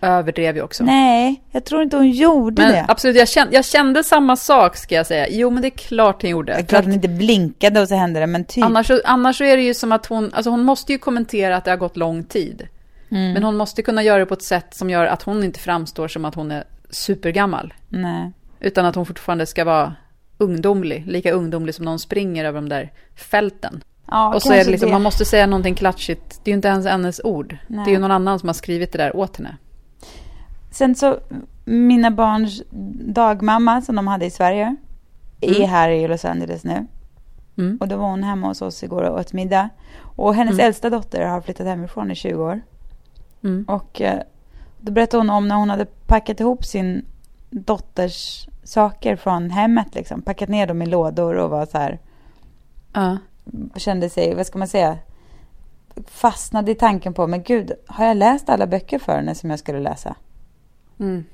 överdrev 0.01 0.57
ju 0.57 0.63
också. 0.63 0.85
Nej, 0.85 1.43
jag 1.51 1.65
tror 1.65 1.83
inte 1.83 1.97
hon 1.97 2.11
gjorde 2.11 2.63
men 2.63 2.73
det. 2.73 2.85
absolut, 2.89 3.17
jag 3.17 3.29
kände, 3.29 3.55
jag 3.55 3.65
kände 3.65 4.05
samma 4.05 4.37
sak 4.37 4.77
ska 4.77 4.95
jag 4.95 5.07
säga. 5.07 5.27
Jo, 5.31 5.51
men 5.51 5.63
det 5.63 5.69
är 5.69 5.71
klart 5.79 6.23
hon 6.23 6.31
gjorde. 6.31 6.53
Det 6.53 6.59
är 6.59 6.63
klart 6.65 6.79
att 6.79 6.85
hon 6.85 6.95
inte 6.95 7.09
blinkade 7.09 7.81
och 7.81 7.89
så 7.89 7.95
hände 7.95 8.21
det, 8.21 8.27
men 8.27 8.45
typ. 8.45 8.65
annars, 8.65 8.91
annars 9.05 9.41
är 9.41 9.57
det 9.57 9.63
ju 9.63 9.75
som 9.75 9.93
att 9.93 10.07
hon, 10.07 10.31
alltså 10.35 10.51
hon 10.51 10.65
måste 10.65 10.93
ju 10.93 10.99
kommentera 10.99 11.57
att 11.57 11.65
det 11.65 11.71
har 11.71 11.79
gått 11.79 11.97
lång 11.97 12.25
tid. 12.25 12.69
Mm. 13.11 13.33
Men 13.33 13.43
hon 13.43 13.57
måste 13.57 13.83
kunna 13.83 14.03
göra 14.03 14.19
det 14.19 14.27
på 14.27 14.35
ett 14.35 14.43
sätt 14.43 14.75
som 14.75 14.91
gör 14.91 15.07
att 15.07 15.23
hon 15.23 15.45
inte 15.45 15.61
framstår 15.61 16.09
som 16.09 16.25
att 16.25 16.35
hon 16.35 16.51
är 16.51 16.65
supergammal. 16.91 17.75
Nej. 17.89 18.33
Utan 18.61 18.85
att 18.87 18.95
hon 18.95 19.07
fortfarande 19.07 19.47
ska 19.47 19.65
vara 19.65 19.95
ungdomlig. 20.39 21.05
Lika 21.07 21.33
ungdomlig 21.33 21.75
som 21.75 21.85
någon 21.85 21.99
springer 21.99 22.45
över 22.45 22.61
de 22.61 22.69
där 22.69 22.93
fälten. 23.17 23.85
Ja, 24.11 24.35
och 24.35 24.43
så 24.43 24.53
är 24.53 24.65
det 24.65 24.71
liksom, 24.71 24.91
man 24.91 25.03
måste 25.03 25.25
säga 25.25 25.47
någonting 25.47 25.75
klatschigt. 25.75 26.41
Det 26.45 26.51
är 26.51 26.53
ju 26.53 26.57
inte 26.57 26.69
ens 26.69 26.87
hennes 26.87 27.21
ord. 27.25 27.57
Nej. 27.67 27.85
Det 27.85 27.91
är 27.91 27.93
ju 27.93 27.99
någon 27.99 28.11
annan 28.11 28.39
som 28.39 28.49
har 28.49 28.55
skrivit 28.55 28.93
det 28.93 28.99
där 28.99 29.17
åt 29.17 29.37
henne. 29.37 29.57
Sen 30.71 30.95
så, 30.95 31.19
mina 31.65 32.11
barns 32.11 32.63
dagmamma 33.15 33.83
som 33.83 33.97
de 33.97 34.07
hade 34.07 34.25
i 34.27 34.31
Sverige 34.31 34.77
är 35.41 35.57
Mm. 35.57 35.69
här 35.71 35.89
i 35.91 36.09
Los 36.09 36.25
Angeles 36.25 36.65
nu. 36.65 36.87
Mm. 37.59 37.77
Och 37.81 37.89
då 37.89 37.97
var 37.97 38.07
hon 38.11 38.23
hemma 38.23 38.47
hos 38.47 38.63
oss 38.63 38.83
igår 38.83 39.03
och 39.03 39.21
åt 39.21 39.33
middag. 39.33 39.69
Och 40.17 40.35
hennes 40.35 40.55
Mm. 40.55 40.67
äldsta 40.67 40.91
dotter 40.91 41.27
har 41.27 41.41
flyttat 41.41 41.67
hemifrån 41.67 42.11
i 42.11 42.15
20 42.15 42.43
år. 42.43 42.61
Mm. 43.45 43.65
Och 43.69 44.01
eh, 44.01 44.21
då 44.81 44.93
berättade 44.93 45.21
hon 45.21 45.31
om 45.31 45.49
när 45.49 45.55
hon 45.57 45.71
hade 45.71 45.85
packat 46.07 46.41
ihop 46.41 46.65
sin 46.65 47.05
dotters 47.51 48.49
saker 48.65 49.17
från 49.17 49.51
hemmet 49.51 49.95
liksom. 49.95 50.23
Packat 50.23 50.49
ner 50.49 50.67
dem 50.67 50.83
i 50.83 50.87
lådor 50.87 51.35
och 51.35 51.51
var 51.51 51.67
så 51.67 51.79
här, 51.79 51.99
Ja. 52.93 53.19
Kände 53.77 54.09
sig, 54.11 54.35
vad 54.35 54.47
ska 54.47 54.59
man 54.59 54.69
säga, 54.69 54.99
fastnade 56.07 56.71
i 56.71 56.75
tanken 56.75 57.15
på, 57.15 57.27
men 57.27 57.43
gud, 57.43 57.73
har 57.87 58.05
jag 58.07 58.17
läst 58.17 58.49
alla 58.49 58.67
böcker 58.67 58.99
för 58.99 59.13
henne 59.17 59.35
som 59.35 59.51
jag 59.51 59.59
skulle 59.59 59.81
läsa? 59.81 60.17
Mm. 61.01 61.25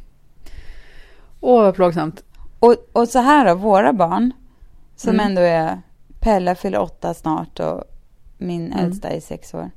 Åh, 1.40 1.62
vad 1.62 1.74
plågsamt. 1.74 2.24
Och, 2.58 2.76
och 2.92 3.08
så 3.08 3.18
här 3.18 3.46
då, 3.46 3.54
våra 3.54 3.92
barn, 3.92 4.32
som 4.96 5.10
Mm. 5.14 5.26
ändå 5.26 5.40
är, 5.40 5.82
Pella 6.20 6.54
fyller 6.54 6.78
åtta 6.80 7.14
snart 7.14 7.60
och 7.60 7.84
min 8.38 8.72
Mm. 8.72 8.84
äldsta 8.84 9.08
är 9.08 9.20
sex 9.20 9.54
år. 9.54 9.70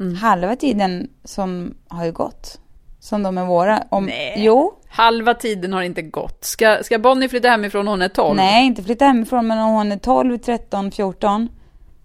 Mm. 0.00 0.14
Halva 0.14 0.56
tiden 0.56 1.10
som 1.24 1.74
har 1.88 2.04
ju 2.04 2.12
gått, 2.12 2.60
som 3.00 3.22
de 3.22 3.38
är 3.38 3.44
våra. 3.44 3.82
Om, 3.88 4.04
Nej. 4.06 4.34
Jo, 4.36 4.77
Halva 4.88 5.34
tiden 5.34 5.72
har 5.72 5.82
inte 5.82 6.02
gått. 6.02 6.44
Ska, 6.44 6.78
ska 6.82 6.98
Bonnie 6.98 7.28
flytta 7.28 7.48
hemifrån 7.48 7.84
när 7.84 7.92
hon 7.92 8.02
är 8.02 8.08
12? 8.08 8.36
nej 8.36 8.66
inte 8.66 8.82
flytta 8.82 9.04
hemifrån, 9.04 9.46
men 9.46 9.58
om 9.58 9.70
hon 9.70 9.92
är 9.92 9.96
12, 9.96 10.38
13, 10.38 10.90
14, 10.90 11.48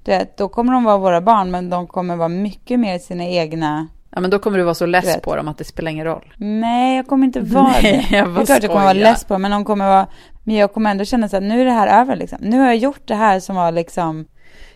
du 0.04 0.12
vet, 0.12 0.38
då 0.38 0.50
kommer 0.50 0.74
de 0.74 0.84
vara 0.84 0.98
våra 0.98 1.22
barn, 1.22 1.52
men 1.52 1.70
de 1.70 1.88
kommer 1.88 2.16
vara 2.16 2.30
mycket 2.30 2.80
mer 2.80 3.00
sina 3.00 3.26
egna. 3.26 3.88
Ja, 4.10 4.20
men 4.20 4.30
då 4.30 4.40
kommer 4.40 4.58
du 4.58 4.64
vara 4.64 4.76
så 4.76 4.86
less 4.86 5.22
på 5.22 5.36
dem 5.36 5.48
att 5.48 5.58
det 5.58 5.64
spelar 5.64 5.92
ingen 5.92 6.06
roll. 6.06 6.34
Nej, 6.38 6.96
jag 6.96 7.08
kommer 7.08 7.26
inte 7.26 7.40
vara 7.40 7.64
Nej, 7.84 8.08
det. 8.10 8.18
jag 8.18 8.36
Det 8.36 8.42
är 8.42 8.46
klart 8.46 8.64
jag 8.64 8.72
kommer 8.72 8.84
vara 8.84 8.94
less 8.94 9.24
på, 9.24 9.38
men 9.38 9.52
de 9.52 9.66
kommer 9.66 9.88
vara, 9.88 10.08
men 10.44 10.56
jag 10.56 10.74
kommer 10.74 10.92
ändå 10.92 11.06
känna 11.06 11.30
så 11.30 11.38
att 11.38 11.44
nu 11.44 11.62
är 11.62 11.66
det 11.66 11.72
här 11.72 12.02
över 12.02 12.16
liksom. 12.16 12.38
Nu 12.42 12.60
har 12.60 12.66
jag 12.66 12.78
gjort 12.78 13.08
det 13.08 13.16
här 13.16 13.40
som 13.40 13.56
var 13.56 13.72
liksom, 13.72 14.26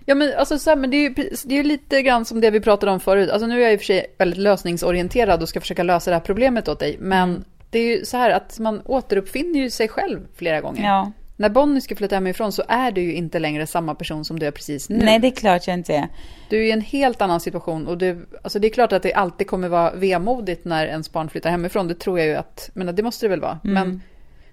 Ja, 0.10 0.16
men, 0.16 0.34
alltså, 0.38 0.60
så 0.60 0.70
här, 0.70 0.78
men 0.78 0.90
det, 0.90 0.98
är 0.98 1.02
ju, 1.02 1.14
det 1.44 1.54
är 1.54 1.58
ju 1.58 1.64
lite 1.64 2.02
grann 2.02 2.26
som 2.26 2.42
det 2.42 2.50
vi 2.50 2.60
pratade 2.60 2.92
om 2.92 3.00
förut. 3.00 3.30
Alltså, 3.30 3.48
nu 3.48 3.58
är 3.60 3.64
jag 3.64 3.74
i 3.74 3.76
och 3.76 3.80
för 3.80 3.86
sig 3.86 4.16
väldigt 4.18 4.40
lösningsorienterad 4.40 5.42
och 5.42 5.50
ska 5.50 5.62
försöka 5.62 5.84
lösa 5.84 6.12
det 6.12 6.16
här 6.16 6.22
problemet 6.22 6.68
åt 6.68 6.80
dig. 6.80 6.98
Men 7.00 7.30
Mm. 7.30 7.44
Det 7.70 7.80
är 7.80 7.98
ju 7.98 8.06
så 8.06 8.18
här 8.18 8.30
att 8.30 8.60
man 8.60 8.82
återuppfinner 8.86 9.60
ju 9.60 9.70
sig 9.70 9.88
själv 9.88 10.28
flera 10.36 10.62
gånger. 10.62 10.84
ja. 10.84 11.12
När 11.40 11.50
Bonnie 11.50 11.82
ska 11.82 11.96
flytta 11.96 12.16
hemifrån 12.16 12.52
så 12.52 12.64
är 12.68 12.92
du 12.92 13.02
ju 13.02 13.14
inte 13.14 13.40
längre 13.40 13.68
samma 13.68 13.96
person 13.96 14.26
som 14.26 14.40
du 14.40 14.46
är 14.46 14.52
precis 14.52 14.90
nu. 14.90 14.98
Nej, 15.06 15.20
det 15.20 15.28
är 15.28 15.32
klart 15.32 15.68
jag 15.68 15.74
inte 15.74 15.94
är. 15.96 16.08
Du 16.50 16.58
är 16.58 16.64
i 16.64 16.72
en 16.72 16.82
helt 16.82 17.22
annan 17.22 17.40
situation 17.40 17.88
och 17.88 17.98
du, 17.98 18.28
alltså 18.44 18.60
det 18.60 18.68
är 18.68 18.70
klart 18.70 18.94
att 18.94 19.04
det 19.04 19.14
alltid 19.14 19.48
kommer 19.48 19.70
vara 19.70 19.92
vemodigt 19.92 20.66
när 20.66 20.88
ens 20.88 21.12
barn 21.12 21.30
flyttar 21.30 21.50
hemifrån. 21.50 21.88
Det 21.88 21.96
tror 21.96 22.20
jag 22.20 22.28
ju 22.28 22.36
att, 22.36 22.70
men 22.74 22.96
det 22.96 23.04
måste 23.04 23.26
det 23.26 23.30
väl 23.30 23.42
vara. 23.42 23.60
Men 23.64 24.02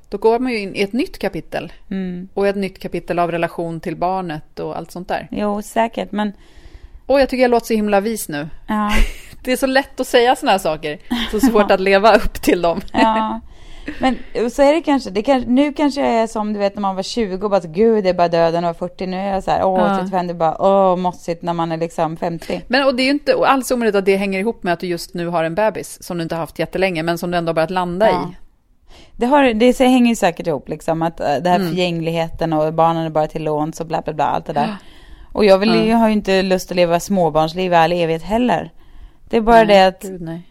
då 0.08 0.18
går 0.18 0.38
man 0.38 0.52
ju 0.52 0.58
in 0.58 0.74
i 0.74 0.82
ett 0.82 0.92
nytt 0.92 1.18
kapitel. 1.18 1.72
Mm. 1.90 2.28
Och 2.34 2.48
ett 2.48 2.56
nytt 2.56 2.78
kapitel 2.78 3.18
av 3.18 3.30
relation 3.32 3.80
till 3.80 3.96
barnet 3.96 4.60
och 4.60 4.76
allt 4.76 4.90
sånt 4.90 5.08
där. 5.08 5.28
Jo, 5.30 5.62
säkert, 5.62 6.12
men 6.12 6.32
Och 7.06 7.20
jag 7.20 7.28
tycker 7.28 7.42
jag 7.42 7.50
låter 7.50 7.66
så 7.66 7.74
himla 7.74 8.00
vis 8.00 8.28
nu. 8.28 8.48
ja. 8.68 8.90
Det 9.44 9.52
är 9.52 9.56
så 9.56 9.66
lätt 9.66 10.00
att 10.00 10.06
säga 10.06 10.36
såna 10.36 10.52
här 10.52 10.58
saker. 10.58 10.98
Så 11.30 11.40
svårt 11.40 11.70
att 11.70 11.80
leva 11.80 12.14
upp 12.16 12.32
till 12.42 12.62
dem. 12.62 12.80
Ja, 12.92 13.40
men 14.00 14.18
så 14.50 14.62
är 14.62 14.72
det 14.72 14.80
kanske. 14.80 15.10
Det 15.10 15.22
kan, 15.22 15.40
nu 15.40 15.72
kanske 15.72 16.00
jag 16.00 16.10
är 16.10 16.26
som 16.26 16.52
du 16.52 16.58
vet 16.58 16.74
när 16.74 16.80
man 16.80 16.96
var 16.96 17.02
20 17.02 17.44
och 17.44 17.50
bara 17.50 17.60
gud 17.60 18.04
det 18.04 18.10
är 18.10 18.14
bara 18.14 18.28
döden 18.28 18.64
och 18.64 18.76
40. 18.78 19.06
Nu 19.06 19.16
är 19.16 19.32
jag 19.34 19.44
så 19.44 19.50
här, 19.50 19.64
åh 19.64 19.78
Ja. 19.80 19.98
35 19.98 20.26
det 20.26 20.32
är 20.32 20.34
bara 20.34 20.56
åh 20.62 20.96
mossigt 20.96 21.42
när 21.42 21.52
man 21.52 21.72
är 21.72 21.76
liksom 21.76 22.16
50. 22.16 22.62
Men 22.68 22.86
och 22.86 22.94
det 22.94 23.02
är 23.02 23.04
ju 23.04 23.10
inte 23.10 23.36
alls 23.46 23.70
omöjligt 23.70 23.94
att 23.96 24.04
det 24.04 24.16
hänger 24.16 24.38
ihop 24.40 24.62
med 24.62 24.72
att 24.72 24.80
du 24.80 24.86
just 24.86 25.14
nu 25.14 25.26
har 25.26 25.44
en 25.44 25.54
bebis 25.54 26.02
som 26.02 26.16
du 26.16 26.22
inte 26.22 26.34
har 26.34 26.40
haft 26.40 26.58
jättelänge 26.58 27.02
men 27.02 27.18
som 27.18 27.30
du 27.30 27.38
ändå 27.38 27.48
har 27.50 27.54
börjat 27.54 27.70
landa 27.70 28.06
Ja. 28.10 28.30
i. 28.30 28.36
Det, 29.16 29.26
har, 29.26 29.54
det 29.54 29.78
hänger 29.78 30.08
ju 30.08 30.16
säkert 30.16 30.46
ihop 30.46 30.68
liksom 30.68 31.02
att 31.02 31.20
äh, 31.20 31.26
det 31.42 31.50
här 31.50 31.56
Mm. 31.56 31.68
förgängligheten 31.68 32.52
och 32.52 32.74
barnen 32.74 33.06
är 33.06 33.10
bara 33.10 33.26
till 33.26 33.44
låns 33.44 33.80
och 33.80 33.86
bla 33.86 34.02
bla 34.02 34.12
bla 34.12 34.24
allt 34.24 34.46
det 34.46 34.52
där. 34.52 34.76
Och 35.32 35.44
jag 35.44 35.58
vill 35.58 35.68
Ja. 35.74 35.84
jag 35.84 35.96
har 35.96 36.08
ju 36.08 36.12
inte 36.14 36.42
lust 36.42 36.70
att 36.70 36.76
leva 36.76 37.00
småbarnsliv 37.00 37.72
i 37.72 37.76
all 37.76 37.92
evighet 37.92 38.22
heller. 38.22 38.70
Det 39.34 39.38
är 39.38 39.42
bara 39.42 39.56
Nej, 39.56 39.66
det 39.66 39.86
att 39.86 40.02
Gud, 40.02 40.20
nej. 40.20 40.48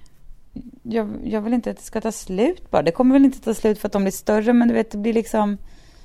jag, 0.84 1.10
jag 1.24 1.42
vill 1.42 1.54
inte 1.54 1.72
att 1.72 1.78
det 1.78 1.84
ska 1.84 2.02
ta 2.02 2.12
slut 2.12 2.72
bara. 2.72 2.82
Det 2.82 2.92
kommer 2.92 3.14
väl 3.14 3.26
inte 3.26 3.42
ta 3.42 3.54
slut 3.54 3.80
för 3.80 3.88
att 3.88 3.92
de 3.92 4.04
blir 4.04 4.12
större 4.12 4.54
men 4.54 4.68
du 4.68 4.74
vet 4.74 4.92
det 4.92 4.98
blir 4.98 5.14
liksom 5.14 5.58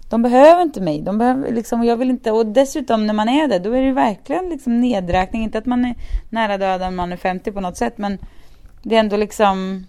de 0.09 0.23
behöver 0.23 0.63
inte 0.63 0.81
mig. 0.81 1.03
De 1.03 1.19
behöver 1.19 1.53
liksom, 1.53 1.81
och 1.81 1.87
jag 1.87 1.97
vill 1.97 2.11
inte, 2.11 2.33
och 2.33 2.47
dessutom 2.47 3.07
när 3.07 3.15
man 3.15 3.29
är 3.29 3.49
det, 3.49 3.59
då 3.59 3.73
är 3.73 3.83
det 3.83 3.93
verkligen 3.93 4.49
liksom 4.49 4.81
nedräkning. 4.81 5.43
Inte 5.43 5.59
att 5.59 5.67
man 5.67 5.85
är 5.85 5.95
nära 6.31 6.59
döden, 6.59 6.97
man 6.97 7.13
är 7.13 7.17
50 7.17 7.53
på 7.53 7.61
något 7.61 7.77
sätt, 7.77 7.99
men 7.99 8.19
det 8.83 8.97
är 8.97 9.01
ändå 9.01 9.17
liksom, 9.17 9.87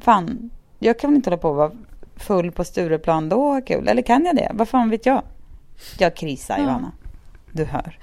fan, 0.00 0.50
jag 0.78 0.98
kan 0.98 1.10
väl 1.10 1.16
inte 1.16 1.30
hålla 1.30 1.40
på 1.40 1.50
att 1.50 1.56
vara 1.56 1.72
full 2.16 2.52
på 2.52 2.64
Stureplan 2.64 3.28
då 3.28 3.36
och 3.36 3.52
ha 3.54 3.60
kul. 3.60 3.88
Eller 3.88 4.02
kan 4.02 4.24
jag 4.24 4.36
det? 4.36 4.50
Vad 4.54 4.68
fan 4.68 4.90
vet 4.90 5.06
jag? 5.06 5.22
Jag 5.98 6.16
krisar, 6.16 6.58
Ja. 6.58 6.62
Johanna. 6.62 6.92
Du 7.52 7.64
hör. 7.64 7.98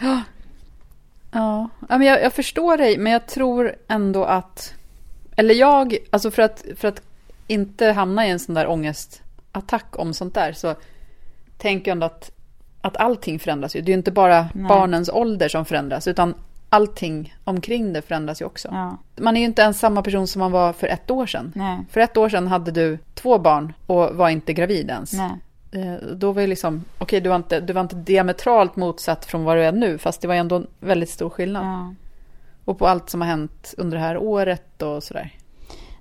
Ja, 1.90 1.98
men 1.98 2.02
jag, 2.02 2.22
jag 2.24 2.34
förstår 2.34 2.78
dig, 2.78 2.98
men 2.98 3.12
jag 3.14 3.28
tror 3.28 3.76
ändå 3.88 4.24
att... 4.24 4.74
Eller 5.36 5.54
jag, 5.56 5.98
alltså 6.12 6.32
för 6.32 6.42
att, 6.42 6.66
för 6.78 6.88
att 6.88 7.02
inte 7.48 7.86
hamna 7.92 8.28
i 8.28 8.30
en 8.30 8.40
sån 8.40 8.56
där 8.56 8.68
ångestattack 8.70 10.00
om 10.00 10.14
sånt 10.14 10.34
där, 10.34 10.54
så 10.54 10.76
tänker 11.58 11.92
jag 11.92 11.96
ändå 11.96 12.06
att, 12.06 12.32
att 12.82 12.98
allting 12.98 13.40
förändras 13.40 13.76
ju. 13.76 13.82
Det 13.82 13.90
är 13.90 13.94
ju 13.94 13.98
inte 13.98 14.12
bara 14.12 14.48
Nej. 14.54 14.68
barnens 14.70 15.10
ålder 15.10 15.48
som 15.50 15.66
förändras, 15.66 16.08
utan 16.08 16.34
allting 16.70 17.36
omkring 17.44 17.94
det 17.94 18.02
förändras 18.02 18.42
ju 18.42 18.46
också. 18.46 18.68
Ja, 18.72 18.98
Man 19.16 19.36
är 19.38 19.40
ju 19.40 19.46
inte 19.46 19.62
ens 19.62 19.80
samma 19.80 20.02
person 20.02 20.28
som 20.28 20.40
man 20.40 20.52
var 20.52 20.74
för 20.74 20.88
ett 20.88 21.12
år 21.12 21.26
sedan. 21.26 21.52
nej, 21.56 21.80
För 21.92 22.02
ett 22.02 22.18
år 22.18 22.30
sedan 22.30 22.48
hade 22.48 22.72
du 22.72 22.98
två 23.14 23.40
barn 23.40 23.74
och 23.88 24.16
var 24.16 24.30
inte 24.30 24.54
gravid 24.54 24.90
ens. 24.90 25.14
nej. 25.14 25.32
Eh, 25.72 25.94
Då 26.16 26.32
var 26.32 26.42
ju 26.42 26.48
liksom, 26.48 26.84
okej 26.98 27.22
du, 27.22 27.30
var 27.30 27.36
inte, 27.36 27.60
du 27.60 27.74
var 27.74 27.82
inte 27.82 27.96
diametralt 27.96 28.76
motsatt 28.76 29.26
från 29.26 29.44
vad 29.44 29.58
du 29.58 29.62
är 29.64 29.72
nu, 29.72 29.98
fast 29.98 30.22
det 30.22 30.28
var 30.28 30.36
ändå 30.36 30.56
en 30.56 30.68
väldigt 30.80 31.10
stor 31.10 31.30
skillnad. 31.30 31.66
Ja. 31.66 31.94
Och 32.66 32.80
på 32.80 32.88
allt 32.88 33.10
som 33.10 33.22
har 33.22 33.28
hänt 33.28 33.74
under 33.78 33.98
det 33.98 34.04
här 34.04 34.18
året 34.18 34.82
och 34.82 35.04
sådär. 35.04 35.34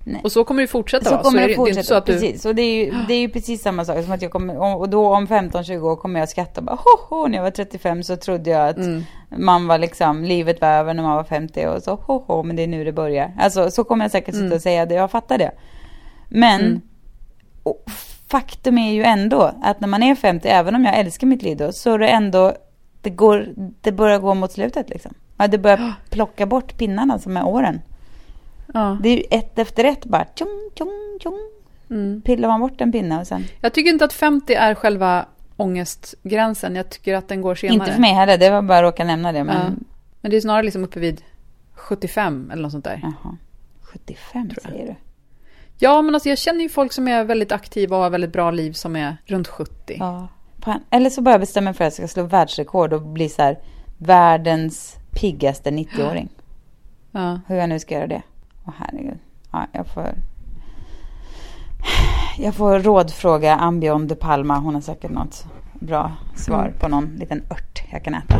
Nej. 0.07 0.21
Och 0.23 0.31
så 0.31 0.43
kommer 0.43 0.61
det 0.61 0.67
fortsätta 0.67 1.09
Så 1.09 1.17
kommer 1.17 1.37
är 1.37 1.41
det 1.41 1.47
det, 1.47 1.51
det 1.51 1.55
fortsätta, 1.55 1.83
så 1.83 1.95
att 1.95 2.05
du... 2.05 2.13
precis. 2.13 2.45
Och 2.45 2.55
det 2.55 2.61
är, 2.61 2.85
ju, 2.85 2.93
det 3.07 3.13
är 3.13 3.19
ju 3.19 3.29
precis 3.29 3.61
samma 3.61 3.85
sak 3.85 4.03
som 4.03 4.11
att 4.11 4.21
jag 4.21 4.31
kommer, 4.31 4.77
och 4.77 4.89
då 4.89 5.07
om 5.15 5.27
15-20 5.27 5.79
år 5.79 5.95
kommer 5.95 6.19
jag 6.19 6.29
skratta 6.29 6.61
bara 6.61 6.75
ho, 6.75 7.15
ho, 7.15 7.27
när 7.27 7.37
jag 7.37 7.43
var 7.43 7.51
35 7.51 8.03
så 8.03 8.15
trodde 8.15 8.49
jag 8.49 8.69
att 8.69 8.77
Mm. 8.77 9.03
man 9.37 9.67
var 9.67 9.77
liksom, 9.77 10.23
livet 10.23 10.61
var 10.61 10.67
över 10.67 10.93
när 10.93 11.03
man 11.03 11.15
var 11.15 11.23
50 11.23 11.65
och 11.67 11.83
så 11.83 11.95
ho, 11.95 12.23
ho, 12.27 12.43
men 12.43 12.55
det 12.55 12.63
är 12.63 12.67
nu 12.67 12.83
det 12.83 12.91
börjar. 12.91 13.33
Alltså 13.39 13.71
så 13.71 13.83
kommer 13.83 14.05
jag 14.05 14.11
säkert 14.11 14.33
sitta 14.35 14.45
Mm. 14.45 14.55
och 14.55 14.61
säga 14.61 14.85
det, 14.85 14.95
jag 14.95 15.11
fattar 15.11 15.37
det. 15.37 15.51
Men 16.29 16.61
Mm. 16.61 16.81
och 17.63 17.83
faktum 18.39 18.77
är 18.77 18.93
ju 18.93 19.03
ändå 19.03 19.51
att 19.61 19.79
när 19.79 19.87
man 19.87 20.03
är 20.03 20.15
50, 20.15 20.47
även 20.47 20.75
om 20.75 20.85
jag 20.85 20.97
älskar 20.99 21.27
mitt 21.27 21.41
liv 21.43 21.57
då, 21.57 21.71
så 21.71 21.93
är 21.93 21.99
det 21.99 22.07
ändå, 22.07 22.53
det 23.01 23.09
går, 23.09 23.47
det 23.81 23.91
börjar 23.91 24.19
gå 24.19 24.33
mot 24.33 24.51
slutet 24.51 24.89
liksom. 24.89 25.13
Ja, 25.37 25.47
det 25.47 25.57
börjar 25.57 25.93
plocka 26.09 26.45
bort 26.45 26.77
pinnarna 26.77 27.19
som 27.19 27.37
är 27.37 27.45
åren. 27.45 27.81
Ja. 28.73 28.97
Det 29.03 29.09
är 29.09 29.17
ju 29.17 29.23
ett 29.31 29.59
efter 29.59 29.83
ett 29.83 30.05
bara, 30.05 30.25
tjong, 30.35 30.69
tjong, 30.77 31.19
tjong 31.23 31.39
Mm. 31.89 32.21
pillar 32.21 32.47
man 32.47 32.59
bort 32.61 32.81
en 32.81 32.91
pinne 32.91 33.19
och 33.19 33.27
sen... 33.27 33.43
Jag 33.61 33.73
tycker 33.73 33.89
inte 33.91 34.05
att 34.05 34.13
50 34.13 34.53
är 34.53 34.75
själva 34.75 35.25
ångestgränsen. 35.57 36.75
Jag 36.75 36.89
tycker 36.89 37.15
att 37.15 37.27
den 37.27 37.41
går 37.41 37.55
senare. 37.55 37.73
Inte 37.75 37.91
för 37.91 38.01
mig 38.01 38.13
heller, 38.13 38.37
det 38.37 38.49
var 38.49 38.61
bara 38.61 38.77
att 38.77 38.83
råka 38.83 39.03
nämna 39.03 39.31
det. 39.31 39.37
Ja. 39.37 39.43
Men, 39.43 39.83
Men 40.21 40.31
det 40.31 40.37
är 40.37 40.41
snarare 40.41 40.63
liksom 40.63 40.83
uppe 40.83 40.99
vid 40.99 41.21
75 41.73 42.49
eller 42.51 42.61
något 42.63 42.71
sånt 42.71 42.83
där. 42.85 42.99
jaha. 43.03 43.37
75 43.81 44.49
Tror 44.49 44.59
jag. 44.63 44.71
säger 44.71 44.85
du? 44.87 44.95
Ja, 45.77 46.01
men 46.01 46.15
alltså 46.15 46.29
jag 46.29 46.37
känner 46.37 46.61
ju 46.61 46.69
folk 46.69 46.93
som 46.93 47.07
är 47.07 47.23
väldigt 47.23 47.51
aktiva 47.51 47.97
och 47.97 48.03
har 48.03 48.09
väldigt 48.09 48.33
bra 48.33 48.51
liv 48.51 48.71
som 48.73 48.95
är 48.95 49.17
runt 49.25 49.47
70. 49.47 49.95
Ja. 49.99 50.27
Eller 50.89 51.09
så 51.09 51.21
bara 51.21 51.31
jag 51.31 51.39
bestämmer 51.39 51.73
för 51.73 51.83
att 51.85 51.99
jag 51.99 52.09
ska 52.09 52.13
slå 52.13 52.23
världsrekord 52.23 52.93
och 52.93 53.01
bli 53.01 53.29
så 53.29 53.41
här 53.41 53.59
världens 53.97 54.95
piggaste 55.11 55.69
90-åring. 55.71 56.29
Ja. 57.11 57.39
Hur 57.47 57.55
jag 57.55 57.69
nu 57.69 57.79
ska 57.79 57.95
göra 57.95 58.07
det. 58.07 58.21
Åh 58.65 58.73
herregud. 58.77 59.17
Ja, 59.51 59.67
jag 59.71 59.87
får... 59.87 60.09
Jag 62.37 62.55
får 62.55 62.79
rådfråga 62.79 63.55
Ambion 63.55 64.07
de 64.07 64.15
Palma. 64.15 64.57
Hon 64.57 64.73
har 64.73 64.81
säkert 64.81 65.11
något 65.11 65.45
bra 65.73 66.11
svar 66.35 66.65
Mm. 66.65 66.79
på 66.79 66.87
någon 66.87 67.15
liten 67.15 67.43
ört 67.49 67.83
jag 67.91 68.03
kan 68.03 68.13
äta. 68.15 68.39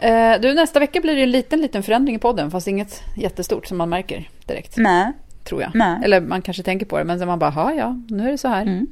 Eh, 0.00 0.40
du, 0.40 0.54
nästa 0.54 0.80
vecka 0.80 1.00
blir 1.00 1.16
det 1.16 1.22
en 1.22 1.30
liten, 1.30 1.60
liten 1.60 1.82
förändring 1.82 2.16
i 2.16 2.18
podden, 2.18 2.50
fast 2.50 2.68
inget 2.68 3.02
jättestort 3.16 3.66
som 3.66 3.78
man 3.78 3.88
märker 3.88 4.28
direkt, 4.46 4.76
Nej. 4.76 5.12
tror 5.44 5.62
jag. 5.62 5.70
Nej. 5.74 5.98
Eller 6.04 6.20
man 6.20 6.42
kanske 6.42 6.62
tänker 6.62 6.86
på 6.86 6.98
det, 6.98 7.04
men 7.04 7.18
sen 7.18 7.28
man 7.28 7.38
bara, 7.38 7.74
"Ja, 7.74 8.00
nu 8.08 8.26
är 8.26 8.30
det 8.30 8.38
så 8.38 8.48
här. 8.48 8.62
Mm. 8.62 8.86